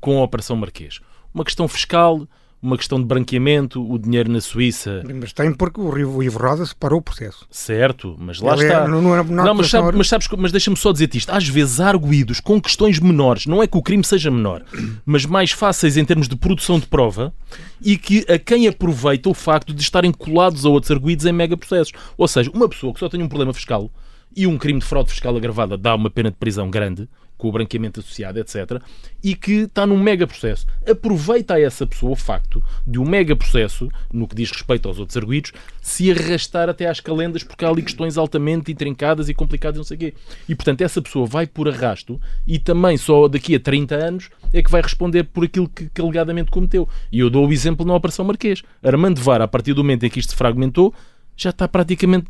com 0.00 0.18
a 0.18 0.22
Operação 0.22 0.56
Marquês? 0.56 1.00
Uma 1.34 1.44
questão 1.44 1.66
fiscal 1.66 2.26
uma 2.60 2.76
questão 2.76 2.98
de 2.98 3.06
branqueamento, 3.06 3.80
o 3.80 3.98
dinheiro 3.98 4.30
na 4.30 4.40
Suíça. 4.40 5.02
Mas 5.14 5.32
tem 5.32 5.52
porque 5.52 5.80
o 5.80 6.22
Ivo 6.22 6.38
Rosa 6.38 6.66
separou 6.66 6.98
o 6.98 7.02
processo. 7.02 7.46
Certo, 7.50 8.16
mas 8.18 8.40
lá 8.40 8.54
Ele 8.54 8.64
está. 8.64 8.84
É, 8.84 8.88
não, 8.88 9.00
não, 9.00 9.24
não, 9.24 9.54
mas, 9.54 9.68
sabe, 9.68 9.96
mas 9.96 10.08
sabes, 10.08 10.28
mas 10.36 10.50
deixa-me 10.50 10.76
só 10.76 10.92
dizer 10.92 11.08
isto. 11.14 11.30
Às 11.30 11.48
vezes 11.48 11.78
há 11.78 11.88
arguídos 11.88 12.40
com 12.40 12.60
questões 12.60 12.98
menores, 12.98 13.46
não 13.46 13.62
é 13.62 13.66
que 13.66 13.76
o 13.76 13.82
crime 13.82 14.04
seja 14.04 14.30
menor, 14.30 14.64
mas 15.06 15.24
mais 15.24 15.52
fáceis 15.52 15.96
em 15.96 16.04
termos 16.04 16.28
de 16.28 16.36
produção 16.36 16.78
de 16.80 16.86
prova 16.86 17.32
e 17.80 17.96
que 17.96 18.26
a 18.28 18.38
quem 18.38 18.66
aproveita 18.66 19.28
o 19.28 19.34
facto 19.34 19.72
de 19.72 19.82
estarem 19.82 20.10
colados 20.10 20.66
a 20.66 20.68
outros 20.68 20.90
arguídos 20.90 21.26
em 21.26 21.32
mega 21.32 21.56
processos. 21.56 21.92
Ou 22.16 22.26
seja, 22.26 22.50
uma 22.52 22.68
pessoa 22.68 22.92
que 22.92 22.98
só 22.98 23.08
tem 23.08 23.22
um 23.22 23.28
problema 23.28 23.54
fiscal 23.54 23.90
e 24.36 24.46
um 24.46 24.58
crime 24.58 24.80
de 24.80 24.86
fraude 24.86 25.10
fiscal 25.10 25.36
agravada 25.36 25.76
dá 25.76 25.94
uma 25.94 26.10
pena 26.10 26.30
de 26.30 26.36
prisão 26.36 26.70
grande, 26.70 27.08
com 27.38 27.48
o 27.48 27.52
branqueamento 27.52 28.00
associado, 28.00 28.38
etc., 28.40 28.82
e 29.22 29.34
que 29.34 29.52
está 29.62 29.86
num 29.86 29.96
mega 29.96 30.26
processo. 30.26 30.66
Aproveita 30.86 31.54
a 31.54 31.60
essa 31.60 31.86
pessoa 31.86 32.12
o 32.12 32.16
facto 32.16 32.62
de 32.86 32.98
um 32.98 33.08
mega 33.08 33.34
processo, 33.34 33.88
no 34.12 34.26
que 34.26 34.34
diz 34.34 34.50
respeito 34.50 34.88
aos 34.88 34.98
outros 34.98 35.16
arguídos, 35.16 35.52
se 35.80 36.10
arrastar 36.10 36.68
até 36.68 36.86
às 36.86 37.00
calendas 37.00 37.42
porque 37.42 37.64
há 37.64 37.68
ali 37.68 37.82
questões 37.82 38.18
altamente 38.18 38.70
intrincadas 38.70 39.28
e 39.28 39.34
complicadas 39.34 39.76
e 39.76 39.78
não 39.78 39.84
sei 39.84 39.96
o 39.96 40.00
quê. 40.00 40.14
E, 40.48 40.54
portanto, 40.54 40.82
essa 40.82 41.00
pessoa 41.00 41.26
vai 41.26 41.46
por 41.46 41.68
arrasto 41.68 42.20
e 42.46 42.58
também 42.58 42.96
só 42.96 43.28
daqui 43.28 43.54
a 43.54 43.60
30 43.60 43.94
anos 43.94 44.30
é 44.52 44.62
que 44.62 44.70
vai 44.70 44.82
responder 44.82 45.24
por 45.24 45.44
aquilo 45.44 45.68
que, 45.68 45.88
que 45.88 46.00
alegadamente 46.00 46.50
cometeu. 46.50 46.88
E 47.12 47.20
eu 47.20 47.30
dou 47.30 47.46
o 47.46 47.52
exemplo 47.52 47.86
na 47.86 47.94
Operação 47.94 48.24
Marquês. 48.24 48.62
Armando 48.82 49.20
Vara, 49.20 49.44
a 49.44 49.48
partir 49.48 49.72
do 49.74 49.84
momento 49.84 50.04
em 50.04 50.10
que 50.10 50.18
isto 50.18 50.30
se 50.30 50.36
fragmentou, 50.36 50.92
já 51.36 51.50
está 51.50 51.68
praticamente... 51.68 52.28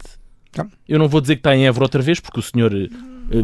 Tá. 0.53 0.66
Eu 0.88 0.99
não 0.99 1.09
vou 1.09 1.21
dizer 1.21 1.37
que 1.37 1.40
está 1.40 1.55
em 1.55 1.66
Évora 1.66 1.85
outra 1.85 2.03
vez, 2.03 2.21
porque 2.21 2.40
o 2.40 2.42
senhor 2.42 2.73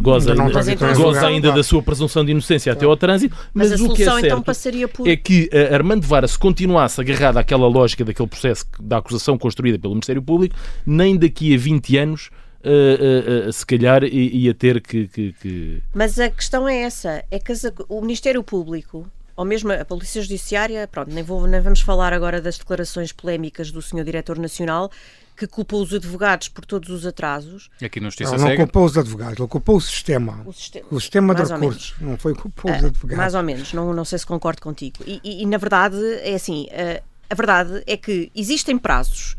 goza 0.00 0.32
ainda, 0.32 0.94
goza 0.94 1.26
ainda 1.26 1.52
da 1.52 1.62
sua 1.62 1.82
presunção 1.82 2.24
de 2.24 2.30
inocência 2.30 2.72
até 2.72 2.86
ao 2.86 2.96
trânsito, 2.96 3.36
mas, 3.52 3.70
mas 3.70 3.80
o 3.80 3.92
que 3.92 4.02
é 4.02 4.06
então, 4.06 4.20
certo 4.20 4.26
então 4.26 4.88
por... 4.88 5.08
é 5.08 5.16
que 5.16 5.50
uh, 5.52 5.74
Armando 5.74 6.06
Vara 6.06 6.26
se 6.26 6.38
continuasse 6.38 7.00
agarrado 7.00 7.36
àquela 7.36 7.66
lógica 7.66 8.04
daquele 8.04 8.28
processo 8.28 8.66
da 8.80 8.98
acusação 8.98 9.36
construída 9.36 9.78
pelo 9.78 9.94
Ministério 9.94 10.22
Público, 10.22 10.56
nem 10.86 11.16
daqui 11.16 11.54
a 11.54 11.58
20 11.58 11.96
anos 11.98 12.30
Uh, 12.64 13.44
uh, 13.44 13.48
uh, 13.48 13.52
se 13.52 13.66
calhar 13.66 14.02
ia 14.04 14.54
ter 14.54 14.80
que, 14.80 15.06
que, 15.06 15.34
que, 15.34 15.82
Mas 15.94 16.18
a 16.18 16.30
questão 16.30 16.66
é 16.66 16.80
essa: 16.80 17.22
é 17.30 17.38
que 17.38 17.52
o 17.90 18.00
Ministério 18.00 18.42
Público, 18.42 19.06
ou 19.36 19.44
mesmo 19.44 19.72
a 19.72 19.84
Polícia 19.84 20.22
Judiciária, 20.22 20.86
pronto, 20.86 21.12
nem, 21.12 21.22
vou, 21.22 21.46
nem 21.46 21.60
vamos 21.60 21.80
falar 21.80 22.12
agora 22.12 22.40
das 22.40 22.58
declarações 22.58 23.12
polémicas 23.12 23.70
do 23.70 23.82
Sr. 23.82 24.04
Diretor 24.04 24.38
Nacional, 24.38 24.90
que 25.36 25.46
culpou 25.46 25.82
os 25.82 25.92
advogados 25.92 26.48
por 26.48 26.64
todos 26.64 26.90
os 26.90 27.04
atrasos. 27.04 27.68
Aqui 27.82 27.98
na 28.00 28.06
Justiça 28.08 28.36
não, 28.36 28.48
não 28.48 28.56
culpou 28.56 28.84
os 28.84 28.96
advogados, 28.96 29.38
ele 29.38 29.48
culpou 29.48 29.76
o 29.76 29.80
sistema. 29.80 30.42
O, 30.46 30.52
sistema, 30.52 30.86
o 30.90 31.00
sistema 31.00 31.34
de 31.34 31.42
recursos, 31.42 31.94
não 32.00 32.16
foi 32.16 32.34
culpou 32.34 32.70
os 32.70 32.84
ah, 32.84 32.86
advogados. 32.86 33.16
Mais 33.16 33.34
ou 33.34 33.42
menos, 33.42 33.72
não, 33.72 33.92
não 33.92 34.04
sei 34.04 34.18
se 34.18 34.26
concordo 34.26 34.62
contigo. 34.62 34.98
E, 35.06 35.20
e, 35.24 35.42
e 35.42 35.46
na 35.46 35.58
verdade, 35.58 35.96
é 36.20 36.34
assim, 36.34 36.68
ah, 36.70 37.02
a 37.28 37.34
verdade 37.34 37.82
é 37.86 37.96
que 37.96 38.30
existem 38.34 38.78
prazos 38.78 39.36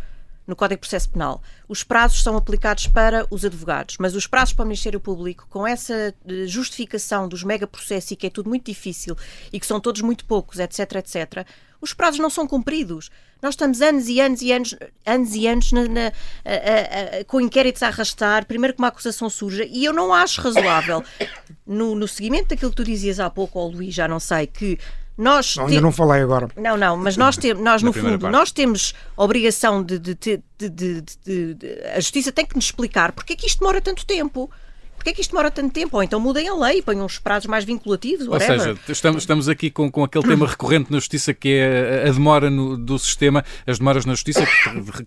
no 0.48 0.56
Código 0.56 0.78
de 0.78 0.88
Processo 0.88 1.10
Penal. 1.10 1.42
Os 1.68 1.84
prazos 1.84 2.22
são 2.22 2.38
aplicados 2.38 2.88
para 2.88 3.26
os 3.30 3.44
advogados, 3.44 3.98
mas 4.00 4.16
os 4.16 4.28
prazos 4.28 4.54
para 4.54 4.64
o 4.64 4.68
Ministério 4.68 5.00
Público, 5.00 5.48
com 5.50 5.66
essa 5.66 6.14
eh, 6.28 6.46
justificação 6.46 7.28
dos 7.28 7.44
megaprocessos 7.44 8.12
e 8.12 8.16
que 8.16 8.28
é 8.28 8.30
tudo 8.30 8.50
muito 8.50 8.66
difícil 8.66 9.16
e 9.52 9.60
que 9.60 9.66
são 9.66 9.80
todos 9.80 10.02
muito 10.02 10.26
poucos, 10.26 10.60
etc, 10.60 10.96
etc, 10.96 11.48
os 11.82 11.94
prazos 11.94 12.20
não 12.20 12.30
são 12.30 12.48
cumpridos. 12.48 13.12
Nós 13.42 13.54
estamos 13.54 13.82
anos 13.82 14.08
e 14.08 14.20
anos 14.20 14.42
e 14.42 14.52
anos, 14.52 14.76
anos 15.06 15.36
e 15.36 15.48
anos 15.48 15.72
na, 15.72 15.88
na, 15.88 16.08
a, 16.08 17.18
a, 17.18 17.20
a, 17.20 17.26
com 17.26 17.40
inquéritos 17.40 17.84
a 17.84 17.88
arrastar, 17.88 18.46
primeiro 18.46 18.74
que 18.74 18.82
uma 18.82 18.88
acusação 18.88 19.30
surja, 19.30 19.66
e 19.66 19.86
eu 19.86 19.94
não 19.94 20.14
acho 20.14 20.42
razoável, 20.42 21.04
no, 21.66 21.94
no 21.94 22.08
seguimento 22.08 22.50
daquilo 22.50 22.72
que 22.72 22.78
tu 22.78 22.84
dizias 22.84 23.20
há 23.20 23.30
pouco, 23.30 23.60
ou 23.60 23.70
Luís, 23.70 23.94
já 23.94 24.08
não 24.08 24.20
sei, 24.20 24.48
que 24.48 24.80
nós 25.18 25.56
não, 25.56 25.68
te... 25.68 25.80
não 25.80 25.92
falei 25.92 26.22
agora. 26.22 26.50
Não, 26.58 26.76
não, 26.76 26.98
mas 26.98 27.16
nós, 27.16 27.38
te... 27.38 27.54
nós 27.54 27.82
no 27.82 27.94
fundo, 27.94 28.20
parte. 28.20 28.32
nós 28.32 28.52
temos 28.52 28.94
a 29.16 29.24
obrigação 29.24 29.82
de, 29.82 29.98
de, 29.98 30.16
de, 30.16 30.40
de, 30.70 31.58
A 31.96 32.00
justiça 32.00 32.32
tem 32.32 32.46
que 32.46 32.56
nos 32.56 32.66
explicar 32.66 33.12
porque 33.14 33.34
é 33.34 33.36
que 33.36 33.48
isto 33.48 33.60
demora 33.60 33.82
tanto 33.82 34.06
tempo. 34.06 34.50
Porquê 34.96 35.12
é 35.12 35.14
que 35.14 35.22
isto 35.22 35.32
demora 35.32 35.52
tanto 35.52 35.72
tempo? 35.72 35.98
Ou 35.98 36.04
então 36.04 36.20
mudem 36.20 36.50
a 36.50 36.56
lei, 36.56 36.82
ponham 36.82 37.06
uns 37.06 37.20
prazos 37.20 37.48
mais 37.48 37.64
vinculativos, 37.64 38.28
whatever. 38.28 38.58
Ou 38.58 38.76
seja, 38.76 38.80
estamos, 38.88 39.22
estamos 39.22 39.48
aqui 39.50 39.70
com, 39.70 39.92
com 39.92 40.04
aquele 40.04 40.26
tema 40.26 40.48
recorrente 40.48 40.92
na 40.92 40.98
justiça 40.98 41.34
que 41.34 41.50
é 41.50 42.08
a 42.08 42.12
demora 42.12 42.50
no, 42.50 42.76
do 42.76 42.98
sistema, 42.98 43.46
as 43.68 43.78
demoras 43.78 44.06
na 44.06 44.14
justiça, 44.14 44.44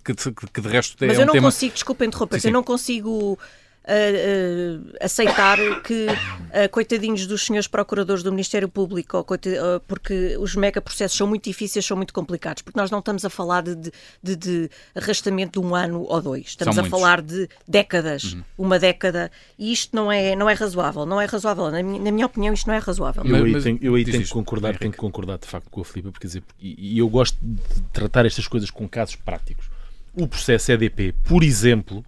que, 0.05 0.15
que, 0.15 0.33
que 0.53 0.61
de 0.61 0.69
resto 0.69 1.03
é 1.03 1.09
Mas 1.09 1.19
um 1.19 1.23
eu 1.23 1.27
não 1.27 1.33
tema... 1.33 1.49
consigo, 1.49 1.75
desculpa 1.75 2.05
interromper, 2.05 2.37
sim, 2.37 2.43
sim. 2.43 2.49
eu 2.49 2.53
não 2.53 2.63
consigo 2.63 3.39
uh, 3.85 4.97
aceitar 5.01 5.59
que, 5.83 6.07
uh, 6.07 6.69
coitadinhos 6.71 7.27
dos 7.27 7.45
senhores 7.45 7.67
procuradores 7.67 8.23
do 8.23 8.31
Ministério 8.31 8.69
Público, 8.69 9.19
uh, 9.21 9.81
porque 9.87 10.37
os 10.39 10.55
megaprocessos 10.55 11.17
são 11.17 11.27
muito 11.27 11.45
difíceis, 11.45 11.85
são 11.85 11.97
muito 11.97 12.13
complicados, 12.13 12.63
porque 12.63 12.79
nós 12.79 12.91
não 12.91 12.99
estamos 12.99 13.25
a 13.25 13.31
falar 13.31 13.63
de, 13.63 13.93
de, 14.23 14.37
de 14.37 14.71
arrastamento 14.95 15.61
de 15.61 15.67
um 15.67 15.75
ano 15.75 16.05
ou 16.09 16.21
dois, 16.21 16.47
estamos 16.49 16.75
são 16.75 16.85
a 16.85 16.89
muitos. 16.89 17.01
falar 17.01 17.23
de 17.23 17.49
décadas, 17.67 18.35
uhum. 18.35 18.43
uma 18.59 18.79
década, 18.79 19.31
e 19.59 19.73
isto 19.73 19.95
não 19.95 20.11
é, 20.11 20.37
não 20.37 20.49
é 20.49 20.55
razoável, 20.55 21.07
não 21.07 21.21
é 21.21 21.25
razoável, 21.25 21.71
na 21.71 21.83
minha, 21.83 22.03
na 22.03 22.13
minha 22.13 22.27
opinião 22.27 22.53
isto 22.55 22.67
não 22.67 22.75
é 22.75 22.79
razoável. 22.79 23.25
Eu 23.25 23.45
aí 23.45 23.63
tenho, 23.63 23.79
eu 23.81 23.95
aí 23.95 24.05
tenho 24.05 24.23
que 24.23 24.31
concordar, 24.31 24.77
tenho 24.77 24.93
que 24.93 24.99
concordar 24.99 25.39
de 25.39 25.47
facto 25.47 25.69
com 25.71 25.81
a 25.81 25.85
Filipe, 25.85 26.11
porque 26.13 26.27
dizer, 26.27 26.43
e, 26.61 26.95
e 26.95 26.99
eu 26.99 27.09
gosto 27.09 27.37
de 27.41 27.83
tratar 27.93 28.27
estas 28.27 28.47
coisas 28.47 28.71
com 28.71 28.89
casos 28.89 29.17
práticos. 29.17 29.71
O 30.15 30.27
processo 30.27 30.73
EDP, 30.73 31.15
por 31.29 31.45
exemplo, 31.45 32.05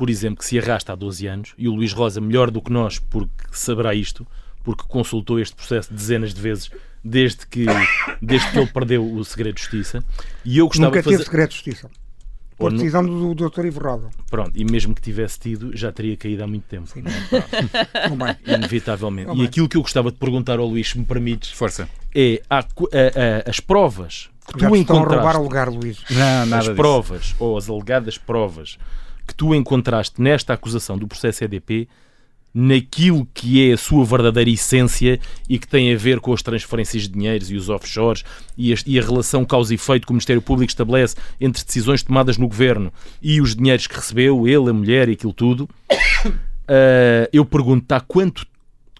por 0.00 0.08
exemplo, 0.08 0.38
que 0.38 0.46
se 0.46 0.58
arrasta 0.58 0.94
há 0.94 0.96
12 0.96 1.26
anos, 1.26 1.52
e 1.58 1.68
o 1.68 1.74
Luís 1.74 1.92
Rosa, 1.92 2.22
melhor 2.22 2.50
do 2.50 2.62
que 2.62 2.72
nós, 2.72 2.98
porque 2.98 3.44
saberá 3.52 3.94
isto, 3.94 4.26
porque 4.64 4.82
consultou 4.88 5.38
este 5.38 5.54
processo 5.54 5.92
dezenas 5.92 6.32
de 6.32 6.40
vezes 6.40 6.70
desde 7.04 7.46
que, 7.46 7.66
desde 8.22 8.50
que 8.50 8.58
ele 8.60 8.66
perdeu 8.68 9.04
o 9.04 9.22
segredo 9.26 9.56
de 9.56 9.60
justiça. 9.60 10.02
E 10.42 10.56
eu 10.56 10.68
gostava 10.68 10.86
Nunca 10.86 11.00
de 11.00 11.04
fazer... 11.04 11.16
teve 11.18 11.28
segredo 11.28 11.48
de 11.50 11.54
justiça. 11.54 11.90
Por 12.56 12.72
decisão 12.72 13.04
do, 13.04 13.34
do 13.34 13.50
Dr. 13.50 13.66
Ivo 13.66 13.80
Roda. 13.80 14.08
Pronto, 14.30 14.52
e 14.54 14.64
mesmo 14.64 14.94
que 14.94 15.02
tivesse 15.02 15.38
tido, 15.38 15.76
já 15.76 15.92
teria 15.92 16.16
caído 16.16 16.44
há 16.44 16.46
muito 16.46 16.64
tempo. 16.64 16.86
Sim. 16.86 17.02
Não, 17.02 18.16
não 18.16 18.36
Inevitavelmente. 18.56 19.28
Não 19.28 19.36
e 19.36 19.44
aquilo 19.44 19.68
que 19.68 19.76
eu 19.76 19.82
gostava 19.82 20.10
de 20.10 20.16
perguntar 20.16 20.58
ao 20.58 20.66
Luís, 20.66 20.88
se 20.88 20.98
me 20.98 21.04
permites, 21.04 21.50
Força. 21.50 21.86
é 22.14 22.40
a, 22.48 22.60
a, 22.60 22.62
a, 22.62 23.50
as 23.50 23.60
provas 23.60 24.30
que 24.50 24.60
já 24.60 24.70
tu 24.70 24.76
encontraste. 24.76 24.80
Estão 24.80 24.96
a 24.96 25.22
roubar 25.22 25.36
o 25.38 25.42
lugar, 25.42 25.68
Luís. 25.68 26.02
Não, 26.08 26.46
nada 26.46 26.56
as 26.56 26.64
disso. 26.64 26.74
provas, 26.74 27.34
ou 27.38 27.58
as 27.58 27.68
alegadas 27.68 28.16
provas 28.16 28.78
que 29.30 29.34
tu 29.34 29.54
encontraste 29.54 30.20
nesta 30.20 30.52
acusação 30.52 30.98
do 30.98 31.06
processo 31.06 31.44
EDP 31.44 31.88
naquilo 32.52 33.28
que 33.32 33.70
é 33.70 33.72
a 33.72 33.76
sua 33.76 34.04
verdadeira 34.04 34.50
essência 34.50 35.20
e 35.48 35.56
que 35.56 35.68
tem 35.68 35.94
a 35.94 35.96
ver 35.96 36.18
com 36.18 36.32
as 36.32 36.42
transferências 36.42 37.04
de 37.04 37.10
dinheiros 37.10 37.48
e 37.48 37.54
os 37.54 37.68
offshores 37.68 38.24
e 38.58 38.74
e 38.84 38.98
a 38.98 39.02
relação 39.02 39.44
causa 39.44 39.72
e 39.72 39.76
efeito 39.76 40.04
que 40.04 40.12
o 40.12 40.14
Ministério 40.14 40.42
Público 40.42 40.68
estabelece 40.68 41.14
entre 41.40 41.64
decisões 41.64 42.02
tomadas 42.02 42.36
no 42.36 42.48
governo 42.48 42.92
e 43.22 43.40
os 43.40 43.54
dinheiros 43.54 43.86
que 43.86 43.94
recebeu, 43.94 44.48
ele, 44.48 44.68
a 44.68 44.72
mulher 44.72 45.08
e 45.08 45.12
aquilo 45.12 45.32
tudo. 45.32 45.68
Uh, 45.94 47.30
eu 47.32 47.44
pergunto 47.44 47.92
há, 47.92 48.00
quanto, 48.00 48.44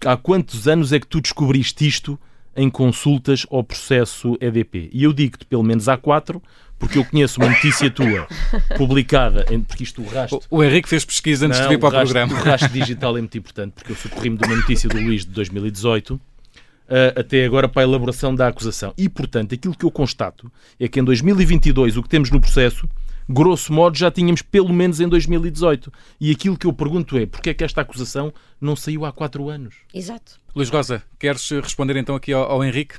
há 0.05 0.15
quantos 0.15 0.65
anos 0.65 0.93
é 0.93 0.99
que 1.01 1.07
tu 1.07 1.19
descobriste 1.19 1.85
isto 1.85 2.17
em 2.55 2.69
consultas 2.69 3.45
ao 3.49 3.63
processo 3.63 4.37
EDP? 4.39 4.89
E 4.91 5.03
eu 5.03 5.13
digo-te, 5.13 5.45
pelo 5.45 5.63
menos 5.63 5.87
há 5.87 5.97
quatro, 5.97 6.41
porque 6.81 6.97
eu 6.97 7.05
conheço 7.05 7.39
uma 7.39 7.49
notícia 7.49 7.91
tua 7.91 8.27
publicada, 8.75 9.45
porque 9.67 9.83
isto 9.83 10.01
o 10.01 10.07
rastro. 10.07 10.41
O, 10.49 10.63
Henrique 10.63 10.89
fez 10.89 11.05
pesquisa 11.05 11.45
antes 11.45 11.59
Não, 11.59 11.67
de 11.67 11.75
vir 11.75 11.79
para 11.79 11.89
o, 11.89 11.91
rastro, 11.91 12.13
programa. 12.13 12.41
O 12.41 12.43
rastro 12.43 12.69
digital 12.69 13.17
é 13.17 13.21
muito 13.21 13.37
importante, 13.37 13.73
porque 13.73 13.91
eu 13.91 13.95
socorri-me 13.95 14.37
de 14.37 14.45
uma 14.47 14.55
notícia 14.55 14.89
do 14.89 14.97
Luís 14.97 15.23
de 15.23 15.31
2018. 15.31 16.15
Uh, 16.15 17.17
até 17.17 17.45
agora 17.45 17.69
para 17.69 17.83
a 17.83 17.85
elaboração 17.85 18.35
da 18.35 18.49
acusação. 18.49 18.93
E, 18.97 19.07
portanto, 19.07 19.55
aquilo 19.55 19.73
que 19.73 19.85
eu 19.85 19.91
constato 19.91 20.51
é 20.77 20.89
que 20.89 20.99
em 20.99 21.03
2022 21.05 21.95
o 21.95 22.03
que 22.03 22.09
temos 22.09 22.29
no 22.29 22.41
processo, 22.41 22.89
grosso 23.29 23.71
modo, 23.71 23.97
já 23.97 24.11
tínhamos 24.11 24.41
pelo 24.41 24.73
menos 24.73 24.99
em 24.99 25.07
2018. 25.07 25.93
E 26.19 26.31
aquilo 26.31 26.57
que 26.57 26.67
eu 26.67 26.73
pergunto 26.73 27.17
é, 27.17 27.25
porquê 27.25 27.51
é 27.51 27.53
que 27.53 27.63
esta 27.63 27.79
acusação 27.79 28.33
não 28.59 28.75
saiu 28.75 29.05
há 29.05 29.13
quatro 29.13 29.47
anos? 29.47 29.75
Exato. 29.93 30.40
Luís 30.53 30.69
Rosa, 30.69 31.01
queres 31.17 31.49
responder 31.49 31.95
então 31.95 32.13
aqui 32.13 32.33
ao, 32.33 32.43
ao 32.43 32.63
Henrique? 32.63 32.95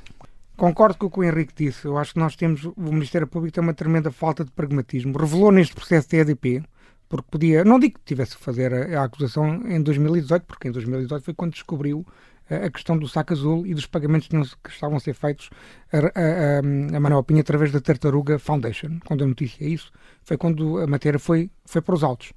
Concordo 0.57 0.97
com 0.97 1.05
o 1.05 1.11
que 1.11 1.19
o 1.19 1.23
Henrique 1.23 1.53
disse. 1.55 1.85
Eu 1.85 1.97
acho 1.97 2.13
que 2.13 2.19
nós 2.19 2.35
temos, 2.35 2.63
o 2.65 2.73
Ministério 2.77 3.27
Público 3.27 3.53
tem 3.53 3.63
uma 3.63 3.73
tremenda 3.75 4.11
falta 4.11 4.43
de 4.43 4.51
pragmatismo. 4.51 5.15
Revelou 5.17 5.51
neste 5.51 5.75
processo 5.75 6.09
de 6.09 6.17
EDP, 6.17 6.63
porque 7.07 7.27
podia, 7.29 7.63
não 7.63 7.79
digo 7.79 7.99
que 7.99 8.05
tivesse 8.05 8.35
que 8.35 8.43
fazer 8.43 8.73
a, 8.73 9.01
a, 9.01 9.03
acusação 9.03 9.61
em 9.67 9.81
2018, 9.81 10.45
porque 10.47 10.67
em 10.67 10.71
2018 10.71 11.23
foi 11.23 11.33
quando 11.35 11.53
descobriu 11.53 12.03
a, 12.49 12.65
a 12.65 12.71
questão 12.71 12.97
do 12.97 13.07
saco 13.07 13.33
azul 13.33 13.67
e 13.67 13.75
dos 13.75 13.85
pagamentos 13.85 14.27
que, 14.27 14.35
que 14.63 14.69
estavam 14.71 14.97
a 14.97 14.99
ser 14.99 15.13
feitos 15.13 15.51
a, 15.91 15.97
a, 15.97 16.95
a 16.97 16.99
Manuel 16.99 17.23
Pinha 17.23 17.41
através 17.41 17.71
da 17.71 17.79
Tartaruga 17.79 18.39
Foundation. 18.39 18.99
Quando 19.05 19.23
a 19.23 19.27
notícia 19.27 19.63
é 19.63 19.69
isso, 19.69 19.91
foi 20.23 20.37
quando 20.37 20.79
a 20.79 20.87
matéria 20.87 21.19
foi, 21.19 21.51
foi 21.65 21.81
para 21.83 21.93
os 21.93 22.03
autos. 22.03 22.31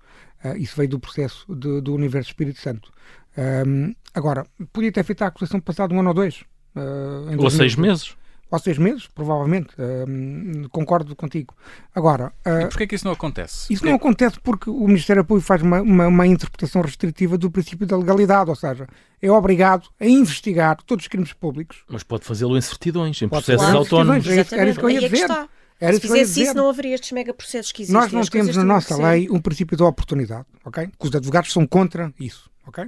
Uh, 0.45 0.57
isso 0.59 0.77
veio 0.77 0.91
do 0.91 1.01
processo 1.01 1.47
de, 1.55 1.81
do 1.81 1.95
Universo 1.95 2.31
Espírito 2.31 2.61
Santo. 2.61 2.93
Um, 3.37 3.95
agora, 4.15 4.47
podia 4.73 4.91
ter 4.91 5.05
feito 5.05 5.23
a 5.23 5.27
acusação 5.27 5.61
passado 5.61 5.95
um 5.95 6.01
ano 6.01 6.09
ou 6.09 6.15
dois. 6.15 6.43
Uh, 6.75 7.43
ou 7.43 7.51
seis 7.51 7.75
meses. 7.77 8.17
Ou 8.49 8.59
seis 8.61 8.79
meses, 8.79 9.09
provavelmente. 9.09 9.75
Uh, 9.75 10.69
concordo 10.71 11.17
contigo. 11.17 11.55
Agora. 11.95 12.33
Uh, 12.47 12.63
e 12.63 12.67
porquê 12.67 12.85
é 12.85 12.87
que 12.87 12.95
isso 12.95 13.05
não 13.05 13.13
acontece? 13.13 13.73
Isso 13.73 13.85
não 13.85 13.95
acontece 13.95 14.39
porque 14.41 14.71
o 14.71 14.87
Ministério 14.87 15.25
Público 15.25 15.47
faz 15.47 15.63
uma, 15.63 15.81
uma, 15.81 16.07
uma, 16.07 16.27
interpretação 16.27 16.81
restritiva 16.81 17.37
do 17.37 17.51
princípio 17.51 17.87
da 17.87 17.97
legalidade, 17.97 18.49
ou 18.49 18.57
seja, 18.57 18.87
é 19.21 19.31
obrigado 19.31 19.89
a 19.99 20.07
investigar 20.07 20.77
todos 20.85 21.05
os 21.05 21.09
crimes 21.09 21.33
públicos. 21.33 21.85
Mas 21.89 22.05
pode 22.05 22.25
fazê-lo 22.25 22.57
em 22.57 22.61
certidões, 22.61 23.21
em 23.21 23.29
processos 23.29 23.69
autónomos. 23.69 24.27
Era, 24.27 24.47
era 24.53 24.71
isso 24.71 24.79
que 24.79 24.85
eu 24.85 24.91
ia 24.91 25.05
é 25.05 25.09
dizer. 25.09 25.49
Era 25.79 25.93
Se 25.93 26.01
fizesse 26.01 26.43
isso, 26.43 26.55
não 26.55 26.71
haveria 26.71 26.95
estes 26.95 27.13
megaprocessos 27.13 27.71
que 27.71 27.83
existem. 27.83 28.01
Nós 28.01 28.11
não 28.11 28.23
temos 28.23 28.57
na 28.57 28.65
nossa 28.65 28.97
lei 28.97 29.29
um 29.29 29.39
princípio 29.39 29.77
da 29.77 29.85
oportunidade, 29.85 30.47
ok? 30.65 30.89
Que 30.99 31.07
os 31.07 31.15
advogados 31.15 31.53
são 31.53 31.67
contra 31.67 32.15
isso, 32.19 32.51
ok? 32.67 32.87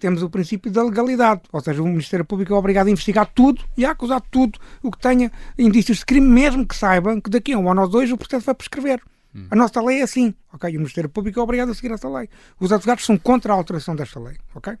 Temos 0.00 0.22
o 0.22 0.30
princípio 0.30 0.70
da 0.72 0.82
legalidade, 0.82 1.42
ou 1.52 1.60
seja, 1.60 1.82
o 1.82 1.86
Ministério 1.86 2.24
Público 2.24 2.52
é 2.52 2.56
obrigado 2.56 2.88
a 2.88 2.90
investigar 2.90 3.30
tudo 3.34 3.62
e 3.76 3.84
a 3.84 3.92
acusar 3.92 4.20
tudo 4.30 4.58
o 4.82 4.90
que 4.90 4.98
tenha 4.98 5.30
indícios 5.58 5.98
de 5.98 6.06
crime, 6.06 6.26
mesmo 6.26 6.66
que 6.66 6.74
saibam 6.74 7.20
que 7.20 7.30
daqui 7.30 7.52
a 7.52 7.58
um 7.58 7.70
ano 7.70 7.82
ou 7.82 7.88
dois 7.88 8.10
o 8.10 8.16
processo 8.16 8.46
vai 8.46 8.54
prescrever. 8.54 9.00
Hum. 9.34 9.46
A 9.50 9.56
nossa 9.56 9.80
lei 9.80 10.00
é 10.00 10.02
assim, 10.02 10.34
ok? 10.52 10.70
E 10.70 10.76
o 10.76 10.80
Ministério 10.80 11.08
Público 11.08 11.38
é 11.38 11.42
obrigado 11.42 11.70
a 11.70 11.74
seguir 11.74 11.92
essa 11.92 12.08
lei. 12.08 12.28
Os 12.58 12.72
advogados 12.72 13.04
são 13.04 13.16
contra 13.16 13.52
a 13.52 13.56
alteração 13.56 13.94
desta 13.94 14.18
lei, 14.18 14.36
ok? 14.54 14.76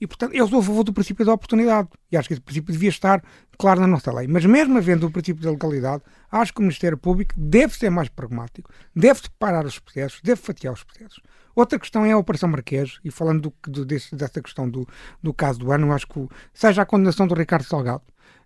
E, 0.00 0.06
portanto, 0.06 0.34
eu 0.34 0.46
sou 0.46 0.60
a 0.60 0.62
favor 0.62 0.84
do 0.84 0.92
princípio 0.92 1.24
da 1.24 1.32
oportunidade. 1.32 1.88
E 2.10 2.16
acho 2.16 2.28
que 2.28 2.34
esse 2.34 2.40
princípio 2.40 2.72
devia 2.72 2.88
estar 2.88 3.22
claro 3.58 3.80
na 3.80 3.86
nossa 3.86 4.12
lei. 4.12 4.26
Mas, 4.26 4.44
mesmo 4.44 4.76
havendo 4.76 5.06
o 5.06 5.10
princípio 5.10 5.42
da 5.42 5.50
legalidade, 5.50 6.02
acho 6.30 6.52
que 6.52 6.60
o 6.60 6.62
Ministério 6.62 6.98
Público 6.98 7.34
deve 7.36 7.74
ser 7.74 7.90
mais 7.90 8.08
pragmático, 8.08 8.70
deve 8.94 9.20
separar 9.20 9.64
os 9.64 9.78
processos, 9.78 10.20
deve 10.22 10.40
fatiar 10.40 10.74
os 10.74 10.84
processos. 10.84 11.20
Outra 11.54 11.78
questão 11.78 12.04
é 12.04 12.12
a 12.12 12.18
Operação 12.18 12.50
Marquês, 12.50 13.00
e 13.02 13.10
falando 13.10 13.40
do, 13.40 13.70
do, 13.70 13.84
desse, 13.86 14.14
dessa 14.14 14.42
questão 14.42 14.68
do, 14.68 14.86
do 15.22 15.32
caso 15.32 15.58
do 15.58 15.72
ano, 15.72 15.90
acho 15.92 16.06
que 16.06 16.28
seja 16.52 16.82
a 16.82 16.86
condenação 16.86 17.26
do 17.26 17.34
Ricardo 17.34 17.64
Salgado, 17.64 18.02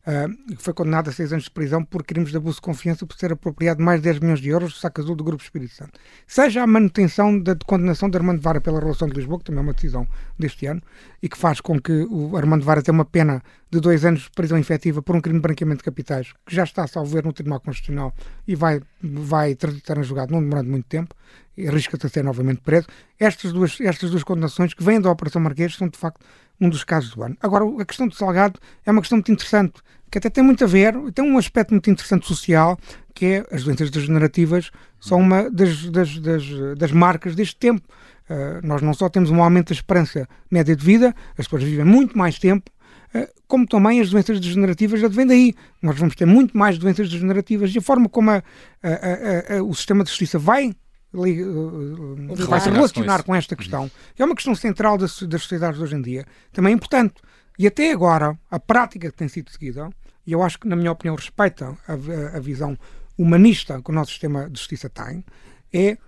uh, 0.06 0.56
foi 0.58 0.72
condenado 0.74 1.08
a 1.08 1.12
seis 1.12 1.32
anos 1.32 1.44
de 1.44 1.50
prisão 1.50 1.84
por 1.84 2.04
crimes 2.04 2.30
de 2.30 2.36
abuso 2.36 2.56
de 2.56 2.62
confiança 2.62 3.06
por 3.06 3.16
ter 3.16 3.32
apropriado 3.32 3.82
mais 3.82 4.00
de 4.00 4.04
10 4.04 4.20
milhões 4.20 4.40
de 4.40 4.48
euros 4.48 4.72
do 4.72 4.78
saco 4.78 5.00
azul 5.00 5.16
do 5.16 5.24
Grupo 5.24 5.42
Espírito 5.42 5.74
Santo. 5.74 5.98
Seja 6.26 6.62
a 6.62 6.66
manutenção 6.66 7.38
da 7.38 7.56
condenação 7.66 8.08
de 8.08 8.16
Armando 8.16 8.40
Vara 8.40 8.60
pela 8.60 8.80
relação 8.80 9.08
de 9.08 9.14
Lisboa, 9.14 9.38
que 9.38 9.44
também 9.44 9.60
é 9.60 9.62
uma 9.62 9.72
decisão 9.72 10.06
deste 10.38 10.66
ano, 10.66 10.82
e 11.22 11.28
que 11.28 11.36
faz 11.36 11.60
com 11.60 11.80
que 11.80 11.92
o 12.10 12.36
Armando 12.36 12.64
Vara 12.64 12.82
tenha 12.82 12.94
uma 12.94 13.04
pena 13.04 13.42
de 13.70 13.80
dois 13.80 14.04
anos 14.04 14.22
de 14.22 14.30
prisão 14.30 14.58
efetiva 14.58 15.00
por 15.02 15.14
um 15.14 15.20
crime 15.20 15.38
de 15.38 15.42
branqueamento 15.42 15.78
de 15.78 15.84
capitais, 15.84 16.32
que 16.44 16.54
já 16.54 16.64
está 16.64 16.84
a 16.84 16.86
salvar 16.86 17.24
no 17.24 17.32
Tribunal 17.32 17.60
Constitucional 17.60 18.14
e 18.46 18.54
vai, 18.54 18.80
vai 19.02 19.54
transitar 19.54 19.98
em 19.98 20.02
julgado 20.02 20.32
não 20.32 20.40
demorando 20.40 20.70
muito 20.70 20.86
tempo, 20.86 21.14
e 21.56 21.68
arrisca-se 21.68 22.06
a 22.06 22.08
ser 22.08 22.24
novamente 22.24 22.60
preso. 22.62 22.86
Estas 23.18 23.52
duas, 23.52 23.80
estas 23.80 24.10
duas 24.10 24.24
condenações 24.24 24.74
que 24.74 24.82
vêm 24.82 25.00
da 25.00 25.10
Operação 25.10 25.40
Marquês 25.42 25.74
são, 25.76 25.88
de 25.88 25.98
facto, 25.98 26.24
um 26.60 26.68
dos 26.68 26.84
casos 26.84 27.10
do 27.14 27.22
ano. 27.22 27.36
Agora, 27.40 27.64
a 27.80 27.84
questão 27.84 28.06
do 28.06 28.14
Salgado 28.14 28.58
é 28.84 28.90
uma 28.90 29.00
questão 29.00 29.16
muito 29.16 29.32
interessante, 29.32 29.80
que 30.10 30.18
até 30.18 30.28
tem 30.28 30.42
muito 30.42 30.64
a 30.64 30.66
ver, 30.66 30.94
tem 31.12 31.24
um 31.24 31.38
aspecto 31.38 31.70
muito 31.70 31.88
interessante 31.88 32.26
social, 32.26 32.78
que 33.14 33.26
é 33.26 33.46
as 33.50 33.64
doenças 33.64 33.90
degenerativas 33.90 34.70
são 34.98 35.20
uma 35.20 35.50
das, 35.50 35.88
das, 35.90 36.18
das, 36.18 36.44
das 36.76 36.92
marcas 36.92 37.34
deste 37.34 37.56
tempo. 37.56 37.82
Uh, 38.28 38.64
nós 38.64 38.82
não 38.82 38.94
só 38.94 39.08
temos 39.08 39.30
um 39.30 39.42
aumento 39.42 39.68
da 39.68 39.74
esperança 39.74 40.28
média 40.50 40.76
de 40.76 40.84
vida, 40.84 41.14
as 41.36 41.46
pessoas 41.46 41.64
vivem 41.64 41.84
muito 41.84 42.16
mais 42.16 42.38
tempo, 42.38 42.70
uh, 43.14 43.26
como 43.48 43.66
também 43.66 44.00
as 44.00 44.10
doenças 44.10 44.38
degenerativas 44.38 45.00
já 45.00 45.08
vêm 45.08 45.26
daí. 45.26 45.54
Nós 45.82 45.98
vamos 45.98 46.14
ter 46.14 46.26
muito 46.26 46.56
mais 46.56 46.78
doenças 46.78 47.08
degenerativas 47.08 47.74
e 47.74 47.78
a 47.78 47.82
forma 47.82 48.08
como 48.08 48.30
a, 48.30 48.42
a, 48.82 49.56
a, 49.56 49.62
o 49.62 49.74
sistema 49.74 50.04
de 50.04 50.10
justiça 50.10 50.38
vai 50.38 50.72
vai 51.12 52.60
se 52.60 52.70
relacionar 52.70 53.18
com, 53.18 53.26
com, 53.26 53.34
esta 53.34 53.56
questão, 53.56 53.90
que 54.14 54.22
é 54.22 54.24
uma 54.24 54.34
questão 54.34 54.54
central 54.54 54.96
das, 54.96 55.22
das 55.22 55.42
sociedades 55.42 55.78
de 55.78 55.84
hoje 55.84 55.96
em 55.96 56.02
dia, 56.02 56.26
também 56.52 56.72
é 56.72 56.76
importante. 56.76 57.14
E 57.58 57.66
até 57.66 57.92
agora, 57.92 58.38
a 58.50 58.58
prática 58.58 59.10
que 59.10 59.16
tem 59.16 59.28
sido 59.28 59.50
seguida, 59.50 59.90
e 60.26 60.32
eu 60.32 60.42
acho 60.42 60.58
que, 60.58 60.68
na 60.68 60.76
minha 60.76 60.92
opinião, 60.92 61.16
respeita 61.16 61.76
a, 61.86 61.92
a 62.36 62.40
visão 62.40 62.78
humanista 63.18 63.82
que 63.82 63.90
o 63.90 63.94
nosso 63.94 64.12
sistema 64.12 64.48
de 64.48 64.58
justiça 64.58 64.88
tem, 64.88 65.24
é 65.72 65.98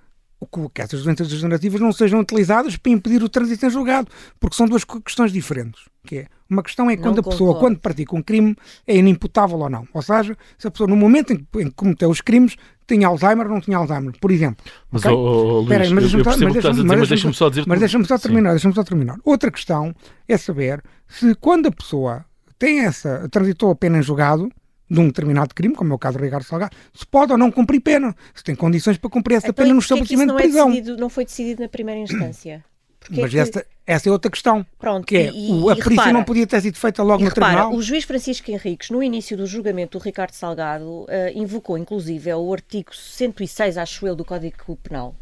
que 0.73 0.83
essas 0.83 1.03
doenças 1.03 1.29
degenerativas 1.29 1.81
não 1.81 1.93
sejam 1.93 2.21
utilizadas 2.21 2.77
para 2.77 2.93
impedir 2.93 3.23
o 3.23 3.29
trânsito 3.29 3.67
em 3.67 3.71
julgado, 3.71 4.09
porque 4.41 4.57
são 4.57 4.67
duas 4.67 4.85
questões 4.85 5.33
diferentes. 5.33 5.83
Que 6.05 6.19
é, 6.19 6.27
uma 6.49 6.63
questão 6.63 6.91
é 6.91 6.97
quando 6.97 7.17
não 7.17 7.21
a 7.21 7.31
pessoa, 7.31 7.55
concordo. 7.55 7.61
quando 7.61 7.79
pratica 7.79 8.17
um 8.17 8.23
crime, 8.23 8.57
é 8.87 8.97
inimputável 8.97 9.59
ou 9.59 9.71
não. 9.71 9.87
Ou 9.93 10.03
seja, 10.03 10.37
se 10.59 10.67
a 10.67 10.71
pessoa, 10.71 10.89
no 10.89 10.97
momento 10.97 11.33
em 11.33 11.37
que 11.37 11.71
cometeu 11.73 12.11
os 12.11 12.21
crimes, 12.21 12.57
tinha 12.95 13.09
Alzheimer 13.09 13.47
ou 13.47 13.53
não 13.53 13.61
tinha 13.61 13.77
Alzheimer, 13.77 14.13
por 14.21 14.31
exemplo. 14.31 14.65
Mas, 14.91 15.05
okay? 15.05 15.15
oh, 15.15 15.21
oh, 15.21 15.61
Luís, 15.61 15.69
Pera, 15.69 15.91
mas 15.91 16.13
deixa-me 16.13 16.53
deixa 16.53 17.07
deixa 17.07 17.33
só 17.33 17.49
dizer... 17.49 17.65
Mas 17.67 17.81
deixa-me 17.81 18.05
só 18.05 18.19
terminar, 18.19 18.51
deixa-me 18.51 18.75
só 18.75 18.85
terminar. 18.85 19.17
Outra 19.25 19.51
questão 19.51 19.95
é 20.29 20.37
saber 20.37 20.83
se 21.09 21.35
quando 21.37 21.67
a 21.67 21.73
pessoa 21.73 22.25
tem 22.59 22.81
essa, 22.81 23.29
transitou 23.31 23.71
a 23.71 23.75
pena 23.75 23.99
em 23.99 24.03
julgado, 24.03 24.51
de 24.89 25.01
um 25.01 25.07
determinado 25.07 25.55
crime, 25.55 25.75
como 25.75 25.93
é 25.93 25.97
o 25.97 25.99
caso 25.99 26.19
do 26.19 26.25
Ricardo 26.25 26.45
Salgado, 26.45 26.77
se 26.93 27.07
pode 27.07 27.33
ou 27.33 27.39
não 27.39 27.51
cumprir 27.51 27.81
pena, 27.81 28.15
se 28.35 28.45
tem 28.45 28.55
condições 28.55 28.99
para 28.99 29.09
cumprir 29.09 29.37
essa 29.37 29.49
então, 29.49 29.65
pena 29.65 29.75
no 29.75 29.81
estabelecimento 29.81 30.37
de 30.37 30.43
prisão. 30.43 30.69
É 30.69 30.73
decidido, 30.73 31.01
não 31.01 31.09
foi 31.09 31.25
decidido 31.25 31.63
na 31.63 31.69
primeira 31.69 32.01
instância? 32.01 32.63
Porque 33.03 33.21
Mas 33.21 33.35
é 33.35 33.35
que... 33.35 33.39
essa, 33.41 33.67
essa 33.87 34.09
é 34.09 34.13
outra 34.13 34.31
questão. 34.31 34.65
Pronto, 34.79 35.07
que 35.07 35.17
é, 35.17 35.31
e, 35.31 35.51
o, 35.51 35.69
a 35.69 35.75
perícia 35.75 35.91
repara, 35.91 36.13
não 36.13 36.25
podia 36.25 36.47
ter 36.47 36.61
sido 36.61 36.79
feita 36.79 37.03
logo 37.03 37.23
no 37.23 37.29
repara, 37.29 37.53
tribunal. 37.53 37.75
O 37.79 37.83
juiz 37.83 38.05
Francisco 38.05 38.51
Henriques, 38.51 38.91
no 38.91 39.03
início 39.03 39.37
do 39.37 39.47
julgamento 39.47 39.99
do 39.99 40.03
Ricardo 40.03 40.33
Salgado, 40.33 40.85
uh, 40.85 41.09
invocou 41.35 41.77
inclusive 41.77 42.33
o 42.33 42.53
artigo 42.53 42.95
106, 42.95 43.77
acho 43.77 44.07
eu, 44.07 44.15
do 44.15 44.25
Código 44.25 44.77
Penal, 44.77 45.15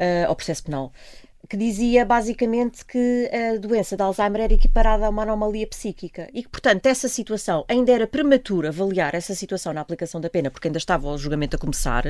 uh, 0.00 0.28
ao 0.28 0.34
processo 0.34 0.64
penal, 0.64 0.92
que 1.48 1.56
dizia 1.56 2.04
basicamente 2.04 2.84
que 2.84 3.30
a 3.30 3.58
doença 3.58 3.96
de 3.96 4.02
Alzheimer 4.02 4.42
era 4.42 4.54
equiparada 4.54 5.06
a 5.06 5.10
uma 5.10 5.22
anomalia 5.22 5.66
psíquica 5.66 6.28
e 6.32 6.42
que, 6.42 6.48
portanto, 6.48 6.86
essa 6.86 7.08
situação 7.08 7.64
ainda 7.68 7.92
era 7.92 8.06
prematura 8.06 8.70
avaliar 8.70 9.14
essa 9.14 9.34
situação 9.34 9.72
na 9.72 9.82
aplicação 9.82 10.20
da 10.20 10.30
pena, 10.30 10.50
porque 10.50 10.68
ainda 10.68 10.78
estava 10.78 11.06
o 11.08 11.18
julgamento 11.18 11.56
a 11.56 11.58
começar. 11.58 12.04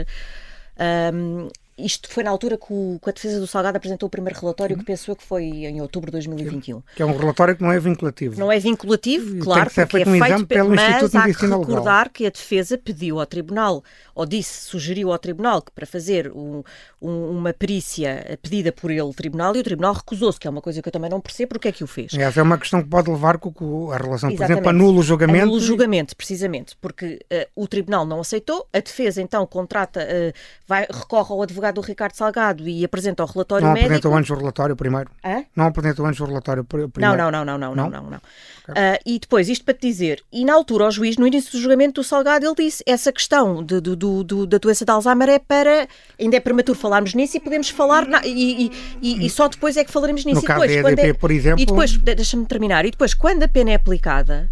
Um, 1.12 1.48
isto 1.76 2.08
foi 2.08 2.22
na 2.22 2.30
altura 2.30 2.56
que, 2.56 2.66
o, 2.70 3.00
que, 3.02 3.10
a 3.10 3.12
defesa 3.12 3.40
do 3.40 3.46
Salgado 3.46 3.76
apresentou 3.76 4.06
o 4.06 4.10
primeiro 4.10 4.38
relatório, 4.38 4.76
que 4.78 4.84
pensou 4.84 5.16
que 5.16 5.24
foi 5.24 5.44
em 5.44 5.80
outubro 5.80 6.10
de 6.10 6.12
2021. 6.12 6.82
Que 6.94 7.02
é 7.02 7.06
um 7.06 7.16
relatório 7.16 7.56
que 7.56 7.62
não 7.62 7.72
é 7.72 7.80
vinculativo. 7.80 8.38
Não 8.38 8.50
é 8.50 8.58
vinculativo, 8.58 9.38
claro, 9.40 9.68
que 9.68 9.86
porque 9.86 10.08
é 10.08 10.08
um 10.08 10.18
feito 10.18 10.46
pelo 10.46 10.70
mas 10.70 11.02
Instituto 11.02 11.16
há 11.16 11.24
que 11.24 11.46
recordar 11.46 11.98
Legal. 11.98 12.10
que 12.12 12.26
a 12.26 12.30
defesa 12.30 12.78
pediu 12.78 13.18
ao 13.18 13.26
Tribunal, 13.26 13.82
ou 14.14 14.24
disse, 14.24 14.68
sugeriu 14.68 15.12
ao 15.12 15.18
Tribunal 15.18 15.62
que 15.62 15.72
para 15.72 15.84
fazer 15.84 16.30
um, 16.30 16.62
um, 17.02 17.30
uma 17.30 17.52
perícia 17.52 18.38
pedida 18.40 18.70
por 18.70 18.90
ele, 18.90 19.02
o 19.02 19.12
Tribunal, 19.12 19.56
e 19.56 19.58
o 19.58 19.64
Tribunal 19.64 19.94
recusou-se, 19.94 20.38
que 20.38 20.46
é 20.46 20.50
uma 20.50 20.60
coisa 20.60 20.80
que 20.80 20.88
eu 20.88 20.92
também 20.92 21.10
não 21.10 21.20
percebo 21.20 21.50
porque 21.50 21.68
é 21.68 21.72
que 21.72 21.82
o 21.82 21.86
fez. 21.88 22.14
Essa 22.14 22.38
é 22.38 22.42
uma 22.42 22.58
questão 22.58 22.82
que 22.82 22.88
pode 22.88 23.10
levar 23.10 23.38
com 23.38 23.90
a 23.90 23.96
relação, 23.96 24.30
Exatamente. 24.30 24.36
por 24.36 24.44
exemplo, 24.44 24.68
anula 24.68 25.00
o 25.00 25.02
julgamento. 25.02 25.42
Anula 25.42 25.58
o 25.58 25.60
julgamento, 25.60 26.16
precisamente, 26.16 26.76
porque 26.80 27.20
uh, 27.32 27.62
o 27.62 27.66
Tribunal 27.66 28.06
não 28.06 28.20
aceitou, 28.20 28.66
a 28.72 28.78
defesa 28.78 29.20
então 29.20 29.44
contrata, 29.46 30.00
uh, 30.00 30.32
vai, 30.66 30.86
recorre 30.88 31.32
ao 31.32 31.42
advogado 31.42 31.63
do 31.70 31.80
Ricardo 31.80 32.14
Salgado 32.14 32.68
e 32.68 32.84
apresenta 32.84 33.22
o 33.22 33.26
relatório 33.26 33.66
não 33.66 33.74
médico. 33.74 33.90
Não 33.90 33.96
apresenta 33.96 34.18
antes 34.18 34.30
o 34.30 34.34
relatório 34.34 34.76
primeiro? 34.76 35.10
Hã? 35.24 35.44
Não 35.54 35.66
apresenta 35.66 36.02
antes 36.02 36.20
o 36.20 36.24
relatório 36.24 36.64
primeiro? 36.64 36.98
Não, 36.98 37.16
não, 37.16 37.30
não, 37.30 37.44
não, 37.44 37.58
não, 37.58 37.74
não, 37.74 37.90
não. 37.90 38.10
não. 38.10 38.20
Okay. 38.68 38.82
Uh, 38.82 38.98
e 39.04 39.18
depois, 39.18 39.48
isto 39.48 39.64
para 39.64 39.74
te 39.74 39.86
dizer, 39.86 40.22
e 40.32 40.44
na 40.44 40.54
altura 40.54 40.86
o 40.86 40.90
juiz, 40.90 41.18
no 41.18 41.26
início 41.26 41.52
do 41.52 41.60
julgamento 41.60 42.00
do 42.00 42.04
Salgado, 42.04 42.46
ele 42.46 42.54
disse 42.54 42.82
essa 42.86 43.12
questão 43.12 43.62
de, 43.62 43.80
de, 43.80 43.94
de, 43.94 44.46
da 44.46 44.56
doença 44.56 44.84
de 44.84 44.90
Alzheimer 44.90 45.28
é 45.28 45.38
para, 45.38 45.86
ainda 46.18 46.36
é 46.36 46.40
prematuro 46.40 46.78
falarmos 46.78 47.12
nisso 47.12 47.36
e 47.36 47.40
podemos 47.40 47.68
falar, 47.68 48.06
na, 48.06 48.24
e, 48.24 48.70
e, 49.02 49.26
e, 49.26 49.30
só 49.30 49.48
depois 49.48 49.76
é 49.76 49.84
que 49.84 49.92
falaremos 49.92 50.24
nisso. 50.24 50.40
No 50.40 50.44
e 50.44 50.48
depois, 50.48 50.70
caso 50.70 50.82
da 50.82 50.92
EDP, 50.92 51.08
é, 51.08 51.12
por 51.12 51.30
exemplo... 51.30 51.60
E 51.60 51.66
depois, 51.66 51.96
deixa-me 51.98 52.46
terminar, 52.46 52.86
e 52.86 52.90
depois, 52.90 53.12
quando 53.12 53.42
a 53.42 53.48
pena 53.48 53.72
é 53.72 53.74
aplicada, 53.74 54.50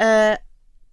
uh, 0.00 0.45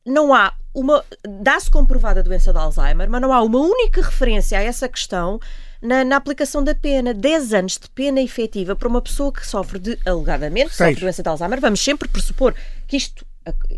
não 0.05 0.33
há 0.33 0.53
uma. 0.73 1.03
Dá-se 1.41 1.69
comprovada 1.69 2.19
a 2.19 2.23
doença 2.23 2.51
de 2.51 2.59
Alzheimer, 2.59 3.09
mas 3.09 3.21
não 3.21 3.31
há 3.31 3.41
uma 3.41 3.59
única 3.59 4.01
referência 4.01 4.57
a 4.57 4.61
essa 4.61 4.89
questão 4.89 5.39
na, 5.81 6.03
na, 6.03 6.15
aplicação 6.15 6.63
da 6.63 6.75
pena. 6.75 7.13
10 7.13 7.53
anos 7.53 7.77
de 7.77 7.89
pena 7.89 8.21
efetiva 8.21 8.75
para 8.75 8.87
uma 8.87 9.01
pessoa 9.01 9.31
que 9.31 9.45
sofre 9.45 9.79
de, 9.79 9.99
alegadamente, 10.05 10.73
sofre 10.75 10.95
doença 10.95 11.23
de 11.23 11.29
Alzheimer. 11.29 11.61
Vamos 11.61 11.83
sempre 11.83 12.07
pressupor 12.07 12.53
que 12.87 12.97
isto, 12.97 13.25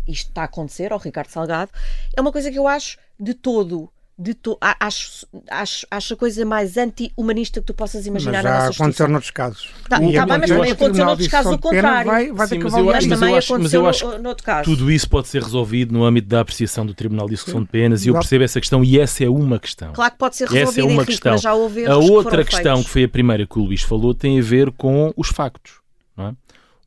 isto 0.06 0.28
está 0.28 0.42
a 0.42 0.44
acontecer 0.46 0.92
ao 0.92 0.98
Ricardo 0.98 1.30
Salgado. 1.30 1.70
É 2.16 2.20
uma 2.20 2.32
coisa 2.32 2.50
que 2.50 2.58
eu 2.58 2.66
acho 2.66 2.98
de 3.18 3.34
todo 3.34 3.90
de 4.18 4.32
to... 4.32 4.56
acho, 4.60 5.26
acho, 5.50 5.86
acho 5.90 6.14
a 6.14 6.16
coisa 6.16 6.44
mais 6.44 6.78
anti-humanista 6.78 7.60
que 7.60 7.66
tu 7.66 7.74
possas 7.74 8.06
imaginar 8.06 8.42
mas 8.42 8.44
na 8.44 8.50
nossa 8.50 8.66
justiça. 8.66 8.82
aconteceu 8.82 9.08
noutros 9.08 9.30
casos. 9.30 9.70
Tá, 9.88 9.88
tá 9.88 9.98
bem, 9.98 10.38
mas 10.38 10.48
também 10.48 10.72
aconteceu 10.72 11.04
noutros 11.04 11.28
casos 11.28 11.52
o 11.52 11.58
contrário. 11.58 12.10
Vai, 12.10 12.32
vai 12.32 12.46
Sim, 12.46 12.58
mas, 12.60 12.72
eu, 12.74 12.84
mas, 12.84 13.06
mas, 13.06 13.22
eu 13.22 13.36
acho, 13.36 13.58
mas 13.58 13.74
eu 13.74 13.86
acho 13.86 14.08
que 14.36 14.42
caso. 14.42 14.70
tudo 14.70 14.90
isso 14.90 15.08
pode 15.08 15.28
ser 15.28 15.42
resolvido 15.42 15.92
no 15.92 16.02
âmbito 16.02 16.28
da 16.28 16.40
apreciação 16.40 16.86
do 16.86 16.94
Tribunal 16.94 17.26
de 17.26 17.34
Execução 17.34 17.60
de 17.60 17.68
Penas 17.68 18.06
e 18.06 18.08
eu 18.08 18.14
percebo 18.14 18.44
essa 18.44 18.58
questão 18.58 18.82
e 18.82 18.98
essa 18.98 19.22
é 19.22 19.28
uma 19.28 19.58
questão. 19.58 19.92
Claro 19.92 20.12
que 20.12 20.18
pode 20.18 20.36
ser 20.36 20.48
resolvida, 20.48 20.70
essa 20.70 20.80
é 20.80 20.84
uma 20.84 21.04
questão. 21.04 21.38
já 21.38 21.52
houve 21.54 21.86
A 21.86 21.96
outra 21.96 22.42
que 22.42 22.50
questão, 22.50 22.76
feitos. 22.76 22.86
que 22.86 22.90
foi 22.90 23.04
a 23.04 23.08
primeira 23.08 23.46
que 23.46 23.58
o 23.58 23.64
Luís 23.64 23.82
falou, 23.82 24.14
tem 24.14 24.38
a 24.38 24.42
ver 24.42 24.70
com 24.72 25.12
os 25.14 25.28
factos. 25.28 25.80
Não 26.16 26.28
é? 26.28 26.34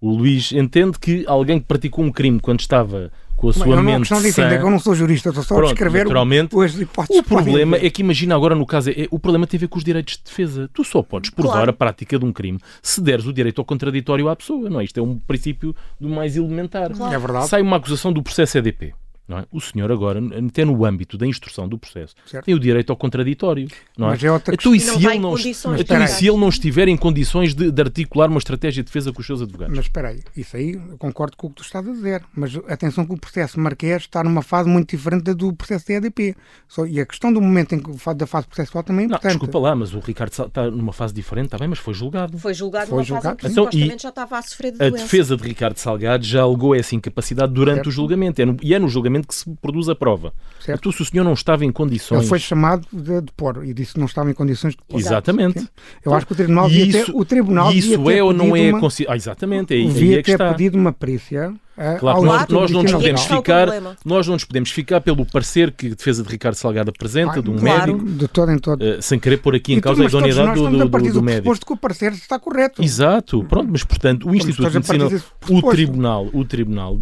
O 0.01 0.09
Luís 0.09 0.51
entende 0.51 0.97
que 0.97 1.25
alguém 1.27 1.59
que 1.59 1.65
praticou 1.65 2.03
um 2.03 2.11
crime 2.11 2.39
quando 2.39 2.61
estava 2.61 3.11
com 3.39 3.49
a 3.49 3.53
sua 3.53 3.67
eu 3.67 3.81
mente 3.81 4.11
não 4.11 4.19
sã... 4.19 4.49
eu 4.49 4.69
não 4.69 4.79
sou 4.79 4.93
jurista, 4.93 5.29
estou 5.29 5.43
só 5.43 5.55
Pronto, 5.55 5.69
a 5.69 5.73
descrever 5.73 5.99
naturalmente, 5.99 6.53
o, 6.53 6.59
o 6.61 7.23
problema 7.23 7.77
é 7.77 7.89
que 7.89 8.01
imagina 8.01 8.35
agora 8.35 8.53
no 8.53 8.65
caso, 8.65 8.89
é, 8.89 9.07
o 9.09 9.17
problema 9.17 9.47
tem 9.47 9.57
a 9.57 9.61
ver 9.61 9.67
com 9.67 9.77
os 9.77 9.83
direitos 9.83 10.17
de 10.17 10.23
defesa. 10.23 10.69
Tu 10.73 10.83
só 10.83 11.01
podes 11.01 11.29
provar 11.29 11.53
claro. 11.53 11.69
a 11.69 11.73
prática 11.73 12.19
de 12.19 12.25
um 12.25 12.33
crime 12.33 12.59
se 12.81 13.01
deres 13.01 13.25
o 13.25 13.33
direito 13.33 13.59
ao 13.59 13.65
contraditório 13.65 14.27
à 14.27 14.35
pessoa, 14.35 14.69
não 14.69 14.81
é? 14.81 14.83
Isto 14.83 14.99
é 14.99 15.03
um 15.03 15.17
princípio 15.17 15.73
do 15.99 16.09
mais 16.09 16.35
elementar. 16.35 16.91
Claro. 16.91 17.13
É 17.13 17.17
verdade. 17.17 17.47
Sai 17.47 17.61
uma 17.61 17.77
acusação 17.77 18.11
do 18.11 18.21
processo 18.21 18.57
EDP. 18.57 18.93
É? 19.29 19.45
O 19.51 19.59
senhor 19.59 19.91
agora, 19.91 20.19
até 20.47 20.63
no 20.63 20.85
âmbito 20.85 21.17
da 21.17 21.25
instrução 21.25 21.67
do 21.67 21.77
processo, 21.77 22.15
certo. 22.25 22.45
tem 22.45 22.53
o 22.55 22.59
direito 22.59 22.91
ao 22.91 22.97
contraditório. 22.97 23.67
Não 23.97 24.07
é? 24.07 24.11
Mas 24.11 24.23
é 24.23 24.31
outra 24.31 24.55
então, 24.55 24.75
e 24.75 24.79
se, 24.79 24.89
ele 24.89 25.19
não, 25.19 25.37
então, 25.37 26.07
se 26.07 26.27
ele 26.27 26.37
não 26.37 26.49
estiver 26.49 26.87
em 26.87 26.97
condições 26.97 27.53
de, 27.53 27.71
de, 27.71 27.81
articular 27.81 28.29
uma 28.29 28.37
estratégia 28.37 28.83
de 28.83 28.87
defesa 28.87 29.11
com 29.11 29.21
os 29.21 29.25
seus 29.25 29.41
advogados? 29.41 29.75
Mas 29.75 29.85
espera 29.85 30.09
aí, 30.09 30.21
isso 30.35 30.55
aí 30.55 30.73
eu 30.73 30.97
concordo 30.97 31.37
com 31.37 31.47
o 31.47 31.49
que 31.49 31.57
tu 31.57 31.63
estás 31.63 31.87
a 31.87 31.91
dizer. 31.91 32.23
Mas 32.35 32.55
atenção 32.67 33.05
que 33.05 33.13
o 33.13 33.17
processo 33.17 33.59
Marquês 33.59 34.03
está 34.03 34.23
numa 34.23 34.41
fase 34.41 34.69
muito 34.69 34.89
diferente 34.89 35.23
da 35.23 35.33
do 35.33 35.53
processo 35.53 35.87
da 35.87 35.93
EDP. 35.95 36.35
Só, 36.67 36.85
e 36.85 36.99
a 36.99 37.05
questão 37.05 37.31
do 37.31 37.41
momento 37.41 37.73
em 37.73 37.79
que 37.79 37.91
da 38.15 38.27
fase 38.27 38.47
processual 38.47 38.83
também 38.83 39.03
é 39.03 39.05
importante. 39.07 39.33
Não, 39.33 39.39
desculpa 39.39 39.59
lá, 39.59 39.75
mas 39.75 39.93
o 39.93 39.99
Ricardo 39.99 40.31
está 40.31 40.69
numa 40.69 40.91
fase 40.91 41.13
diferente, 41.13 41.45
está 41.45 41.57
bem, 41.57 41.67
mas 41.67 41.79
foi 41.79 41.93
julgado. 41.93 42.37
Foi 42.37 42.53
julgado 42.53 42.87
foi 42.87 42.97
numa 42.97 43.03
julgado. 43.03 43.41
fase 43.41 43.59
em 43.59 43.69
que 43.69 43.77
então, 43.77 43.95
e 43.95 43.99
já 43.99 44.09
estava 44.09 44.37
a 44.37 44.41
sofrer 44.41 44.73
de 44.73 44.83
A 44.83 44.89
defesa 44.89 45.37
de 45.37 45.43
Ricardo 45.43 45.77
Salgado 45.77 46.25
já 46.25 46.41
alegou 46.41 46.75
essa 46.75 46.95
incapacidade 46.95 47.53
durante 47.53 47.75
certo. 47.75 47.87
o 47.87 47.91
julgamento. 47.91 48.41
É 48.41 48.45
no, 48.45 48.57
e 48.61 48.73
é 48.73 48.79
no 48.79 48.89
julgamento 48.89 49.18
que 49.21 49.35
se 49.35 49.49
produz 49.61 49.89
a 49.89 49.95
prova. 49.95 50.33
Certo. 50.59 50.79
Então, 50.79 50.91
se 50.91 51.01
o 51.01 51.05
senhor 51.05 51.23
não 51.23 51.33
estava 51.33 51.65
em 51.65 51.71
condições. 51.71 52.19
Ele 52.19 52.27
foi 52.27 52.39
chamado 52.39 52.87
de 52.91 53.21
depor 53.21 53.63
e 53.65 53.73
disse 53.73 53.93
que 53.93 53.99
não 53.99 54.05
estava 54.05 54.29
em 54.29 54.33
condições 54.33 54.73
de 54.73 54.77
depor. 54.77 54.99
Exatamente. 54.99 55.59
Sim. 55.59 55.67
Eu 56.05 56.13
acho 56.13 56.25
que 56.25 56.33
o 56.33 56.35
Tribunal 56.35 56.67
devia 56.67 56.85
isso, 56.85 57.05
ter, 57.05 57.15
o 57.15 57.25
tribunal 57.25 57.71
isso 57.71 58.09
é 58.09 58.23
ou 58.23 58.33
não 58.33 58.55
é 58.55 58.73
uma, 58.73 58.87
ah, 59.07 59.15
Exatamente, 59.15 59.73
é, 59.73 59.87
devia 59.87 60.15
aí 60.15 60.19
é 60.19 60.23
que 60.23 60.37
ter 60.37 60.49
pedido 60.51 60.77
uma 60.77 60.91
perícia 60.91 61.53
Claro, 61.97 62.23
nós, 62.23 62.47
nós 62.49 62.71
não 62.71 62.83
nos 62.83 62.91
podemos 62.91 63.23
ficar, 63.23 63.67
nós 64.03 64.27
não 64.27 64.33
nos 64.33 64.43
podemos 64.43 64.69
ficar 64.69 64.99
pelo 64.99 65.25
parecer 65.25 65.71
que 65.71 65.87
a 65.87 65.89
defesa 65.91 66.21
de 66.21 66.29
Ricardo 66.29 66.55
Salgado 66.55 66.89
apresenta, 66.89 67.39
ah, 67.39 67.41
de 67.41 67.49
um 67.49 67.57
claro. 67.57 67.93
médico, 67.93 68.09
de 68.09 68.27
todo 68.27 68.51
em 68.51 68.57
todo. 68.57 68.83
Uh, 68.83 69.01
sem 69.01 69.17
querer 69.17 69.37
pôr 69.37 69.55
aqui 69.55 69.71
em 69.71 69.77
então, 69.77 69.95
causa 69.95 70.03
a 70.03 70.05
idoneidade 70.05 70.55
do, 70.55 70.69
do, 70.69 70.89
do, 70.89 71.13
do 71.13 71.21
médico. 71.23 71.65
que 71.65 71.73
o 71.73 71.77
parecer 71.77 72.11
está 72.11 72.37
correto. 72.37 72.83
Exato, 72.83 73.45
pronto, 73.45 73.69
mas 73.71 73.83
portanto 73.85 74.27
o 74.27 74.35
Instituto 74.35 74.69
de 74.69 74.75
Medicina, 74.75 75.23
o 75.49 75.71
Tribunal, 75.71 76.29
o 76.33 76.43
Tribunal 76.43 76.99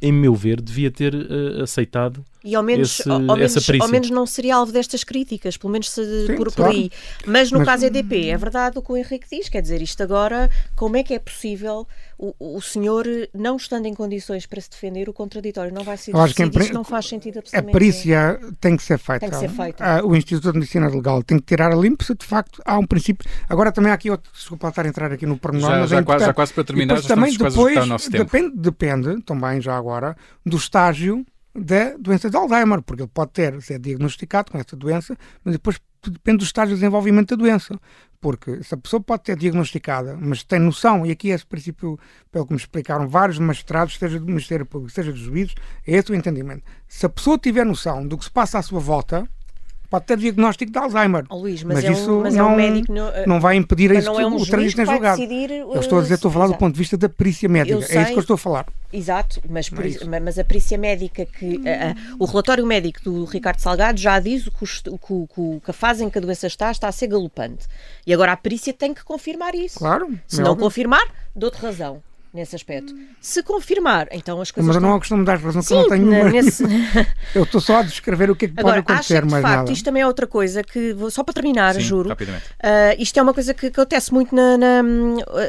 em 0.00 0.12
meu 0.12 0.34
ver, 0.34 0.60
devia 0.60 0.90
ter 0.90 1.14
uh, 1.14 1.62
aceitado 1.62 2.24
e 2.42 2.54
ao 2.54 2.62
menos, 2.62 3.00
esse, 3.00 3.10
ao, 3.10 3.20
menos, 3.20 3.70
ao 3.80 3.88
menos 3.88 4.10
não 4.10 4.26
seria 4.26 4.56
alvo 4.56 4.72
destas 4.72 5.04
críticas, 5.04 5.56
pelo 5.56 5.72
menos 5.72 5.90
se, 5.90 6.26
Sim, 6.26 6.36
por, 6.36 6.52
claro. 6.52 6.72
por, 6.72 6.78
aí. 6.78 6.90
Mas 7.26 7.50
no 7.50 7.58
Mas... 7.58 7.68
caso 7.68 7.86
EDP, 7.86 8.30
é 8.30 8.36
verdade 8.36 8.78
o 8.78 8.82
que 8.82 8.92
o 8.92 8.96
Henrique 8.96 9.26
diz, 9.30 9.48
quer 9.48 9.60
dizer, 9.60 9.82
isto 9.82 10.02
agora, 10.02 10.50
como 10.74 10.96
é 10.96 11.02
que 11.02 11.14
é 11.14 11.18
possível 11.18 11.86
o, 12.20 12.34
o 12.38 12.60
senhor, 12.60 13.06
não 13.34 13.56
estando 13.56 13.86
em 13.86 13.94
condições 13.94 14.44
para 14.44 14.60
se 14.60 14.68
defender, 14.68 15.08
o 15.08 15.12
contraditório 15.12 15.72
não 15.72 15.82
vai 15.82 15.96
ser 15.96 16.14
acho 16.14 16.34
que 16.34 16.42
impre... 16.42 16.70
não 16.70 16.84
faz 16.84 17.06
sentido 17.06 17.38
absolutamente. 17.38 17.74
A 17.74 17.78
perícia 17.78 18.40
tem 18.60 18.76
que 18.76 18.82
ser 18.82 18.98
feita. 18.98 19.20
Tem 19.20 19.30
que 19.30 19.36
ser 19.36 19.48
feita. 19.48 19.82
Ah, 19.82 20.04
o 20.04 20.14
Instituto 20.14 20.52
de 20.52 20.58
Medicina 20.58 20.88
Legal 20.88 21.22
tem 21.22 21.38
que 21.38 21.46
tirar 21.46 21.72
a 21.72 21.76
limpo 21.76 22.04
se 22.04 22.14
de 22.14 22.26
facto 22.26 22.62
há 22.64 22.78
um 22.78 22.86
princípio. 22.86 23.28
Agora 23.48 23.72
também 23.72 23.90
há 23.90 23.94
aqui 23.94 24.10
outro, 24.10 24.30
desculpa 24.32 24.68
estar 24.68 24.84
a 24.84 24.88
entrar 24.88 25.10
aqui 25.10 25.24
no 25.24 25.38
pormenor, 25.38 25.70
já, 25.70 25.78
mas 25.80 25.90
já, 25.90 25.98
é 25.98 26.02
quase, 26.02 26.24
já 26.26 26.34
quase 26.34 26.52
para 26.52 26.64
terminar, 26.64 27.00
já 27.00 27.08
também 27.08 27.34
depois, 27.34 27.76
o 27.78 27.86
nosso 27.86 28.10
tempo. 28.10 28.24
Depende, 28.24 28.56
depende 28.56 29.22
também 29.22 29.60
já 29.60 29.76
agora 29.76 30.14
do 30.44 30.58
estágio 30.58 31.24
da 31.54 31.96
doença 31.96 32.30
de 32.30 32.36
Alzheimer, 32.36 32.82
porque 32.82 33.02
ele 33.02 33.10
pode 33.12 33.32
ter, 33.32 33.60
ser 33.62 33.78
diagnosticado 33.78 34.52
com 34.52 34.58
essa 34.58 34.76
doença, 34.76 35.16
mas 35.44 35.54
depois 35.54 35.80
depende 36.08 36.38
do 36.38 36.44
estágio 36.44 36.74
de 36.74 36.80
desenvolvimento 36.80 37.30
da 37.30 37.36
doença. 37.36 37.78
Porque 38.20 38.62
se 38.62 38.74
a 38.74 38.76
pessoa 38.76 39.00
pode 39.00 39.22
ter 39.22 39.36
diagnosticada, 39.36 40.16
mas 40.20 40.44
tem 40.44 40.58
noção, 40.58 41.06
e 41.06 41.10
aqui 41.10 41.30
é 41.30 41.34
esse 41.34 41.46
princípio, 41.46 41.98
pelo 42.30 42.46
que 42.46 42.52
me 42.52 42.58
explicaram 42.58 43.08
vários 43.08 43.38
magistrados, 43.38 43.96
seja 43.96 44.20
do 44.20 44.26
Ministério 44.26 44.66
Público, 44.66 44.92
seja 44.92 45.10
dos 45.10 45.20
juízes, 45.20 45.54
é 45.86 45.96
esse 45.96 46.12
o 46.12 46.14
entendimento. 46.14 46.62
Se 46.86 47.06
a 47.06 47.08
pessoa 47.08 47.38
tiver 47.38 47.64
noção 47.64 48.06
do 48.06 48.18
que 48.18 48.24
se 48.24 48.30
passa 48.30 48.58
à 48.58 48.62
sua 48.62 48.78
volta, 48.78 49.26
pode 49.90 50.06
ter 50.06 50.16
diagnóstico 50.16 50.70
de 50.70 50.78
Alzheimer. 50.78 51.24
Oh, 51.28 51.36
Luís, 51.36 51.62
mas, 51.64 51.76
mas 51.76 51.84
é 51.84 51.92
isso 51.92 52.20
mas 52.20 52.34
não, 52.34 52.50
é 52.50 52.52
um 52.52 52.56
médico 52.56 52.92
uh, 52.92 52.96
não 53.26 53.40
vai 53.40 53.56
impedir 53.56 53.90
isso, 53.90 54.08
é 54.08 54.26
um 54.26 54.36
o 54.36 54.46
trânsito 54.46 54.80
em 54.80 54.86
julgado. 54.86 55.16
Decidir, 55.16 55.50
eu 55.50 55.80
estou 55.80 55.98
a 55.98 56.02
dizer, 56.02 56.14
estou 56.14 56.28
a 56.28 56.32
falar 56.32 56.44
exato. 56.46 56.56
do 56.56 56.60
ponto 56.60 56.74
de 56.74 56.78
vista 56.78 56.96
da 56.96 57.08
perícia 57.08 57.48
médica. 57.48 57.76
é 57.78 58.02
isso 58.02 58.12
que 58.12 58.18
eu 58.18 58.20
estou 58.20 58.34
a 58.34 58.38
falar. 58.38 58.66
Exato, 58.92 59.40
mas, 59.48 59.68
por, 59.68 59.84
é 59.84 60.20
mas 60.20 60.38
a 60.38 60.44
perícia 60.44 60.78
médica 60.78 61.26
que 61.26 61.56
uh, 61.56 62.16
o 62.18 62.24
relatório 62.24 62.64
médico 62.64 63.00
do 63.02 63.24
Ricardo 63.24 63.58
Salgado 63.58 63.98
já 64.00 64.18
diz 64.18 64.48
que, 64.48 64.64
o, 64.88 64.98
que, 64.98 65.60
que, 65.64 65.70
a 65.70 65.74
fase 65.74 66.04
em 66.04 66.10
que 66.10 66.18
a 66.18 66.20
doença 66.20 66.46
está 66.46 66.70
está 66.70 66.88
a 66.88 66.92
ser 66.92 67.08
galopante. 67.08 67.66
E 68.06 68.14
agora 68.14 68.32
a 68.32 68.36
perícia 68.36 68.72
tem 68.72 68.94
que 68.94 69.04
confirmar 69.04 69.54
isso. 69.54 69.78
Claro. 69.78 70.18
Se 70.26 70.40
não 70.40 70.56
confirmar, 70.56 71.06
dou-te 71.34 71.60
razão. 71.60 72.02
Nesse 72.32 72.54
aspecto. 72.54 72.94
Se 73.20 73.42
confirmar, 73.42 74.06
então 74.12 74.40
as 74.40 74.50
coisas. 74.50 74.66
Mas 74.68 74.76
eu 74.76 74.80
estão... 74.80 74.90
não 74.90 74.98
costumo 74.98 75.24
dar 75.24 75.38
razão 75.38 75.62
Sim, 75.62 75.68
que 75.68 75.74
eu 75.74 75.78
não 75.82 75.88
tenho 75.88 76.06
nenhuma. 76.06 76.30
nesse... 76.30 76.64
Eu 77.34 77.44
estou 77.44 77.60
só 77.60 77.78
a 77.78 77.82
descrever 77.82 78.30
o 78.30 78.36
que 78.36 78.46
é 78.46 78.48
que 78.48 78.54
Agora, 78.58 78.82
pode 78.82 78.98
acho 78.98 79.12
acontecer, 79.12 79.20
que 79.22 79.26
de 79.34 79.42
facto 79.42 79.56
nada. 79.56 79.72
isto 79.72 79.84
também 79.84 80.02
é 80.02 80.06
outra 80.06 80.26
coisa 80.26 80.62
que, 80.64 80.96
só 81.10 81.22
para 81.22 81.34
terminar, 81.34 81.74
Sim, 81.74 81.80
juro, 81.80 82.08
rapidamente. 82.08 82.44
Uh, 82.62 82.96
isto 82.98 83.18
é 83.18 83.22
uma 83.22 83.32
coisa 83.34 83.54
que, 83.54 83.66
acontece 83.66 84.12
muito 84.12 84.34
na, 84.34 84.56
na- 84.58 84.82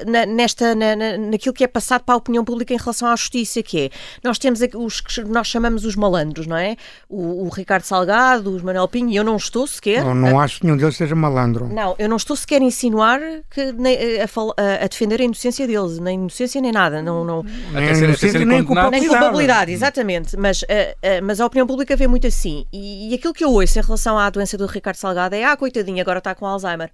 na- 0.05 0.25
nesta, 0.25 0.75
na, 0.75 0.95
na- 0.95 1.17
naquilo 1.17 1.53
que 1.53 1.63
é 1.63 1.67
passado 1.67 2.03
para 2.03 2.13
a 2.15 2.17
opinião 2.17 2.43
pública 2.43 2.73
em 2.73 2.77
relação 2.77 3.07
à 3.07 3.15
justiça, 3.15 3.61
que 3.63 3.79
é, 3.85 3.89
nós 4.23 4.37
temos 4.37 4.61
aqui 4.61 4.75
os 4.77 5.01
que 5.01 5.21
nós 5.23 5.47
chamamos 5.47 5.85
os 5.85 5.95
malandros, 5.95 6.45
não 6.47 6.57
é? 6.57 6.75
O, 7.09 7.45
o 7.45 7.49
Ricardo 7.49 7.83
Salgado, 7.83 8.55
o 8.55 8.63
Manuel 8.63 8.87
Pinho, 8.87 9.09
e 9.09 9.15
eu 9.15 9.23
não 9.23 9.35
estou 9.37 9.65
sequer... 9.67 10.05
Eu 10.05 10.13
não 10.15 10.39
acho 10.39 10.59
que 10.59 10.65
nenhum 10.65 10.77
deles 10.77 10.95
seja 10.97 11.15
malandro. 11.15 11.67
Não, 11.67 11.95
eu 11.97 12.07
não 12.09 12.17
estou 12.17 12.35
sequer 12.35 12.61
a 12.61 12.65
insinuar 12.65 13.19
que, 13.49 13.61
a, 13.61 14.61
a- 14.61 14.85
a 14.85 14.87
defender 14.87 15.21
a 15.21 15.23
inocência 15.23 15.65
deles, 15.67 15.99
nem 15.99 16.15
inocência 16.19 16.61
nem 16.61 16.70
nada, 16.71 17.01
não, 17.01 17.23
não, 17.23 17.43
Nem 17.43 17.85
Até 17.85 17.93
ser- 17.95 18.09
até 18.29 18.39
nem 18.45 18.63
condenados. 18.63 18.63
nem 18.63 18.65
culpabilidade. 18.65 19.09
culpabilidade, 19.09 19.71
exatamente. 19.71 20.37
Mas, 20.37 20.63
eh, 20.67 20.95
eh, 21.01 21.21
mas 21.21 21.39
a 21.39 21.45
opinião 21.45 21.67
pública 21.67 21.95
vê 21.95 22.07
muito 22.07 22.27
assim. 22.27 22.65
E, 22.71 23.11
e 23.11 23.15
aquilo 23.15 23.33
que 23.33 23.43
eu 23.43 23.51
ouço 23.51 23.77
em 23.77 23.81
relação 23.81 24.17
à 24.17 24.29
doença 24.29 24.57
do 24.57 24.65
Ricardo 24.65 24.95
Salgado 24.97 25.35
é: 25.35 25.43
ah, 25.43 25.55
coitadinho, 25.57 26.01
agora 26.01 26.19
está 26.19 26.33
com 26.35 26.45
Alzheimer. 26.45 26.89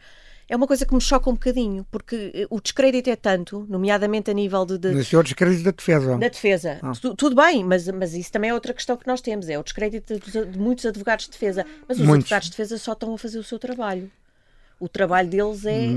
É 0.49 0.55
uma 0.55 0.65
coisa 0.65 0.85
que 0.85 0.93
me 0.95 1.01
choca 1.01 1.29
um 1.29 1.33
bocadinho, 1.33 1.85
porque 1.91 2.31
eh, 2.33 2.47
o 2.49 2.61
descrédito 2.61 3.09
é 3.09 3.17
tanto, 3.17 3.65
nomeadamente 3.67 4.31
a 4.31 4.33
nível 4.33 4.65
de, 4.65 4.77
de- 4.77 4.91
Mas 4.93 5.11
outros 5.13 5.33
créditos 5.33 5.63
da 5.63 5.71
defesa. 5.71 6.17
da 6.17 6.27
defesa. 6.29 6.79
Tu- 7.01 7.15
tudo 7.15 7.35
bem, 7.35 7.65
mas, 7.65 7.85
mas 7.89 8.13
isso 8.13 8.31
também 8.31 8.49
é 8.49 8.53
outra 8.53 8.73
questão 8.73 8.95
que 8.95 9.05
nós 9.05 9.19
temos: 9.19 9.49
é 9.49 9.59
o 9.59 9.63
descrédito 9.63 10.17
de, 10.17 10.45
de 10.45 10.57
muitos 10.57 10.85
advogados 10.85 11.25
de 11.25 11.31
defesa. 11.31 11.65
Mas 11.87 11.99
os 11.99 12.05
Muitos. 12.05 12.25
advogados 12.27 12.45
de 12.49 12.51
defesa 12.51 12.77
só 12.77 12.93
estão 12.93 13.13
a 13.13 13.17
fazer 13.17 13.39
o 13.39 13.43
seu 13.43 13.59
trabalho. 13.59 14.09
O 14.79 14.87
trabalho 14.87 15.27
deles 15.29 15.65
é. 15.65 15.87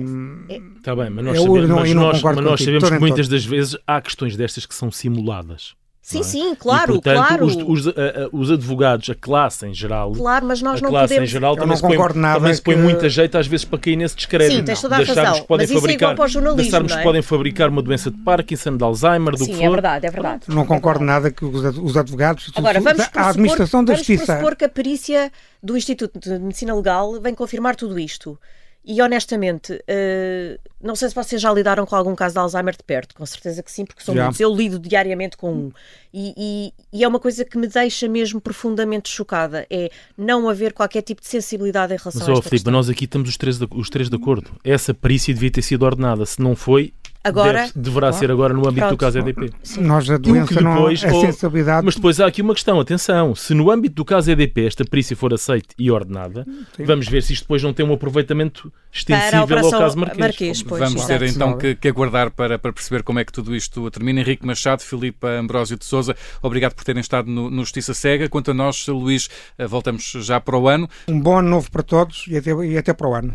Está 0.79 0.97
bem, 0.97 1.11
mas 1.11 1.25
nós 1.25 1.37
Eu 1.37 1.43
sabemos, 1.43 1.69
não- 1.69 1.77
mas 1.81 1.95
nós, 1.95 2.23
mas 2.23 2.37
nós 2.37 2.61
sabemos 2.63 2.89
que 2.89 2.95
em 2.95 2.99
muitas 2.99 3.29
das 3.29 3.45
vezes 3.45 3.77
há 3.87 4.01
questões 4.01 4.37
destas 4.37 4.65
que 4.65 4.75
são 4.75 4.91
simuladas. 4.91 5.75
Sim, 6.03 6.21
é? 6.21 6.23
sim, 6.25 6.55
claro, 6.57 6.93
e, 6.93 6.95
portanto, 6.95 7.27
claro. 7.29 7.45
Os, 7.45 7.57
os, 7.57 7.89
a- 7.89 7.93
os 8.33 8.51
advogados, 8.51 9.09
a 9.11 9.15
classe 9.15 9.65
em 9.67 9.75
geral, 9.75 10.11
Claro, 10.13 10.47
mas 10.47 10.61
nós 10.63 10.81
a 10.81 10.83
não 10.83 10.89
classe 10.91 11.13
em 11.13 11.17
podemos. 11.19 11.31
geral 11.31 11.53
Eu 11.53 11.57
também 11.57 11.69
não 11.69 11.77
se 11.77 11.83
põe, 11.83 11.91
concordo 11.93 12.19
nada 12.19 12.39
também 12.41 12.55
se 12.55 12.63
põe 12.63 12.75
que- 12.75 12.81
muito 12.81 13.05
a 13.05 13.09
jeito 13.09 13.39
às 13.39 13.47
vezes 13.47 13.65
para 13.67 13.79
cair 13.79 13.97
nesse 13.97 14.17
descrédito. 14.17 14.57
Sim, 14.57 14.65
tens 14.65 14.81
toda 14.81 14.97
a 14.97 15.05
razão, 15.05 15.35
que 15.43 15.47
podem 15.47 15.65
mas 15.65 15.71
isso 15.71 15.79
é 15.79 15.81
fabricar, 15.83 16.07
igual 16.09 16.17
para 16.17 16.25
o 16.25 16.29
jornalismo, 16.29 16.63
de 16.63 16.69
acharmos 16.69 16.91
não 16.91 16.99
é? 16.99 17.01
que 17.01 17.07
podem 17.07 17.23
fabricar 17.23 17.69
uma 17.69 17.83
doença 17.83 18.11
de 18.11 18.17
Parkinson, 18.17 18.77
de 18.79 18.83
Alzheimer, 18.83 19.33
do 19.35 19.39
que 19.39 19.45
Sim, 19.45 19.55
for. 19.57 19.63
é 19.65 19.71
verdade, 19.71 20.07
é 20.07 20.11
verdade. 20.11 20.41
Não 20.49 20.63
É 20.63 20.67
concordo 20.67 21.05
nada 21.05 21.31
que 21.31 21.45
os 21.45 21.65
ad- 21.65 21.79
os 21.81 21.97
advogados, 21.97 22.51
Agora, 22.57 22.81
vamos 22.81 23.07
a 23.15 23.29
administração 23.29 23.85
da 23.85 23.93
vamos 23.93 24.07
justiça. 24.07 24.25
pressupor 24.33 24.57
que 24.57 24.65
a 24.65 24.69
perícia 24.71 25.31
do 25.63 25.77
Instituto 25.77 26.19
de 26.19 26.39
Medicina 26.41 26.75
Legal 26.75 27.21
vem 27.21 27.35
confirmar 27.35 27.77
tudo 27.77 27.99
isto. 28.01 28.37
E 28.83 29.03
honestamente, 29.03 29.79
eh, 29.87 30.59
não 30.83 30.97
sei 30.97 31.11
se 31.11 31.15
vocês 31.15 31.41
já 31.41 31.53
lidaram 31.53 31.85
com 31.85 31.95
algum 31.95 32.15
caso 32.15 32.33
de 32.35 32.39
Alzheimer 32.41 32.75
de 32.75 32.83
perto, 32.83 33.15
com 33.15 33.27
certeza 33.27 33.63
que 33.63 33.71
sim, 33.71 33.85
porque 33.85 34.03
são 34.03 34.15
Já. 34.15 34.23
muitos. 34.25 34.41
Eu 34.41 34.55
lido 34.55 34.79
diariamente 34.79 35.37
com 35.37 35.53
um. 35.53 35.73
E, 36.15 36.33
e- 36.37 36.73
e 36.99 37.05
é 37.05 37.07
uma 37.09 37.21
coisa 37.21 37.45
que 37.45 37.59
me 37.59 37.67
deixa 37.69 38.09
mesmo 38.09 38.41
profundamente 38.41 39.09
chocada: 39.11 39.67
é 39.69 39.91
não 40.17 40.49
haver 40.49 40.73
qualquer 40.73 41.03
tipo 41.03 41.21
de 41.21 41.29
sensibilidade 41.29 41.93
em 41.93 41.97
relação 41.99 42.21
Mas, 42.21 42.29
a 42.29 42.33
esta 42.33 42.43
Filipe, 42.43 42.51
questão. 42.57 42.73
nós 42.73 42.89
aqui 42.89 43.05
estamos 43.05 43.29
os 43.29 43.37
três, 43.37 43.59
de, 43.59 43.69
os 43.71 43.91
três 43.91 44.09
de 44.09 44.17
acordo. 44.17 44.51
Essa 44.65 44.95
perícia 44.95 45.35
devia 45.35 45.51
ter 45.51 45.63
sido 45.63 45.83
ordenada. 45.85 46.25
Se 46.25 46.41
não 46.41 46.57
foi, 46.57 46.95
Agora- 47.23 47.67
deve- 47.67 47.73
deverá 47.77 48.13
ser 48.13 48.31
agora 48.31 48.55
no 48.55 48.61
âmbito 48.61 48.87
do 48.87 48.97
Pronto. 48.97 48.97
caso 48.97 49.19
EDP. 49.19 49.51
Nós, 49.79 50.09
a 50.11 50.17
doença, 50.17 50.59
não, 50.61 50.75
depois, 50.75 51.05
a 51.05 51.13
ou- 51.13 51.21
sensibilidade. 51.21 51.85
Mas 51.85 51.95
depois 51.95 52.19
há 52.21 52.27
aqui 52.27 52.41
uma 52.41 52.55
questão, 52.55 52.81
atenção, 52.81 53.35
se 53.35 53.53
no 53.53 53.71
âmbito 53.71 53.95
do 53.97 54.05
caso 54.05 54.31
EDP 54.31 54.67
esta 54.67 54.85
perícia 54.85 55.15
for 55.15 55.35
aceita 55.35 55.75
e 55.79 55.91
ordenada, 55.91 56.47
vamos 56.79 57.07
ver 57.09 57.23
se 57.23 57.35
isto 57.35 57.43
depois 57.43 57.63
não 57.63 57.75
tem 57.75 57.85
um 57.85 57.93
aproveitamento 57.93 58.73
extensível 58.93 59.59
ao 59.59 59.71
caso 59.71 59.99
Marquês. 59.99 60.19
Marquês, 60.19 60.63
pois, 60.63 60.81
Vamos 60.83 61.05
ter 61.05 61.23
então 61.23 61.57
que, 61.59 61.75
que 61.75 61.89
aguardar 61.89 62.31
para, 62.31 62.59
para 62.59 62.73
perceber 62.73 63.03
como 63.03 63.19
é 63.19 63.25
que 63.25 63.33
tudo 63.33 63.55
isto 63.55 63.91
termina. 63.91 64.21
Henrique 64.21 64.47
Machado, 64.47 64.83
Filipe 64.83 65.27
Ambrósio 65.27 65.77
de 65.77 65.85
Souza, 65.85 66.17
obrigado 66.43 66.75
por 66.75 66.85
terem 66.85 67.01
estado 67.01 67.31
no, 67.31 67.51
no 67.51 67.59
Justiça 67.63 67.93
Cega. 67.95 68.29
Quanto 68.29 68.51
a 68.51 68.55
nós, 68.55 68.87
Luís, 68.89 69.29
eh, 69.59 69.67
voltamos 69.67 70.11
já 70.21 70.41
para 70.41 70.57
o 70.57 70.69
ano. 70.69 70.89
Um 71.07 71.21
bom 71.21 71.39
ano 71.39 71.49
novo 71.51 71.71
para 71.71 71.83
todos 71.83 72.25
e 72.29 72.37
até, 72.37 72.51
e 72.51 72.77
até 72.79 72.93
para 72.95 73.09
o 73.09 73.15
ano. 73.15 73.35